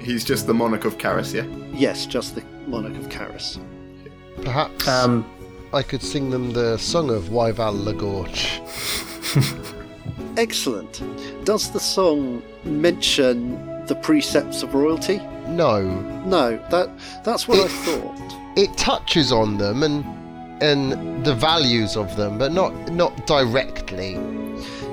He's 0.00 0.24
just 0.24 0.48
the 0.48 0.54
monarch 0.54 0.84
of 0.86 0.98
Karis, 0.98 1.32
yeah? 1.32 1.44
Yes, 1.72 2.04
just 2.04 2.34
the 2.34 2.42
monarch 2.70 2.96
of 2.96 3.08
Karis. 3.08 3.58
Perhaps 4.42 4.88
Um, 4.88 5.24
I 5.72 5.82
could 5.82 6.02
sing 6.02 6.30
them 6.30 6.52
the 6.52 6.76
song 6.78 7.10
of 7.10 7.24
Wyval 7.30 7.74
Lagorge. 7.84 8.60
Excellent. 10.36 11.02
Does 11.44 11.70
the 11.70 11.80
song 11.80 12.42
mention 12.64 13.86
the 13.86 13.94
precepts 13.96 14.62
of 14.62 14.74
royalty? 14.74 15.18
No, 15.48 15.82
No, 16.26 16.58
that 16.70 16.88
that's 17.24 17.48
what 17.48 17.58
I 17.58 17.68
thought. 17.68 18.34
it 18.56 18.76
touches 18.76 19.32
on 19.32 19.58
them 19.58 19.82
and 19.82 20.04
and 20.62 21.24
the 21.24 21.34
values 21.34 21.96
of 21.96 22.16
them, 22.16 22.38
but 22.38 22.52
not 22.52 22.72
not 22.92 23.26
directly. 23.26 24.18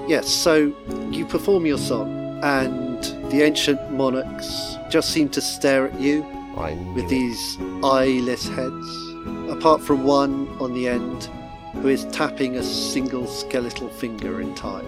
Yes, 0.08 0.28
so 0.30 0.74
you 1.12 1.26
perform 1.26 1.66
your 1.66 1.78
song, 1.78 2.40
and 2.44 3.04
the 3.32 3.42
ancient 3.44 3.92
monarchs 3.92 4.78
just 4.90 5.10
seem 5.12 5.28
to 5.30 5.42
stare 5.42 5.88
at 5.90 6.00
you 6.00 6.24
I 6.24 6.30
knew 6.30 6.37
with 6.94 7.06
it. 7.06 7.10
these 7.10 7.58
eyeless 7.84 8.48
heads, 8.48 9.14
apart 9.50 9.82
from 9.82 10.04
one 10.04 10.48
on 10.60 10.74
the 10.74 10.88
end 10.88 11.30
who 11.82 11.88
is 11.88 12.06
tapping 12.06 12.56
a 12.58 12.64
single 12.64 13.28
skeletal 13.28 13.90
finger 13.90 14.42
in 14.42 14.54
time. 14.56 14.86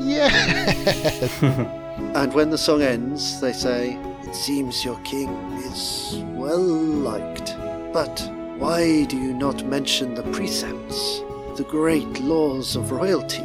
Yeah. 0.00 1.78
And 2.14 2.32
when 2.32 2.50
the 2.50 2.58
song 2.58 2.82
ends, 2.82 3.40
they 3.40 3.52
say, 3.52 3.98
It 4.22 4.34
seems 4.34 4.84
your 4.84 4.98
king 5.00 5.30
is 5.58 6.22
well 6.34 6.58
liked, 6.58 7.54
but 7.92 8.30
why 8.58 9.04
do 9.04 9.16
you 9.16 9.34
not 9.34 9.64
mention 9.66 10.14
the 10.14 10.22
precepts, 10.24 11.20
the 11.56 11.66
great 11.68 12.20
laws 12.20 12.76
of 12.76 12.92
royalty? 12.92 13.42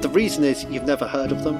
The 0.00 0.10
reason 0.12 0.42
is 0.44 0.64
you've 0.64 0.84
never 0.84 1.06
heard 1.06 1.32
of 1.32 1.44
them. 1.44 1.56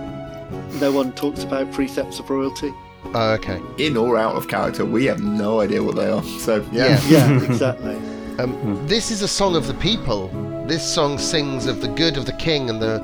No 0.81 0.91
one 0.91 1.13
talks 1.13 1.45
about 1.45 1.73
precepts 1.73 2.19
of 2.19 2.31
royalty. 2.31 2.73
Oh, 3.15 3.33
okay. 3.33 3.61
In 3.79 3.97
or 3.97 4.17
out 4.17 4.35
of 4.37 4.49
character, 4.49 4.85
we 4.85 5.05
have 5.07 5.23
no 5.23 5.61
idea 5.61 5.83
what 5.83 5.97
they 5.97 6.09
are. 6.11 6.23
So, 6.23 6.67
yeah. 6.73 7.01
Yeah. 7.09 7.29
Yeah, 7.29 7.45
exactly. 7.45 7.97
Um, 8.37 8.85
this 8.89 9.13
is 9.13 9.23
a 9.23 9.29
song 9.29 9.55
of 9.55 9.69
the 9.69 9.75
people. 9.75 10.27
This 10.67 10.83
song 10.83 11.19
sings 11.19 11.67
of 11.67 11.81
the 11.81 11.87
good 11.87 12.17
of 12.17 12.27
the 12.27 12.33
king 12.33 12.69
and 12.69 12.83
the 12.83 12.99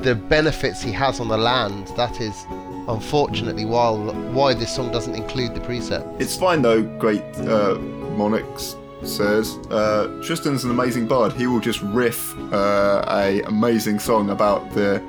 the 0.00 0.14
benefits 0.14 0.80
he 0.80 0.90
has 0.92 1.20
on 1.20 1.28
the 1.28 1.36
land. 1.36 1.88
That 1.88 2.22
is, 2.22 2.46
unfortunately, 2.88 3.66
why 3.66 3.90
why 3.90 4.54
this 4.54 4.74
song 4.74 4.90
doesn't 4.90 5.14
include 5.14 5.54
the 5.54 5.60
precept. 5.60 6.06
It's 6.22 6.36
fine 6.36 6.62
though, 6.62 6.82
great 6.98 7.22
uh, 7.40 7.74
monarchs, 8.16 8.76
sirs. 9.02 9.58
Uh, 9.70 10.06
Tristan's 10.24 10.64
an 10.64 10.70
amazing 10.70 11.06
bard. 11.06 11.34
He 11.34 11.46
will 11.46 11.60
just 11.60 11.82
riff 11.82 12.34
uh, 12.50 13.04
a 13.08 13.42
amazing 13.42 13.98
song 13.98 14.30
about 14.30 14.70
the 14.72 15.02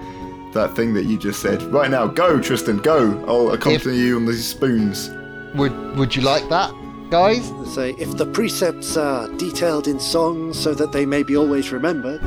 that 0.53 0.75
thing 0.75 0.93
that 0.93 1.05
you 1.05 1.17
just 1.17 1.41
said. 1.41 1.61
Right 1.63 1.89
now, 1.89 2.07
go, 2.07 2.39
Tristan, 2.39 2.77
go. 2.77 3.23
I'll 3.27 3.51
accompany 3.51 3.97
you 3.97 4.15
on 4.15 4.25
these 4.25 4.47
spoons. 4.47 5.09
Would 5.55 5.97
Would 5.97 6.15
you 6.15 6.21
like 6.23 6.47
that, 6.49 6.73
guys? 7.09 7.51
They 7.51 7.69
say, 7.69 7.95
If 7.99 8.17
the 8.17 8.25
precepts 8.25 8.97
are 8.97 9.27
detailed 9.37 9.87
in 9.87 9.99
songs 9.99 10.59
so 10.59 10.73
that 10.73 10.91
they 10.91 11.05
may 11.05 11.23
be 11.23 11.37
always 11.37 11.71
remembered, 11.71 12.23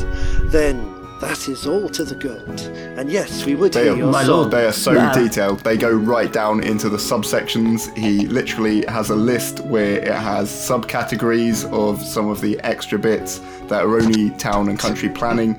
then 0.51 0.96
that 1.21 1.49
is 1.49 1.67
all 1.67 1.89
to 1.91 2.05
the 2.05 2.14
good. 2.14 2.61
And 2.99 3.11
yes, 3.11 3.45
we 3.47 3.55
would 3.55 3.73
They 3.73 3.85
hear 3.85 3.93
are, 3.95 3.97
your 3.97 4.11
My 4.12 4.25
song. 4.25 4.37
lord. 4.37 4.51
they 4.51 4.67
are 4.67 4.73
so 4.73 4.93
Nah. 4.93 5.12
detailed. 5.14 5.61
They 5.61 5.77
go 5.77 5.91
right 5.91 6.33
down 6.33 6.62
into 6.62 6.89
the 6.89 6.97
subsections. 6.99 7.95
He 7.97 8.27
literally 8.27 8.85
has 8.89 9.11
a 9.11 9.17
list 9.17 9.61
where 9.61 9.99
it 9.99 10.12
has 10.12 10.49
subcategories 10.51 11.64
of 11.73 12.03
some 12.03 12.29
of 12.29 12.41
the 12.41 12.59
extra 12.64 12.99
bits 12.99 13.41
that 13.69 13.83
are 13.85 13.97
only 13.97 14.31
town 14.31 14.69
and 14.69 14.79
country 14.79 15.09
planning. 15.09 15.59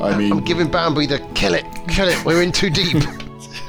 I 0.00 0.16
mean, 0.16 0.32
I'm 0.32 0.44
giving 0.44 0.68
Bambi 0.70 1.06
the 1.06 1.18
kill 1.34 1.54
it, 1.54 1.64
kill 1.88 2.08
it. 2.08 2.22
We're 2.24 2.42
in 2.42 2.52
too 2.52 2.70
deep. 2.70 3.02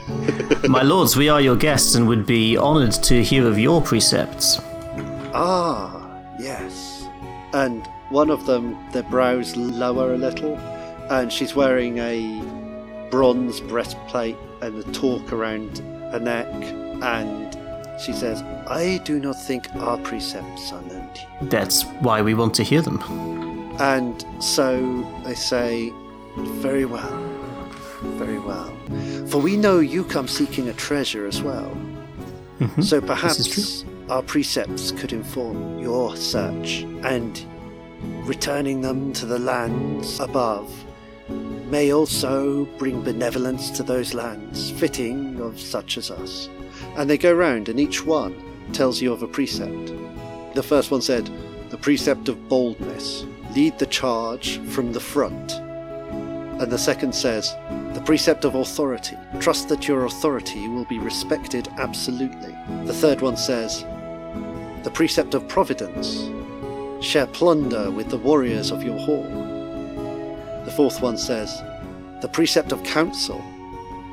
My 0.68 0.82
lords, 0.84 1.16
we 1.16 1.30
are 1.30 1.40
your 1.40 1.56
guests 1.56 1.96
and 1.96 2.08
would 2.08 2.26
be 2.26 2.58
honoured 2.58 2.92
to 3.04 3.24
hear 3.24 3.48
of 3.48 3.58
your 3.60 3.82
precepts. 3.82 4.60
Ah, 5.34 5.92
yes. 6.40 7.08
And 7.54 7.86
one 8.10 8.30
of 8.30 8.46
them, 8.46 8.76
their 8.92 9.04
brows 9.04 9.56
lower 9.56 10.14
a 10.14 10.18
little, 10.18 10.58
and 11.10 11.32
she's 11.32 11.56
wearing 11.56 11.98
a 11.98 13.08
bronze 13.10 13.60
breastplate 13.62 14.38
and 14.62 14.78
a 14.78 14.92
torque 14.92 15.32
around 15.32 15.80
her 16.12 16.20
neck, 16.20 16.48
and 17.02 17.58
she 18.02 18.14
says, 18.14 18.42
I 18.68 19.00
do 19.04 19.20
not 19.20 19.34
think 19.34 19.74
our 19.76 19.98
precepts 19.98 20.72
are 20.72 20.82
known 20.84 21.14
to 21.14 21.22
you. 21.22 21.50
That's 21.50 21.84
why 22.02 22.22
we 22.22 22.34
want 22.34 22.54
to 22.56 22.64
hear 22.64 22.82
them. 22.82 23.02
And 23.80 24.26
so 24.44 25.22
they 25.26 25.36
say, 25.36 25.92
Very 26.38 26.86
well, 26.86 27.18
very 28.02 28.40
well. 28.40 28.74
For 29.28 29.40
we 29.40 29.58
know 29.58 29.80
you 29.80 30.04
come 30.04 30.28
seeking 30.28 30.70
a 30.70 30.74
treasure 30.74 31.26
as 31.26 31.42
well. 31.42 31.70
Mm-hmm. 32.60 32.82
So 32.82 33.02
perhaps 33.02 33.86
our 34.10 34.22
precepts 34.22 34.92
could 34.92 35.14
inform 35.14 35.80
your 35.80 36.16
search, 36.16 36.82
and 37.04 37.46
returning 38.26 38.82
them 38.82 39.14
to 39.14 39.26
the 39.26 39.40
lands 39.40 40.20
above 40.20 40.72
may 41.70 41.94
also 41.94 42.66
bring 42.78 43.02
benevolence 43.02 43.70
to 43.72 43.84
those 43.84 44.14
lands, 44.14 44.72
fitting 44.72 45.40
of 45.40 45.60
such 45.60 45.98
as 45.98 46.10
us. 46.10 46.50
And 46.96 47.10
they 47.10 47.18
go 47.18 47.34
round, 47.34 47.70
and 47.70 47.80
each 47.80 48.06
one 48.06 48.36
tells 48.74 49.02
you 49.02 49.14
of 49.14 49.22
a 49.22 49.28
precept. 49.28 49.94
The 50.56 50.64
first 50.64 50.90
one 50.90 51.02
said, 51.02 51.30
The 51.70 51.78
precept 51.78 52.28
of 52.28 52.50
boldness, 52.50 53.26
lead 53.56 53.78
the 53.78 53.86
charge 53.86 54.58
from 54.70 54.92
the 54.92 55.00
front. 55.00 55.54
And 55.54 56.72
the 56.72 56.78
second 56.78 57.14
says, 57.14 57.56
The 57.94 58.04
precept 58.04 58.46
of 58.46 58.56
authority, 58.56 59.16
trust 59.40 59.70
that 59.70 59.88
your 59.88 60.06
authority 60.06 60.68
will 60.68 60.86
be 60.86 61.00
respected 61.00 61.68
absolutely. 61.78 62.56
The 62.86 62.94
third 62.94 63.22
one 63.22 63.38
says, 63.38 63.84
The 64.84 64.92
precept 64.92 65.36
of 65.36 65.48
providence, 65.48 66.30
share 67.06 67.28
plunder 67.28 67.92
with 67.92 68.10
the 68.10 68.18
warriors 68.18 68.72
of 68.72 68.84
your 68.84 68.98
hall. 68.98 69.49
The 70.66 70.72
fourth 70.72 71.02
one 71.02 71.18
says, 71.18 71.62
The 72.22 72.30
precept 72.30 72.72
of 72.72 72.84
counsel, 72.84 73.44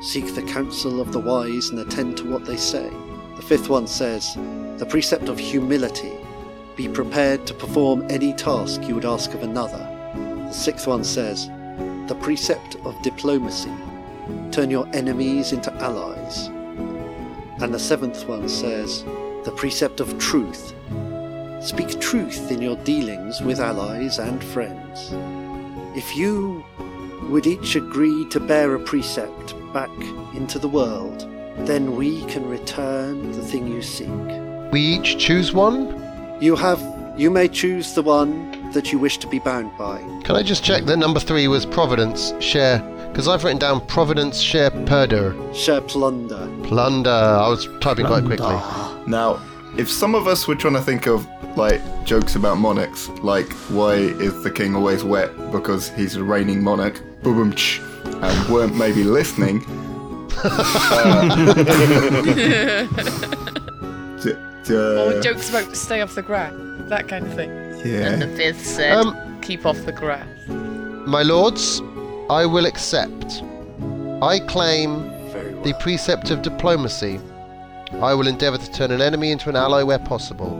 seek 0.01 0.33
the 0.33 0.43
counsel 0.43 1.01
of 1.01 1.11
the 1.11 1.19
wise 1.19 1.69
and 1.69 1.79
attend 1.79 2.17
to 2.17 2.29
what 2.29 2.45
they 2.45 2.57
say. 2.57 2.89
The 3.35 3.41
fifth 3.41 3.69
one 3.69 3.87
says, 3.87 4.35
The 4.77 4.87
precept 4.89 5.29
of 5.29 5.37
humility, 5.37 6.13
be 6.75 6.87
prepared 6.87 7.45
to 7.47 7.53
perform 7.53 8.05
any 8.09 8.33
task 8.33 8.83
you 8.83 8.95
would 8.95 9.05
ask 9.05 9.33
of 9.33 9.43
another. 9.43 9.79
The 10.47 10.53
sixth 10.53 10.87
one 10.87 11.03
says, 11.03 11.47
The 12.07 12.17
precept 12.21 12.75
of 12.85 13.01
diplomacy, 13.01 13.73
turn 14.51 14.69
your 14.69 14.87
enemies 14.93 15.51
into 15.51 15.73
allies. 15.73 16.47
And 17.59 17.73
the 17.73 17.79
seventh 17.79 18.27
one 18.27 18.47
says, 18.47 19.03
The 19.43 19.53
precept 19.55 19.99
of 19.99 20.17
truth, 20.19 20.73
Speak 21.59 21.99
truth 21.99 22.51
in 22.51 22.61
your 22.61 22.77
dealings 22.77 23.41
with 23.41 23.59
allies 23.59 24.19
and 24.19 24.43
friends. 24.43 25.11
If 25.97 26.15
you 26.15 26.63
would 27.23 27.47
each 27.47 27.75
agree 27.75 28.23
to 28.25 28.39
bear 28.39 28.75
a 28.75 28.79
precept 28.79 29.55
back 29.73 29.89
into 30.35 30.59
the 30.59 30.67
world, 30.67 31.27
then 31.65 31.95
we 31.95 32.23
can 32.25 32.47
return 32.47 33.31
the 33.31 33.41
thing 33.41 33.65
you 33.65 33.81
seek. 33.81 34.07
We 34.71 34.79
each 34.79 35.17
choose 35.17 35.53
one? 35.53 35.99
You 36.39 36.55
have 36.55 36.79
you 37.17 37.31
may 37.31 37.47
choose 37.47 37.95
the 37.95 38.03
one 38.03 38.71
that 38.73 38.91
you 38.91 38.99
wish 38.99 39.17
to 39.17 39.27
be 39.27 39.39
bound 39.39 39.75
by. 39.75 39.97
Can 40.23 40.35
I 40.35 40.43
just 40.43 40.63
check 40.63 40.83
that 40.83 40.97
number 40.97 41.19
three 41.19 41.47
was 41.47 41.65
Providence 41.65 42.31
share? 42.39 42.77
Because 43.09 43.27
I've 43.27 43.43
written 43.43 43.57
down 43.57 43.83
Providence 43.87 44.39
share 44.39 44.69
perder. 44.69 45.33
Share 45.55 45.81
plunder. 45.81 46.47
Plunder. 46.61 47.09
I 47.09 47.49
was 47.49 47.67
typing 47.81 48.05
quite 48.05 48.23
quickly. 48.23 48.55
Now, 49.07 49.41
if 49.77 49.89
some 49.89 50.15
of 50.15 50.27
us 50.27 50.47
were 50.47 50.55
trying 50.55 50.73
to 50.73 50.81
think 50.81 51.07
of 51.07 51.27
like 51.57 51.81
jokes 52.05 52.35
about 52.35 52.57
monarchs, 52.57 53.09
like 53.21 53.51
why 53.69 53.93
is 53.95 54.43
the 54.43 54.51
king 54.51 54.75
always 54.75 55.03
wet 55.03 55.29
because 55.51 55.89
he's 55.89 56.15
a 56.15 56.23
reigning 56.23 56.63
monarch, 56.63 57.01
boom, 57.23 57.53
and 58.05 58.49
weren't 58.49 58.75
maybe 58.75 59.03
listening. 59.03 59.63
uh, 60.43 61.53
d- 64.21 64.35
d- 64.63 64.73
Or 64.75 65.21
jokes 65.21 65.49
about 65.49 65.75
stay 65.75 66.01
off 66.01 66.15
the 66.15 66.21
grass, 66.21 66.53
that 66.89 67.07
kind 67.07 67.25
of 67.25 67.33
thing. 67.33 67.49
Yeah. 67.85 68.07
And 68.11 68.21
the 68.21 68.27
yeah. 68.27 68.35
fifth 68.35 68.65
said, 68.65 68.97
Um, 68.97 69.39
keep 69.41 69.65
off 69.65 69.77
the 69.85 69.91
grass. 69.91 70.27
My 71.07 71.23
lords, 71.23 71.81
I 72.29 72.45
will 72.45 72.65
accept. 72.65 73.41
I 74.21 74.39
claim 74.47 75.03
Very 75.31 75.53
well. 75.53 75.63
the 75.63 75.73
precept 75.79 76.31
of 76.31 76.41
diplomacy. 76.41 77.19
I 77.93 78.13
will 78.13 78.27
endeavour 78.27 78.57
to 78.57 78.71
turn 78.71 78.91
an 78.91 79.01
enemy 79.01 79.31
into 79.31 79.49
an 79.49 79.55
ally 79.55 79.83
where 79.83 79.99
possible. 79.99 80.51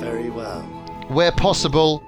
Very 0.00 0.30
well. 0.30 0.62
Where 1.08 1.32
possible, 1.32 2.02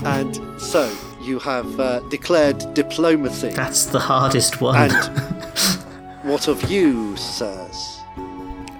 And 0.04 0.60
so 0.60 0.90
you 1.20 1.38
have 1.40 1.78
uh, 1.78 2.00
declared 2.08 2.72
diplomacy. 2.74 3.50
That's 3.50 3.86
the 3.86 3.98
hardest 3.98 4.60
one. 4.60 4.90
And 4.90 4.92
what 6.22 6.48
of 6.48 6.70
you, 6.70 7.16
sirs? 7.16 8.00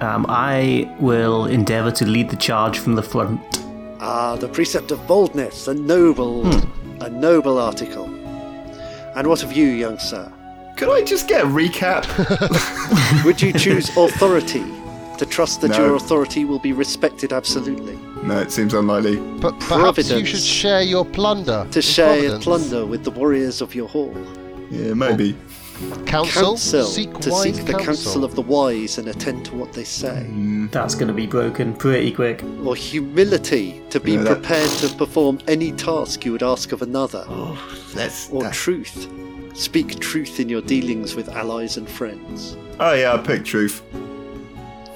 Um, 0.01 0.25
I 0.29 0.95
will 0.99 1.45
endeavour 1.45 1.91
to 1.93 2.07
lead 2.07 2.31
the 2.31 2.37
charge 2.37 2.79
from 2.79 2.95
the 2.95 3.03
front. 3.03 3.41
Ah, 4.01 4.37
the 4.37 4.49
precept 4.49 4.91
of 4.93 5.07
boldness, 5.07 5.69
a 5.69 5.75
noble, 5.75 6.47
a 7.03 7.11
noble 7.11 7.59
article. 7.59 8.07
And 9.15 9.27
what 9.27 9.43
of 9.43 9.53
you, 9.53 9.67
young 9.67 9.99
sir? 9.99 10.33
Could 10.81 10.89
I 10.89 11.03
just 11.05 11.29
get 11.29 11.43
a 11.43 11.47
recap? 11.47 12.05
Would 13.27 13.43
you 13.43 13.53
choose 13.53 13.95
authority 13.99 14.65
to 15.19 15.27
trust 15.27 15.61
that 15.61 15.73
No. 15.73 15.85
your 15.85 15.97
authority 15.97 16.47
will 16.47 16.59
be 16.59 16.73
respected 16.73 17.35
absolutely? 17.35 17.97
no, 18.23 18.41
it 18.41 18.51
seems 18.51 18.73
unlikely. 18.73 19.17
but 19.41 19.53
perhaps 19.61 19.69
you 19.71 19.77
Providence. 19.77 20.29
should 20.31 20.41
share 20.41 20.81
your 20.81 21.05
plunder. 21.05 21.67
To 21.71 21.79
with 21.79 21.85
share 21.85 22.15
your 22.19 22.39
Providence. 22.41 22.45
plunder 22.45 22.87
with 22.87 23.05
the 23.05 23.11
warriors 23.11 23.61
of 23.61 23.75
your 23.75 23.89
hall? 23.89 24.15
Yeah, 24.71 24.95
maybe. 24.95 25.37
Counsel, 26.07 26.43
Counsel 26.43 26.85
seek 26.85 27.13
to 27.21 27.31
wise 27.31 27.57
seek 27.57 27.67
the 27.67 27.75
counsel 27.75 28.25
of 28.25 28.35
the 28.35 28.43
wise 28.43 28.97
and 28.97 29.09
attend 29.09 29.45
to 29.47 29.55
what 29.55 29.75
they 29.75 29.85
say. 29.85 30.25
Hmm. 30.25 30.69
That's 30.69 30.95
going 30.95 31.09
to 31.09 31.15
be 31.15 31.27
broken 31.27 31.75
pretty 31.75 32.11
quick. 32.13 32.43
Or 32.65 32.75
humility 32.75 33.83
to 33.91 34.01
be 34.01 34.13
Yeah, 34.13 34.23
that- 34.23 34.33
prepared 34.43 34.71
to 34.81 34.89
perform 34.97 35.41
any 35.47 35.73
task 35.73 36.25
you 36.25 36.33
would 36.33 36.43
ask 36.43 36.73
of 36.73 36.81
another. 36.81 37.25
Oh, 37.29 37.59
that's. 37.95 38.31
Or 38.31 38.49
truth. 38.51 39.07
Speak 39.55 40.01
truth 40.01 40.41
in 40.41 40.49
your 40.49 40.63
dealings 40.63 41.15
with 41.15 41.29
allies 41.29 41.77
and 41.77 41.89
friends. 41.89 42.57
Oh 42.79 42.93
yeah, 42.95 43.15
I 43.15 43.19
picked 43.19 43.47
truth. 43.47 43.83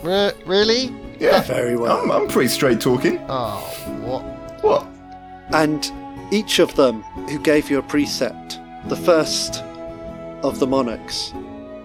Re- 0.02 0.32
really? 0.46 0.94
Yeah, 1.18 1.42
Very 1.42 1.76
well. 1.76 2.00
I'm, 2.00 2.10
I'm 2.10 2.28
pretty 2.28 2.48
straight 2.48 2.80
talking. 2.80 3.24
Oh, 3.28 3.58
what? 4.02 4.22
What? 4.62 4.86
And 5.52 5.90
each 6.32 6.58
of 6.58 6.74
them 6.76 7.02
who 7.28 7.38
gave 7.38 7.70
you 7.70 7.78
a 7.78 7.82
precept, 7.82 8.58
the 8.86 8.96
first 8.96 9.62
of 10.42 10.58
the 10.58 10.66
monarchs, 10.66 11.32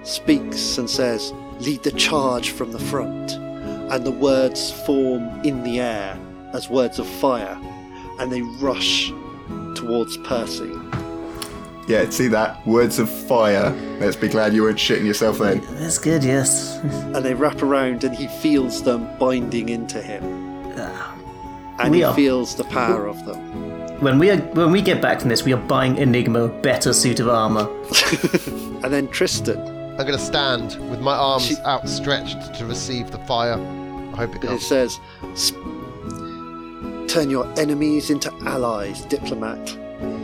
speaks 0.03 0.77
and 0.77 0.89
says, 0.89 1.31
Lead 1.59 1.83
the 1.83 1.91
charge 1.91 2.51
from 2.51 2.71
the 2.71 2.79
front. 2.79 3.33
And 3.91 4.05
the 4.05 4.11
words 4.11 4.71
form 4.85 5.41
in 5.43 5.63
the 5.63 5.79
air 5.79 6.17
as 6.53 6.69
words 6.69 6.99
of 6.99 7.07
fire, 7.07 7.57
and 8.19 8.31
they 8.31 8.41
rush 8.41 9.11
towards 9.75 10.17
Percy. 10.17 10.71
Yeah, 11.89 12.07
see 12.11 12.27
that? 12.29 12.65
Words 12.67 12.99
of 12.99 13.09
fire. 13.09 13.71
Let's 13.99 14.15
be 14.15 14.27
glad 14.27 14.53
you 14.53 14.61
weren't 14.63 14.77
shitting 14.77 15.05
yourself 15.05 15.39
then. 15.39 15.61
That's 15.79 15.97
good, 15.97 16.23
yes. 16.23 16.77
And 16.83 17.15
they 17.25 17.33
wrap 17.33 17.63
around, 17.63 18.03
and 18.03 18.15
he 18.15 18.27
feels 18.27 18.83
them 18.83 19.09
binding 19.17 19.69
into 19.69 19.99
him. 20.01 20.23
Ah. 20.77 21.15
And 21.79 21.91
We 21.91 21.97
he 21.97 22.03
are- 22.03 22.13
feels 22.13 22.55
the 22.55 22.63
power 22.65 23.07
of 23.07 23.25
them. 23.25 23.39
When 24.01 24.19
we 24.19 24.29
are, 24.29 24.37
when 24.53 24.71
we 24.71 24.81
get 24.81 25.01
back 25.01 25.19
from 25.19 25.29
this, 25.29 25.43
we 25.43 25.51
are 25.51 25.57
buying 25.67 25.97
Enigma 25.97 26.43
a 26.43 26.47
better 26.47 26.93
suit 26.93 27.19
of 27.19 27.27
armor. 27.27 27.67
And 28.83 28.93
then 28.93 29.07
Tristan, 29.09 29.59
I'm 29.59 30.05
going 30.07 30.13
to 30.13 30.19
stand 30.19 30.77
with 30.89 31.01
my 31.01 31.13
arms 31.15 31.47
She- 31.47 31.57
outstretched 31.65 32.53
to 32.59 32.65
receive 32.65 33.11
the 33.11 33.17
fire. 33.25 33.55
I 34.13 34.15
hope 34.15 34.29
it 34.35 34.35
And 34.35 34.43
it 34.43 34.47
comes. 34.47 34.65
says, 34.67 34.99
"S- 35.33 35.51
"Turn 37.13 37.29
your 37.29 37.47
enemies 37.59 38.09
into 38.09 38.31
allies, 38.45 39.01
diplomat." 39.05 39.75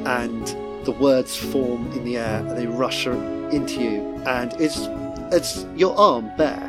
And 0.06 0.56
the 0.86 0.92
words 0.92 1.36
form 1.36 1.92
in 1.92 2.06
the 2.06 2.18
air, 2.18 2.40
and 2.40 2.58
they 2.58 2.68
rush 2.68 3.06
into 3.08 3.82
you. 3.82 4.24
And 4.26 4.54
it's 4.60 4.88
it's 5.34 5.66
your 5.76 5.98
arm 5.98 6.32
bare. 6.38 6.64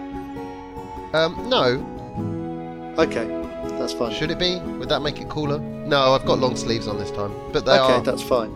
Um, 1.13 1.49
no. 1.49 2.95
Okay, 2.99 3.27
that's 3.79 3.93
fine. 3.93 4.13
Should 4.13 4.31
it 4.31 4.39
be? 4.39 4.59
Would 4.79 4.89
that 4.89 5.01
make 5.01 5.21
it 5.21 5.29
cooler? 5.29 5.59
No, 5.59 6.15
I've 6.15 6.25
got 6.25 6.39
long 6.39 6.57
sleeves 6.57 6.89
on 6.89 6.99
this 6.99 7.11
time. 7.11 7.33
But 7.53 7.65
they 7.67 7.73
okay, 7.73 7.95
are. 7.95 8.03
that's 8.03 8.23
fine. 8.23 8.53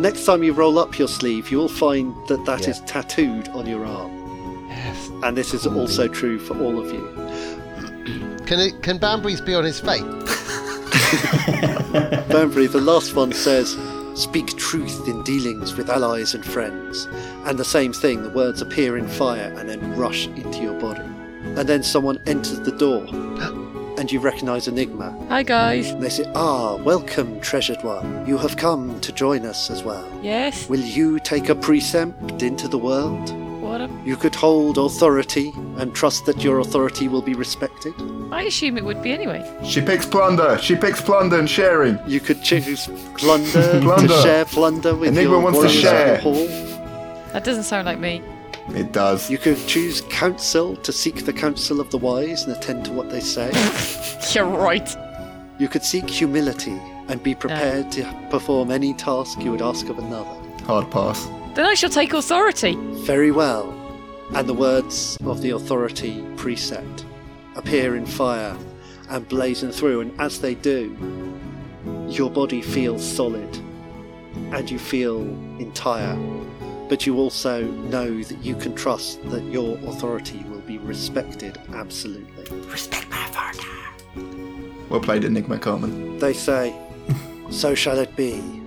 Next 0.00 0.24
time 0.24 0.42
you 0.42 0.52
roll 0.52 0.78
up 0.78 0.98
your 0.98 1.08
sleeve, 1.08 1.50
you 1.50 1.58
will 1.58 1.68
find 1.68 2.14
that 2.28 2.44
that 2.46 2.68
is 2.68 2.78
Yeah. 2.80 2.86
tattooed 2.86 3.48
on 3.50 3.66
your 3.66 3.84
arm. 3.84 4.12
Yes. 4.68 5.10
And 5.22 5.36
this 5.36 5.54
is 5.54 5.66
also 5.66 6.08
true 6.08 6.38
for 6.38 6.58
all 6.60 6.78
of 6.78 6.92
you. 6.92 7.04
Can 8.46 8.60
it? 8.60 8.82
Can 8.82 8.98
Banbury's 8.98 9.40
be 9.40 9.54
on 9.54 9.64
his 9.64 9.80
face? 9.80 10.02
Banbury, 12.28 12.66
the 12.66 12.80
last 12.80 13.14
one 13.14 13.32
says, 13.32 13.76
Speak 14.14 14.56
truth 14.56 15.08
in 15.08 15.22
dealings 15.24 15.76
with 15.76 15.90
allies 15.90 16.34
and 16.34 16.44
friends. 16.44 17.06
And 17.46 17.58
the 17.58 17.64
same 17.64 17.92
thing, 17.92 18.22
the 18.22 18.30
words 18.30 18.62
appear 18.62 18.96
in 18.96 19.08
fire 19.08 19.52
and 19.58 19.68
then 19.68 19.96
rush 19.96 20.28
into 20.28 20.62
your 20.62 20.78
body. 20.80 21.02
And 21.02 21.68
then 21.68 21.82
someone 21.82 22.20
enters 22.26 22.60
the 22.60 22.70
door, 22.72 23.04
and 23.98 24.10
you 24.10 24.20
recognize 24.20 24.68
Enigma. 24.68 25.10
Hi, 25.28 25.42
guys. 25.42 25.90
And 25.90 26.02
they 26.02 26.08
say, 26.08 26.30
Ah, 26.34 26.76
welcome, 26.76 27.40
treasured 27.40 27.82
one. 27.82 28.24
You 28.26 28.38
have 28.38 28.56
come 28.56 29.00
to 29.00 29.12
join 29.12 29.44
us 29.44 29.68
as 29.68 29.82
well. 29.82 30.08
Yes? 30.22 30.68
Will 30.68 30.80
you 30.80 31.18
take 31.18 31.48
a 31.48 31.54
precept 31.54 32.40
into 32.42 32.68
the 32.68 32.78
world? 32.78 33.43
What 33.74 33.90
a... 33.90 33.90
You 34.04 34.14
could 34.14 34.36
hold 34.36 34.78
authority 34.78 35.52
and 35.78 35.92
trust 35.92 36.26
that 36.26 36.44
your 36.44 36.60
authority 36.60 37.08
will 37.08 37.22
be 37.22 37.34
respected. 37.34 37.92
I 38.30 38.42
assume 38.42 38.78
it 38.78 38.84
would 38.84 39.02
be 39.02 39.10
anyway. 39.10 39.42
She 39.64 39.80
picks 39.80 40.06
plunder. 40.06 40.56
She 40.58 40.76
picks 40.76 41.00
plunder 41.02 41.40
and 41.40 41.50
sharing. 41.50 41.98
You 42.06 42.20
could 42.20 42.40
choose 42.40 42.86
plunder, 43.16 43.80
Plunder. 43.82 44.06
to 44.06 44.22
share 44.22 44.44
plunder 44.44 44.94
with 44.94 45.08
Enigma 45.08 45.32
your 45.32 45.40
wants 45.40 45.60
to 45.60 45.68
share. 45.68 46.18
hall. 46.20 46.46
That 47.32 47.42
doesn't 47.42 47.64
sound 47.64 47.86
like 47.86 47.98
me. 47.98 48.22
It 48.68 48.92
does. 48.92 49.28
You 49.28 49.38
could 49.38 49.58
choose 49.66 50.02
counsel 50.02 50.76
to 50.76 50.92
seek 50.92 51.24
the 51.24 51.32
counsel 51.32 51.80
of 51.80 51.90
the 51.90 51.98
wise 51.98 52.44
and 52.44 52.56
attend 52.56 52.84
to 52.84 52.92
what 52.92 53.10
they 53.10 53.18
say. 53.18 53.50
You're 54.34 54.46
right. 54.46 54.88
You 55.58 55.66
could 55.66 55.82
seek 55.82 56.08
humility 56.08 56.80
and 57.08 57.20
be 57.20 57.34
prepared 57.34 57.90
to 57.90 58.04
perform 58.30 58.70
any 58.70 58.94
task 58.94 59.42
you 59.42 59.50
would 59.50 59.62
ask 59.62 59.88
of 59.88 59.98
another. 59.98 60.30
Hard 60.64 60.88
pass. 60.92 61.28
Then 61.54 61.66
I 61.66 61.74
shall 61.74 61.90
take 61.90 62.12
authority. 62.12 62.76
Very 63.04 63.30
well. 63.30 63.70
And 64.34 64.48
the 64.48 64.54
words 64.54 65.16
of 65.24 65.40
the 65.40 65.50
authority 65.50 66.26
precept 66.36 67.04
appear 67.54 67.94
in 67.94 68.06
fire 68.06 68.56
and 69.08 69.28
blazon 69.28 69.70
through, 69.70 70.00
and 70.00 70.20
as 70.20 70.40
they 70.40 70.56
do, 70.56 70.96
your 72.08 72.28
body 72.30 72.60
feels 72.60 73.04
solid 73.06 73.56
and 74.52 74.68
you 74.68 74.80
feel 74.80 75.20
entire. 75.60 76.16
But 76.88 77.06
you 77.06 77.18
also 77.18 77.64
know 77.64 78.22
that 78.22 78.38
you 78.44 78.56
can 78.56 78.74
trust 78.74 79.22
that 79.30 79.44
your 79.44 79.78
authority 79.86 80.42
will 80.48 80.60
be 80.60 80.78
respected 80.78 81.58
absolutely. 81.72 82.58
Respect 82.68 83.08
my 83.10 83.26
authority. 83.26 83.68
Well 84.88 85.00
played, 85.00 85.24
Enigma 85.24 85.58
Carmen. 85.58 86.18
They 86.18 86.32
say, 86.32 86.74
So 87.50 87.74
shall 87.76 87.98
it 87.98 88.16
be. 88.16 88.63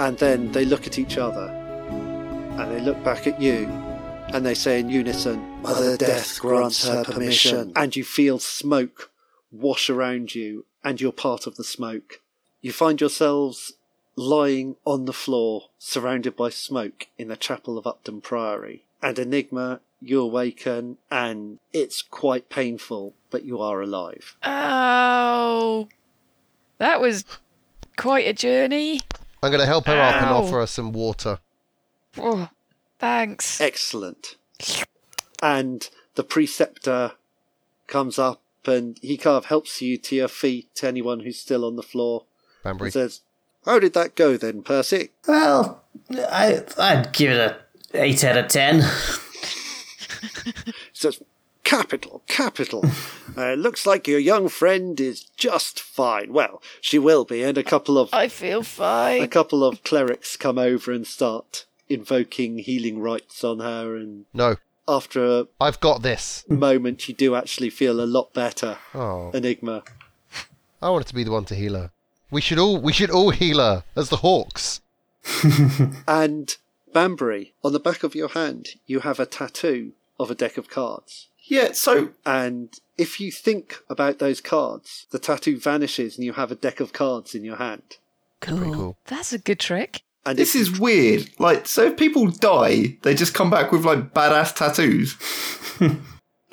And 0.00 0.16
then 0.18 0.50
they 0.52 0.64
look 0.64 0.86
at 0.86 0.98
each 0.98 1.18
other 1.18 1.48
and 1.48 2.72
they 2.72 2.80
look 2.80 3.02
back 3.04 3.26
at 3.26 3.40
you 3.40 3.66
and 4.32 4.46
they 4.46 4.54
say 4.54 4.80
in 4.80 4.88
unison, 4.88 5.60
Mother 5.60 5.96
Death 5.96 6.40
grants 6.40 6.88
her 6.88 7.04
permission. 7.04 7.72
And 7.76 7.94
you 7.94 8.02
feel 8.02 8.38
smoke 8.38 9.10
wash 9.52 9.90
around 9.90 10.34
you 10.34 10.64
and 10.82 11.00
you're 11.00 11.12
part 11.12 11.46
of 11.46 11.56
the 11.56 11.64
smoke. 11.64 12.22
You 12.62 12.72
find 12.72 12.98
yourselves 13.00 13.74
lying 14.16 14.76
on 14.84 15.04
the 15.04 15.12
floor, 15.12 15.64
surrounded 15.78 16.34
by 16.34 16.48
smoke 16.48 17.08
in 17.18 17.28
the 17.28 17.36
chapel 17.36 17.76
of 17.76 17.86
Upton 17.86 18.20
Priory. 18.20 18.84
And 19.02 19.18
Enigma, 19.18 19.80
you 20.00 20.20
awaken, 20.20 20.98
and 21.10 21.58
it's 21.72 22.02
quite 22.02 22.48
painful, 22.48 23.14
but 23.30 23.44
you 23.44 23.60
are 23.60 23.80
alive. 23.80 24.36
Oh, 24.44 25.88
that 26.78 27.00
was 27.00 27.24
quite 27.96 28.26
a 28.26 28.32
journey. 28.32 29.00
I'm 29.42 29.50
going 29.50 29.60
to 29.60 29.66
help 29.66 29.86
her 29.86 30.00
up 30.00 30.16
and 30.16 30.26
offer 30.26 30.60
her 30.60 30.66
some 30.66 30.92
water. 30.92 31.38
Oh, 32.18 32.48
thanks. 32.98 33.60
Excellent. 33.60 34.36
And 35.42 35.88
the 36.14 36.24
preceptor 36.24 37.12
comes 37.86 38.18
up 38.18 38.42
and 38.66 38.98
he 39.00 39.16
kind 39.16 39.36
of 39.36 39.46
helps 39.46 39.80
you 39.80 39.96
to 39.96 40.14
your 40.16 40.28
feet, 40.28 40.80
anyone 40.82 41.20
who's 41.20 41.38
still 41.38 41.64
on 41.64 41.76
the 41.76 41.82
floor, 41.82 42.24
Banbury. 42.62 42.88
and 42.88 42.92
says, 42.92 43.20
How 43.64 43.78
did 43.78 43.94
that 43.94 44.14
go 44.14 44.36
then, 44.36 44.62
Percy? 44.62 45.10
Well, 45.26 45.82
I, 46.10 46.62
I'd 46.78 47.12
give 47.12 47.30
it 47.30 47.38
a 47.38 47.56
8 47.94 48.24
out 48.24 48.36
of 48.36 48.48
10. 48.48 48.82
He 50.44 50.52
says, 50.92 51.22
Capital, 51.70 52.22
capital. 52.26 52.84
uh, 53.36 53.52
looks 53.54 53.86
like 53.86 54.08
your 54.08 54.18
young 54.18 54.48
friend 54.48 54.98
is 55.00 55.22
just 55.36 55.78
fine. 55.78 56.32
Well, 56.32 56.60
she 56.80 56.98
will 56.98 57.24
be, 57.24 57.44
and 57.44 57.56
a 57.56 57.62
couple 57.62 57.96
of 57.96 58.08
I 58.12 58.26
feel 58.26 58.64
fine. 58.64 59.22
a 59.22 59.28
couple 59.28 59.62
of 59.62 59.84
clerics 59.84 60.36
come 60.36 60.58
over 60.58 60.90
and 60.90 61.06
start 61.06 61.66
invoking 61.88 62.58
healing 62.58 62.98
rites 63.00 63.44
on 63.44 63.60
her, 63.60 63.94
and 63.96 64.24
No, 64.34 64.56
after 64.88 65.24
a 65.24 65.46
I've 65.60 65.78
got 65.78 66.02
this. 66.02 66.44
moment, 66.48 67.08
you 67.08 67.14
do 67.14 67.36
actually 67.36 67.70
feel 67.70 68.00
a 68.00 68.04
lot 68.16 68.34
better. 68.34 68.78
Oh, 68.92 69.30
Enigma. 69.32 69.84
I 70.82 70.90
wanted 70.90 71.06
to 71.06 71.14
be 71.14 71.22
the 71.22 71.30
one 71.30 71.44
to 71.46 71.54
heal 71.54 71.74
her. 71.74 71.92
We 72.32 72.40
should 72.40 72.58
all 72.58 72.78
we 72.80 72.92
should 72.92 73.10
all 73.10 73.30
heal 73.30 73.58
her 73.58 73.84
as 73.94 74.08
the 74.08 74.16
Hawks. 74.26 74.80
And 76.08 76.56
Banbury, 76.92 77.54
on 77.62 77.72
the 77.72 77.78
back 77.78 78.02
of 78.02 78.16
your 78.16 78.30
hand, 78.30 78.70
you 78.86 79.00
have 79.00 79.20
a 79.20 79.26
tattoo 79.26 79.92
of 80.18 80.32
a 80.32 80.34
deck 80.34 80.56
of 80.56 80.68
cards. 80.68 81.28
Yeah, 81.50 81.72
so 81.72 82.10
And 82.24 82.72
if 82.96 83.20
you 83.20 83.30
think 83.32 83.76
about 83.90 84.18
those 84.18 84.40
cards, 84.40 85.06
the 85.10 85.18
tattoo 85.18 85.58
vanishes 85.58 86.16
and 86.16 86.24
you 86.24 86.32
have 86.34 86.50
a 86.52 86.54
deck 86.54 86.80
of 86.80 86.92
cards 86.92 87.34
in 87.34 87.44
your 87.44 87.56
hand. 87.56 87.82
Cool. 88.40 88.72
cool. 88.74 88.98
That's 89.06 89.32
a 89.32 89.38
good 89.38 89.60
trick. 89.60 90.02
And 90.24 90.38
this 90.38 90.54
is 90.54 90.78
weird. 90.78 91.28
Like, 91.38 91.66
so 91.66 91.86
if 91.86 91.96
people 91.96 92.30
die, 92.30 92.98
they 93.02 93.14
just 93.14 93.34
come 93.34 93.50
back 93.50 93.72
with 93.72 93.84
like 93.84 94.14
badass 94.14 94.54
tattoos. 94.54 95.16
like 95.80 95.90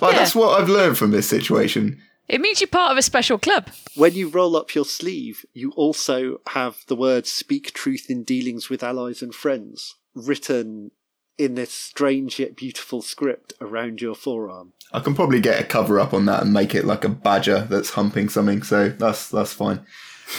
Yeah. 0.01 0.11
that's 0.19 0.35
what 0.35 0.59
I've 0.59 0.69
learned 0.69 0.97
from 0.97 1.11
this 1.11 1.27
situation. 1.29 2.01
It 2.27 2.41
means 2.41 2.59
you're 2.59 2.67
part 2.67 2.91
of 2.91 2.97
a 2.97 3.01
special 3.01 3.37
club. 3.37 3.69
when 3.95 4.13
you 4.13 4.27
roll 4.29 4.57
up 4.57 4.75
your 4.75 4.83
sleeve, 4.85 5.45
you 5.53 5.71
also 5.71 6.41
have 6.49 6.83
the 6.87 6.95
words 6.95 7.31
"Speak 7.31 7.71
truth 7.73 8.09
in 8.09 8.23
dealings 8.23 8.69
with 8.69 8.83
allies 8.83 9.21
and 9.21 9.33
friends" 9.33 9.95
written 10.13 10.91
in 11.37 11.55
this 11.55 11.71
strange 11.71 12.39
yet 12.39 12.55
beautiful 12.55 13.01
script 13.01 13.53
around 13.61 14.01
your 14.01 14.15
forearm. 14.15 14.73
I 14.91 14.99
can 14.99 15.13
probably 15.15 15.39
get 15.39 15.61
a 15.61 15.63
cover 15.63 15.99
up 15.99 16.13
on 16.13 16.25
that 16.25 16.43
and 16.43 16.53
make 16.53 16.73
it 16.73 16.85
like 16.85 17.03
a 17.03 17.09
badger 17.09 17.67
that's 17.69 17.91
humping 17.91 18.29
something. 18.29 18.63
So 18.63 18.89
that's 18.89 19.29
that's 19.29 19.53
fine. 19.53 19.85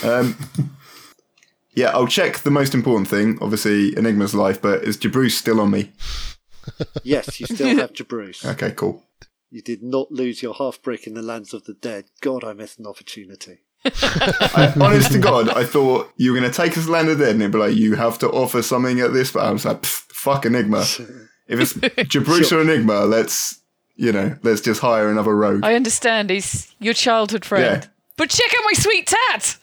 Um, 0.03 0.37
yeah, 1.75 1.91
I'll 1.91 2.07
check 2.07 2.39
the 2.39 2.51
most 2.51 2.75
important 2.75 3.09
thing. 3.09 3.39
Obviously, 3.41 3.97
Enigma's 3.97 4.35
life, 4.35 4.61
but 4.61 4.85
is 4.85 4.97
Jabruce 4.97 5.37
still 5.39 5.61
on 5.61 5.71
me? 5.71 5.93
Yes, 7.03 7.41
you 7.41 7.47
still 7.47 7.79
have 7.79 7.95
Jabruce. 7.95 8.45
Okay, 8.45 8.73
cool. 8.73 9.03
You 9.51 9.63
did 9.63 9.83
not 9.83 10.13
lose 10.13 10.43
your 10.43 10.53
half 10.53 10.83
brick 10.83 11.07
in 11.07 11.15
the 11.15 11.23
lands 11.23 11.55
of 11.55 11.65
the 11.65 11.73
dead. 11.73 12.05
God, 12.21 12.45
I 12.45 12.53
missed 12.53 12.79
an 12.79 12.87
opportunity. 12.87 13.61
I, 14.03 14.73
honest 14.81 15.13
to 15.13 15.19
God, 15.19 15.49
I 15.49 15.65
thought 15.65 16.13
you 16.17 16.33
were 16.33 16.39
going 16.39 16.51
to 16.51 16.57
take 16.57 16.77
us 16.77 16.87
to 16.87 16.91
land 16.91 17.09
of 17.09 17.19
Dead 17.19 17.31
and 17.31 17.43
it'd 17.43 17.53
be 17.53 17.59
like, 17.59 17.77
you 17.77 17.95
have 17.95 18.19
to 18.21 18.29
offer 18.29 18.63
something 18.63 19.01
at 19.01 19.13
this, 19.13 19.33
but 19.33 19.45
I 19.45 19.51
was 19.51 19.65
like, 19.65 19.85
fuck 19.85 20.47
Enigma. 20.47 20.81
If 21.47 21.61
it's 21.61 21.73
Jabruce 22.09 22.53
or 22.53 22.61
Enigma, 22.61 23.01
let's, 23.01 23.61
you 23.97 24.13
know, 24.13 24.37
let's 24.43 24.61
just 24.61 24.81
hire 24.81 25.11
another 25.11 25.35
rogue. 25.35 25.65
I 25.65 25.75
understand 25.75 26.31
he's 26.31 26.75
your 26.79 26.95
childhood 26.95 27.45
friend. 27.45 27.83
Yeah. 27.83 27.91
But 28.17 28.31
check 28.31 28.53
out 28.53 28.65
my 28.65 28.73
sweet 28.75 29.07
tat! 29.07 29.59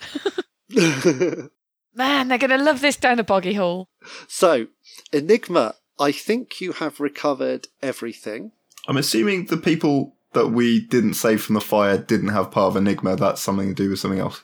Man, 1.95 2.28
they're 2.28 2.38
going 2.38 2.49
to 2.49 2.57
love 2.57 2.82
this 2.82 2.97
down 2.97 3.17
the 3.17 3.23
boggy 3.23 3.53
hole. 3.53 3.89
So, 4.28 4.67
Enigma, 5.13 5.76
I 5.99 6.11
think 6.11 6.59
you 6.59 6.73
have 6.73 6.99
recovered 6.99 7.67
everything. 7.82 8.51
I'm 8.88 8.97
assuming 8.97 9.45
the 9.45 9.57
people 9.57 10.14
that 10.36 10.49
we 10.49 10.79
didn't 10.79 11.15
save 11.15 11.41
from 11.41 11.55
the 11.55 11.61
fire 11.61 11.97
didn't 11.97 12.27
have 12.29 12.51
part 12.51 12.67
of 12.67 12.75
Enigma. 12.77 13.15
That's 13.15 13.41
something 13.41 13.69
to 13.69 13.73
do 13.73 13.89
with 13.89 13.97
something 13.99 14.19
else. 14.19 14.43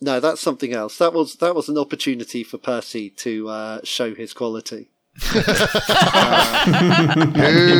No, 0.00 0.20
that's 0.20 0.40
something 0.42 0.72
else. 0.74 0.98
That 0.98 1.14
was 1.14 1.36
that 1.36 1.54
was 1.54 1.68
an 1.70 1.78
opportunity 1.78 2.44
for 2.44 2.58
Percy 2.58 3.08
to 3.10 3.48
uh, 3.48 3.80
show 3.84 4.14
his 4.14 4.34
quality. 4.34 4.90
Who 5.22 5.40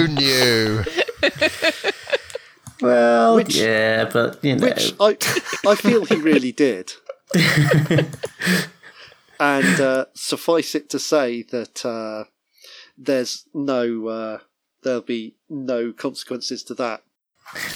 knew? 0.08 0.84
Well, 2.80 3.36
Which- 3.36 3.56
yeah, 3.56 4.04
but, 4.12 4.44
you 4.44 4.56
know. 4.56 4.66
Which 4.66 4.92
I 5.00 5.16
I 5.66 5.74
feel 5.74 6.04
he 6.04 6.16
really 6.16 6.52
did. 6.52 6.92
and 9.40 9.80
uh, 9.80 10.04
suffice 10.14 10.74
it 10.74 10.90
to 10.90 10.98
say 10.98 11.42
that 11.44 11.84
uh, 11.86 12.24
there's 12.98 13.46
no 13.54 14.08
uh, 14.08 14.38
there'll 14.82 15.00
be 15.00 15.34
no 15.48 15.92
consequences 15.92 16.62
to 16.64 16.74
that. 16.74 17.02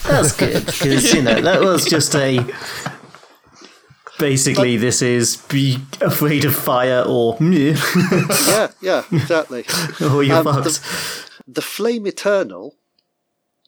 That's 0.04 0.32
good 0.36 0.66
because 0.66 1.12
you 1.14 1.22
know 1.22 1.40
that 1.40 1.60
was 1.60 1.84
just 1.84 2.14
a. 2.14 2.44
Basically, 4.18 4.76
this 4.76 5.00
is 5.00 5.36
be 5.48 5.78
afraid 6.00 6.44
of 6.44 6.52
fire 6.52 7.04
or 7.06 7.36
Yeah, 7.40 8.68
yeah, 8.80 9.04
exactly. 9.12 9.64
or 10.00 10.24
you're 10.24 10.38
Um, 10.38 10.44
fucked. 10.44 10.64
the, 10.64 10.80
the 11.46 11.62
flame 11.62 12.04
eternal, 12.04 12.74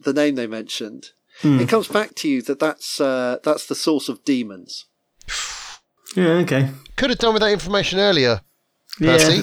the 0.00 0.12
name 0.12 0.34
they 0.34 0.48
mentioned, 0.48 1.10
it 1.44 1.68
comes 1.68 1.86
back 1.86 2.16
to 2.16 2.28
you 2.28 2.42
that 2.42 2.58
that's 2.58 3.00
uh, 3.00 3.38
that's 3.44 3.66
the 3.66 3.76
source 3.76 4.08
of 4.08 4.24
demons. 4.24 4.86
Yeah, 6.16 6.42
okay. 6.42 6.70
Could 6.96 7.10
have 7.10 7.20
done 7.20 7.34
with 7.34 7.42
that 7.42 7.52
information 7.52 8.00
earlier, 8.00 8.40
Yeah. 8.98 9.40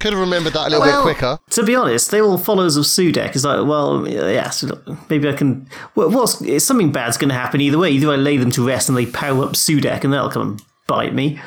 Percy. 0.00 0.10
Could 0.10 0.12
have 0.18 0.20
remembered 0.20 0.52
that 0.54 0.68
a 0.68 0.70
little 0.70 0.80
Well, 0.80 1.04
bit 1.04 1.16
quicker. 1.16 1.38
To 1.50 1.62
be 1.62 1.74
honest, 1.76 2.10
they 2.10 2.20
were 2.20 2.28
all 2.28 2.38
followers 2.38 2.76
of 2.76 2.84
Sudek. 2.84 3.34
It's 3.34 3.44
like, 3.44 3.66
well, 3.66 4.08
yeah, 4.08 4.50
so 4.50 4.80
maybe 5.08 5.28
I 5.28 5.32
can. 5.32 5.68
Well, 5.94 6.10
what's 6.10 6.64
something 6.64 6.90
bad's 6.92 7.16
going 7.18 7.28
to 7.28 7.34
happen 7.34 7.60
either 7.60 7.78
way. 7.78 7.90
Either 7.90 8.10
I 8.10 8.16
lay 8.16 8.36
them 8.36 8.50
to 8.52 8.66
rest 8.66 8.88
and 8.88 8.96
they 8.96 9.06
power 9.06 9.44
up 9.44 9.52
Sudek, 9.52 10.04
and 10.04 10.12
that'll 10.12 10.30
come 10.30 10.42
and 10.42 10.62
bite 10.86 11.14
me, 11.14 11.38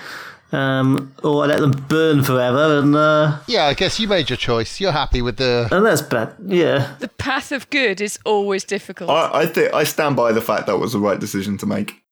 um, 0.52 1.14
or 1.24 1.44
I 1.44 1.48
let 1.48 1.60
them 1.60 1.72
burn 1.90 2.24
forever, 2.24 2.80
and 2.80 2.96
uh, 2.96 3.40
Yeah, 3.48 3.66
I 3.66 3.74
guess 3.74 4.00
you 4.00 4.08
made 4.08 4.30
your 4.30 4.38
choice. 4.38 4.80
You're 4.80 4.92
happy 4.92 5.22
with 5.22 5.38
the. 5.38 5.68
and 5.72 5.86
that's 5.86 6.02
bad. 6.04 6.36
Yeah, 6.46 6.96
The 7.00 7.08
path 7.10 7.52
of 7.52 7.70
good 7.72 8.00
is 8.00 8.20
always 8.24 8.64
difficult. 8.64 9.10
I, 9.10 9.42
I 9.42 9.46
think 9.48 9.74
I 9.74 9.84
stand 9.84 10.16
by 10.16 10.32
the 10.32 10.42
fact 10.42 10.68
that 10.68 10.78
was 10.78 10.94
the 10.94 11.00
right 11.00 11.20
decision 11.20 11.58
to 11.58 11.66
make, 11.66 12.03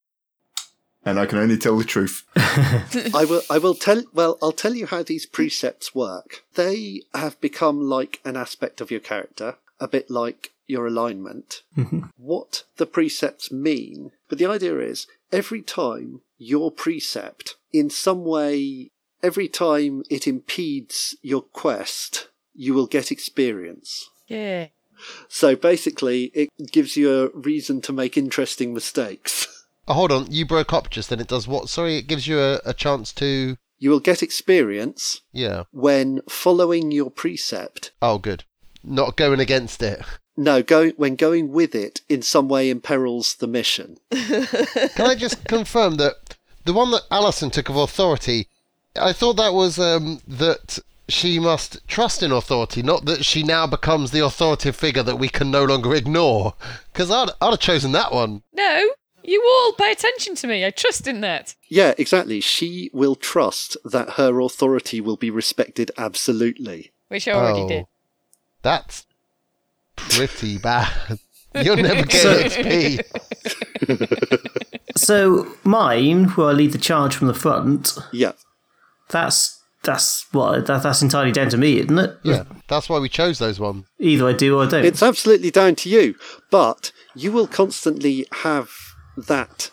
and 1.04 1.18
I 1.18 1.26
can 1.26 1.38
only 1.38 1.58
tell 1.58 1.76
the 1.76 1.84
truth. 1.84 2.24
I 2.36 3.26
will. 3.28 3.42
I 3.50 3.58
will 3.58 3.74
tell. 3.74 4.02
Well, 4.12 4.38
I'll 4.42 4.52
tell 4.52 4.74
you 4.74 4.86
how 4.86 5.02
these 5.02 5.26
precepts 5.26 5.94
work. 5.94 6.44
They 6.54 7.02
have 7.14 7.40
become 7.40 7.80
like 7.80 8.20
an 8.24 8.36
aspect 8.36 8.80
of 8.80 8.90
your 8.90 9.00
character, 9.00 9.56
a 9.80 9.88
bit 9.88 10.10
like 10.10 10.50
your 10.66 10.86
alignment. 10.86 11.62
Mm-hmm. 11.76 12.02
What 12.16 12.64
the 12.76 12.86
precepts 12.86 13.50
mean, 13.50 14.12
but 14.28 14.38
the 14.38 14.46
idea 14.46 14.78
is 14.78 15.06
every 15.30 15.62
time 15.62 16.20
your 16.38 16.70
precept, 16.70 17.56
in 17.72 17.90
some 17.90 18.24
way, 18.24 18.90
every 19.22 19.48
time 19.48 20.02
it 20.10 20.26
impedes 20.26 21.16
your 21.22 21.42
quest, 21.42 22.28
you 22.54 22.74
will 22.74 22.86
get 22.86 23.12
experience. 23.12 24.08
yeah. 24.28 24.68
So 25.28 25.56
basically, 25.56 26.30
it 26.32 26.48
gives 26.70 26.96
you 26.96 27.12
a 27.12 27.28
reason 27.36 27.80
to 27.82 27.92
make 27.92 28.16
interesting 28.16 28.72
mistakes. 28.72 29.48
Oh, 29.88 29.94
hold 29.94 30.12
on, 30.12 30.26
you 30.30 30.46
broke 30.46 30.72
up 30.72 30.90
just 30.90 31.10
then. 31.10 31.20
It 31.20 31.28
does 31.28 31.48
what? 31.48 31.68
Sorry, 31.68 31.96
it 31.96 32.06
gives 32.06 32.26
you 32.26 32.38
a, 32.40 32.60
a 32.64 32.72
chance 32.74 33.12
to. 33.14 33.56
You 33.78 33.90
will 33.90 34.00
get 34.00 34.22
experience 34.22 35.22
Yeah. 35.32 35.64
when 35.72 36.20
following 36.28 36.92
your 36.92 37.10
precept 37.10 37.90
Oh, 38.00 38.18
good. 38.18 38.44
Not 38.84 39.16
going 39.16 39.40
against 39.40 39.82
it. 39.82 40.00
No, 40.36 40.62
go, 40.62 40.90
when 40.90 41.16
going 41.16 41.50
with 41.50 41.74
it 41.74 42.00
in 42.08 42.22
some 42.22 42.48
way 42.48 42.70
imperils 42.70 43.34
the 43.34 43.46
mission. 43.48 43.98
Can 44.12 44.46
I 45.06 45.14
just 45.16 45.44
confirm 45.46 45.96
that 45.96 46.36
the 46.64 46.72
one 46.72 46.90
that 46.92 47.02
Alison 47.10 47.50
took 47.50 47.68
of 47.68 47.76
authority, 47.76 48.46
I 48.94 49.12
thought 49.12 49.34
that 49.34 49.52
was 49.52 49.78
um, 49.80 50.20
that 50.28 50.78
she 51.08 51.38
must 51.40 51.86
trust 51.88 52.22
in 52.22 52.30
authority, 52.32 52.82
not 52.82 53.04
that 53.06 53.24
she 53.24 53.42
now 53.42 53.66
becomes 53.66 54.10
the 54.12 54.24
authoritative 54.24 54.76
figure 54.76 55.02
that 55.02 55.16
we 55.18 55.28
can 55.28 55.50
no 55.50 55.64
longer 55.64 55.92
ignore. 55.94 56.54
Because 56.92 57.10
I'd, 57.10 57.30
I'd 57.40 57.50
have 57.50 57.58
chosen 57.60 57.90
that 57.92 58.12
one. 58.12 58.42
No, 58.54 58.90
you 59.24 59.42
all 59.46 59.72
pay 59.74 59.92
attention 59.92 60.34
to 60.36 60.46
me. 60.46 60.64
I 60.64 60.70
trust 60.70 61.06
in 61.06 61.20
that. 61.22 61.54
Yeah, 61.68 61.94
exactly. 61.98 62.40
She 62.40 62.90
will 62.92 63.14
trust 63.14 63.76
that 63.84 64.10
her 64.10 64.40
authority 64.40 65.00
will 65.00 65.16
be 65.16 65.30
respected 65.30 65.90
absolutely. 65.98 66.92
Which 67.08 67.26
I 67.28 67.32
already 67.32 67.60
Oh. 67.60 67.68
did. 67.68 67.86
That's 68.62 69.06
pretty 69.96 70.58
bad. 70.62 71.18
You'll 71.54 71.76
never 71.76 72.04
get 72.06 72.52
XP. 72.52 73.02
So 74.96 75.46
mine, 75.64 76.24
where 76.30 76.48
I 76.48 76.52
lead 76.52 76.72
the 76.72 76.78
charge 76.78 77.14
from 77.16 77.26
the 77.28 77.34
front, 77.34 77.98
Yeah. 78.12 78.32
that's 79.10 79.58
that's 79.84 80.26
what 80.32 80.66
that, 80.66 80.82
that's 80.84 81.02
entirely 81.02 81.32
down 81.32 81.48
to 81.50 81.56
me, 81.58 81.78
isn't 81.80 81.98
it? 81.98 82.16
Yeah, 82.22 82.44
that's 82.68 82.88
why 82.88 83.00
we 83.00 83.08
chose 83.08 83.38
those 83.40 83.58
ones. 83.58 83.84
Either 83.98 84.28
I 84.28 84.32
do 84.32 84.56
or 84.58 84.64
I 84.64 84.68
don't. 84.68 84.84
It's 84.84 85.02
absolutely 85.02 85.50
down 85.50 85.74
to 85.76 85.88
you, 85.90 86.14
but 86.52 86.92
you 87.16 87.32
will 87.32 87.48
constantly 87.48 88.24
have 88.42 88.70
that 89.16 89.70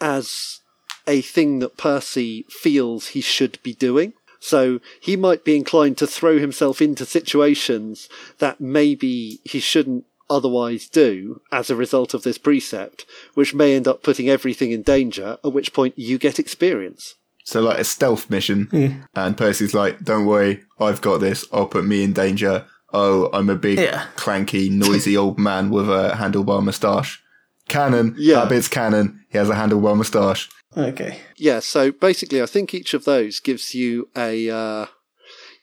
as 0.00 0.60
a 1.06 1.20
thing 1.20 1.58
that 1.60 1.76
Percy 1.76 2.44
feels 2.48 3.08
he 3.08 3.20
should 3.20 3.58
be 3.62 3.74
doing. 3.74 4.12
So 4.40 4.80
he 5.00 5.16
might 5.16 5.44
be 5.44 5.56
inclined 5.56 5.98
to 5.98 6.06
throw 6.06 6.38
himself 6.38 6.82
into 6.82 7.04
situations 7.06 8.08
that 8.38 8.60
maybe 8.60 9.38
he 9.44 9.60
shouldn't 9.60 10.04
otherwise 10.28 10.88
do 10.88 11.40
as 11.52 11.70
a 11.70 11.76
result 11.76 12.14
of 12.14 12.22
this 12.22 12.38
precept, 12.38 13.04
which 13.34 13.54
may 13.54 13.74
end 13.76 13.86
up 13.86 14.02
putting 14.02 14.28
everything 14.28 14.72
in 14.72 14.82
danger, 14.82 15.38
at 15.44 15.52
which 15.52 15.72
point 15.72 15.96
you 15.96 16.18
get 16.18 16.38
experience. 16.38 17.14
So 17.44 17.60
like 17.60 17.78
a 17.78 17.84
stealth 17.84 18.30
mission, 18.30 19.04
and 19.14 19.36
Percy's 19.36 19.74
like, 19.74 20.02
"Don't 20.04 20.26
worry, 20.26 20.62
I've 20.80 21.00
got 21.00 21.18
this. 21.18 21.44
I'll 21.52 21.66
put 21.66 21.84
me 21.84 22.02
in 22.02 22.12
danger." 22.12 22.66
Oh, 22.92 23.30
I'm 23.32 23.48
a 23.48 23.56
big, 23.56 23.78
Yeah. 23.78 24.06
clanky, 24.16 24.70
noisy 24.70 25.16
old 25.16 25.38
man 25.38 25.70
with 25.70 25.88
a 25.88 26.12
handlebar 26.18 26.62
moustache. 26.62 27.21
Canon, 27.72 28.14
Yeah. 28.18 28.40
that 28.40 28.48
bit's 28.50 28.68
canon. 28.68 29.24
He 29.30 29.38
has 29.38 29.48
a 29.48 29.54
handle 29.54 29.80
handlebar 29.80 29.96
moustache. 29.96 30.48
okay. 30.76 31.18
Yeah, 31.36 31.60
so 31.60 31.90
basically, 31.90 32.42
I 32.42 32.46
think 32.46 32.74
each 32.74 32.92
of 32.94 33.04
those 33.04 33.40
gives 33.40 33.74
you 33.74 34.08
a 34.16 34.50
uh, 34.50 34.86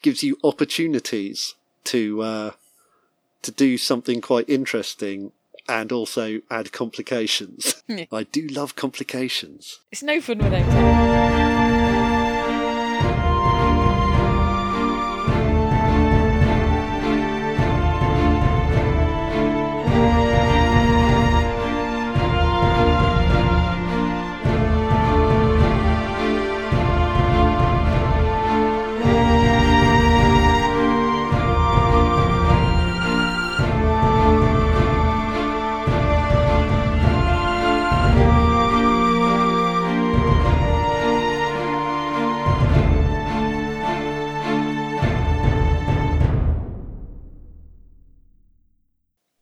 gives 0.01 0.23
you 0.23 0.37
opportunities 0.43 1.55
to 1.85 2.21
uh, 2.21 2.51
to 3.43 3.51
do 3.51 3.77
something 3.77 4.21
quite 4.21 4.49
interesting 4.49 5.31
and 5.67 5.91
also 5.91 6.41
add 6.49 6.71
complications. 6.71 7.83
I 8.11 8.23
do 8.23 8.47
love 8.47 8.75
complications. 8.75 9.79
It's 9.91 10.01
no 10.01 10.19
fun 10.19 10.39
without 10.39 10.65
it. 10.65 11.88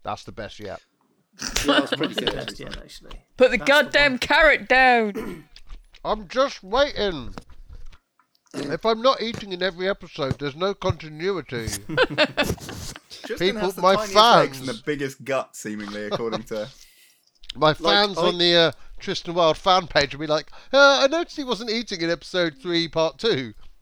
That's 0.08 0.24
the 0.24 0.32
best 0.32 0.58
yet. 0.58 0.80
Yeah, 1.66 1.82
that's 1.82 1.94
pretty 1.94 2.16
good. 2.16 2.34
Best 2.34 2.58
yet, 2.62 2.78
actually. 2.78 3.12
Put 3.36 3.52
the 3.52 3.58
goddamn 3.58 4.20
carrot 4.20 4.70
down. 4.70 5.44
I'm 6.06 6.30
just 6.30 6.64
waiting. 6.64 7.36
If 8.54 8.86
I'm 8.86 9.02
not 9.02 9.22
eating 9.22 9.52
in 9.52 9.62
every 9.62 9.90
episode, 9.90 10.40
there's 10.40 10.56
no 10.56 10.74
continuity. 10.74 11.68
People- 11.88 13.60
has 13.60 13.76
the 13.76 13.82
my 13.82 13.96
tiniest 13.96 14.16
legs 14.16 14.16
fans. 14.16 14.60
and 14.60 14.70
the 14.70 14.82
biggest 14.86 15.26
gut, 15.26 15.58
seemingly, 15.58 16.06
according 16.06 16.44
to. 16.44 16.70
My 17.58 17.74
fans 17.74 18.18
I- 18.18 18.28
on 18.28 18.38
the 18.38 18.56
uh, 18.56 18.72
Tristan 19.00 19.34
Wild 19.34 19.58
fan 19.58 19.88
page 19.88 20.14
will 20.16 20.22
be 20.22 20.28
like, 20.28 20.52
uh, 20.72 21.02
I 21.04 21.08
noticed 21.08 21.36
he 21.36 21.44
wasn't 21.44 21.70
eating 21.70 22.00
in 22.00 22.10
episode 22.10 22.56
three, 22.62 22.88
part 22.88 23.18
two. 23.18 23.54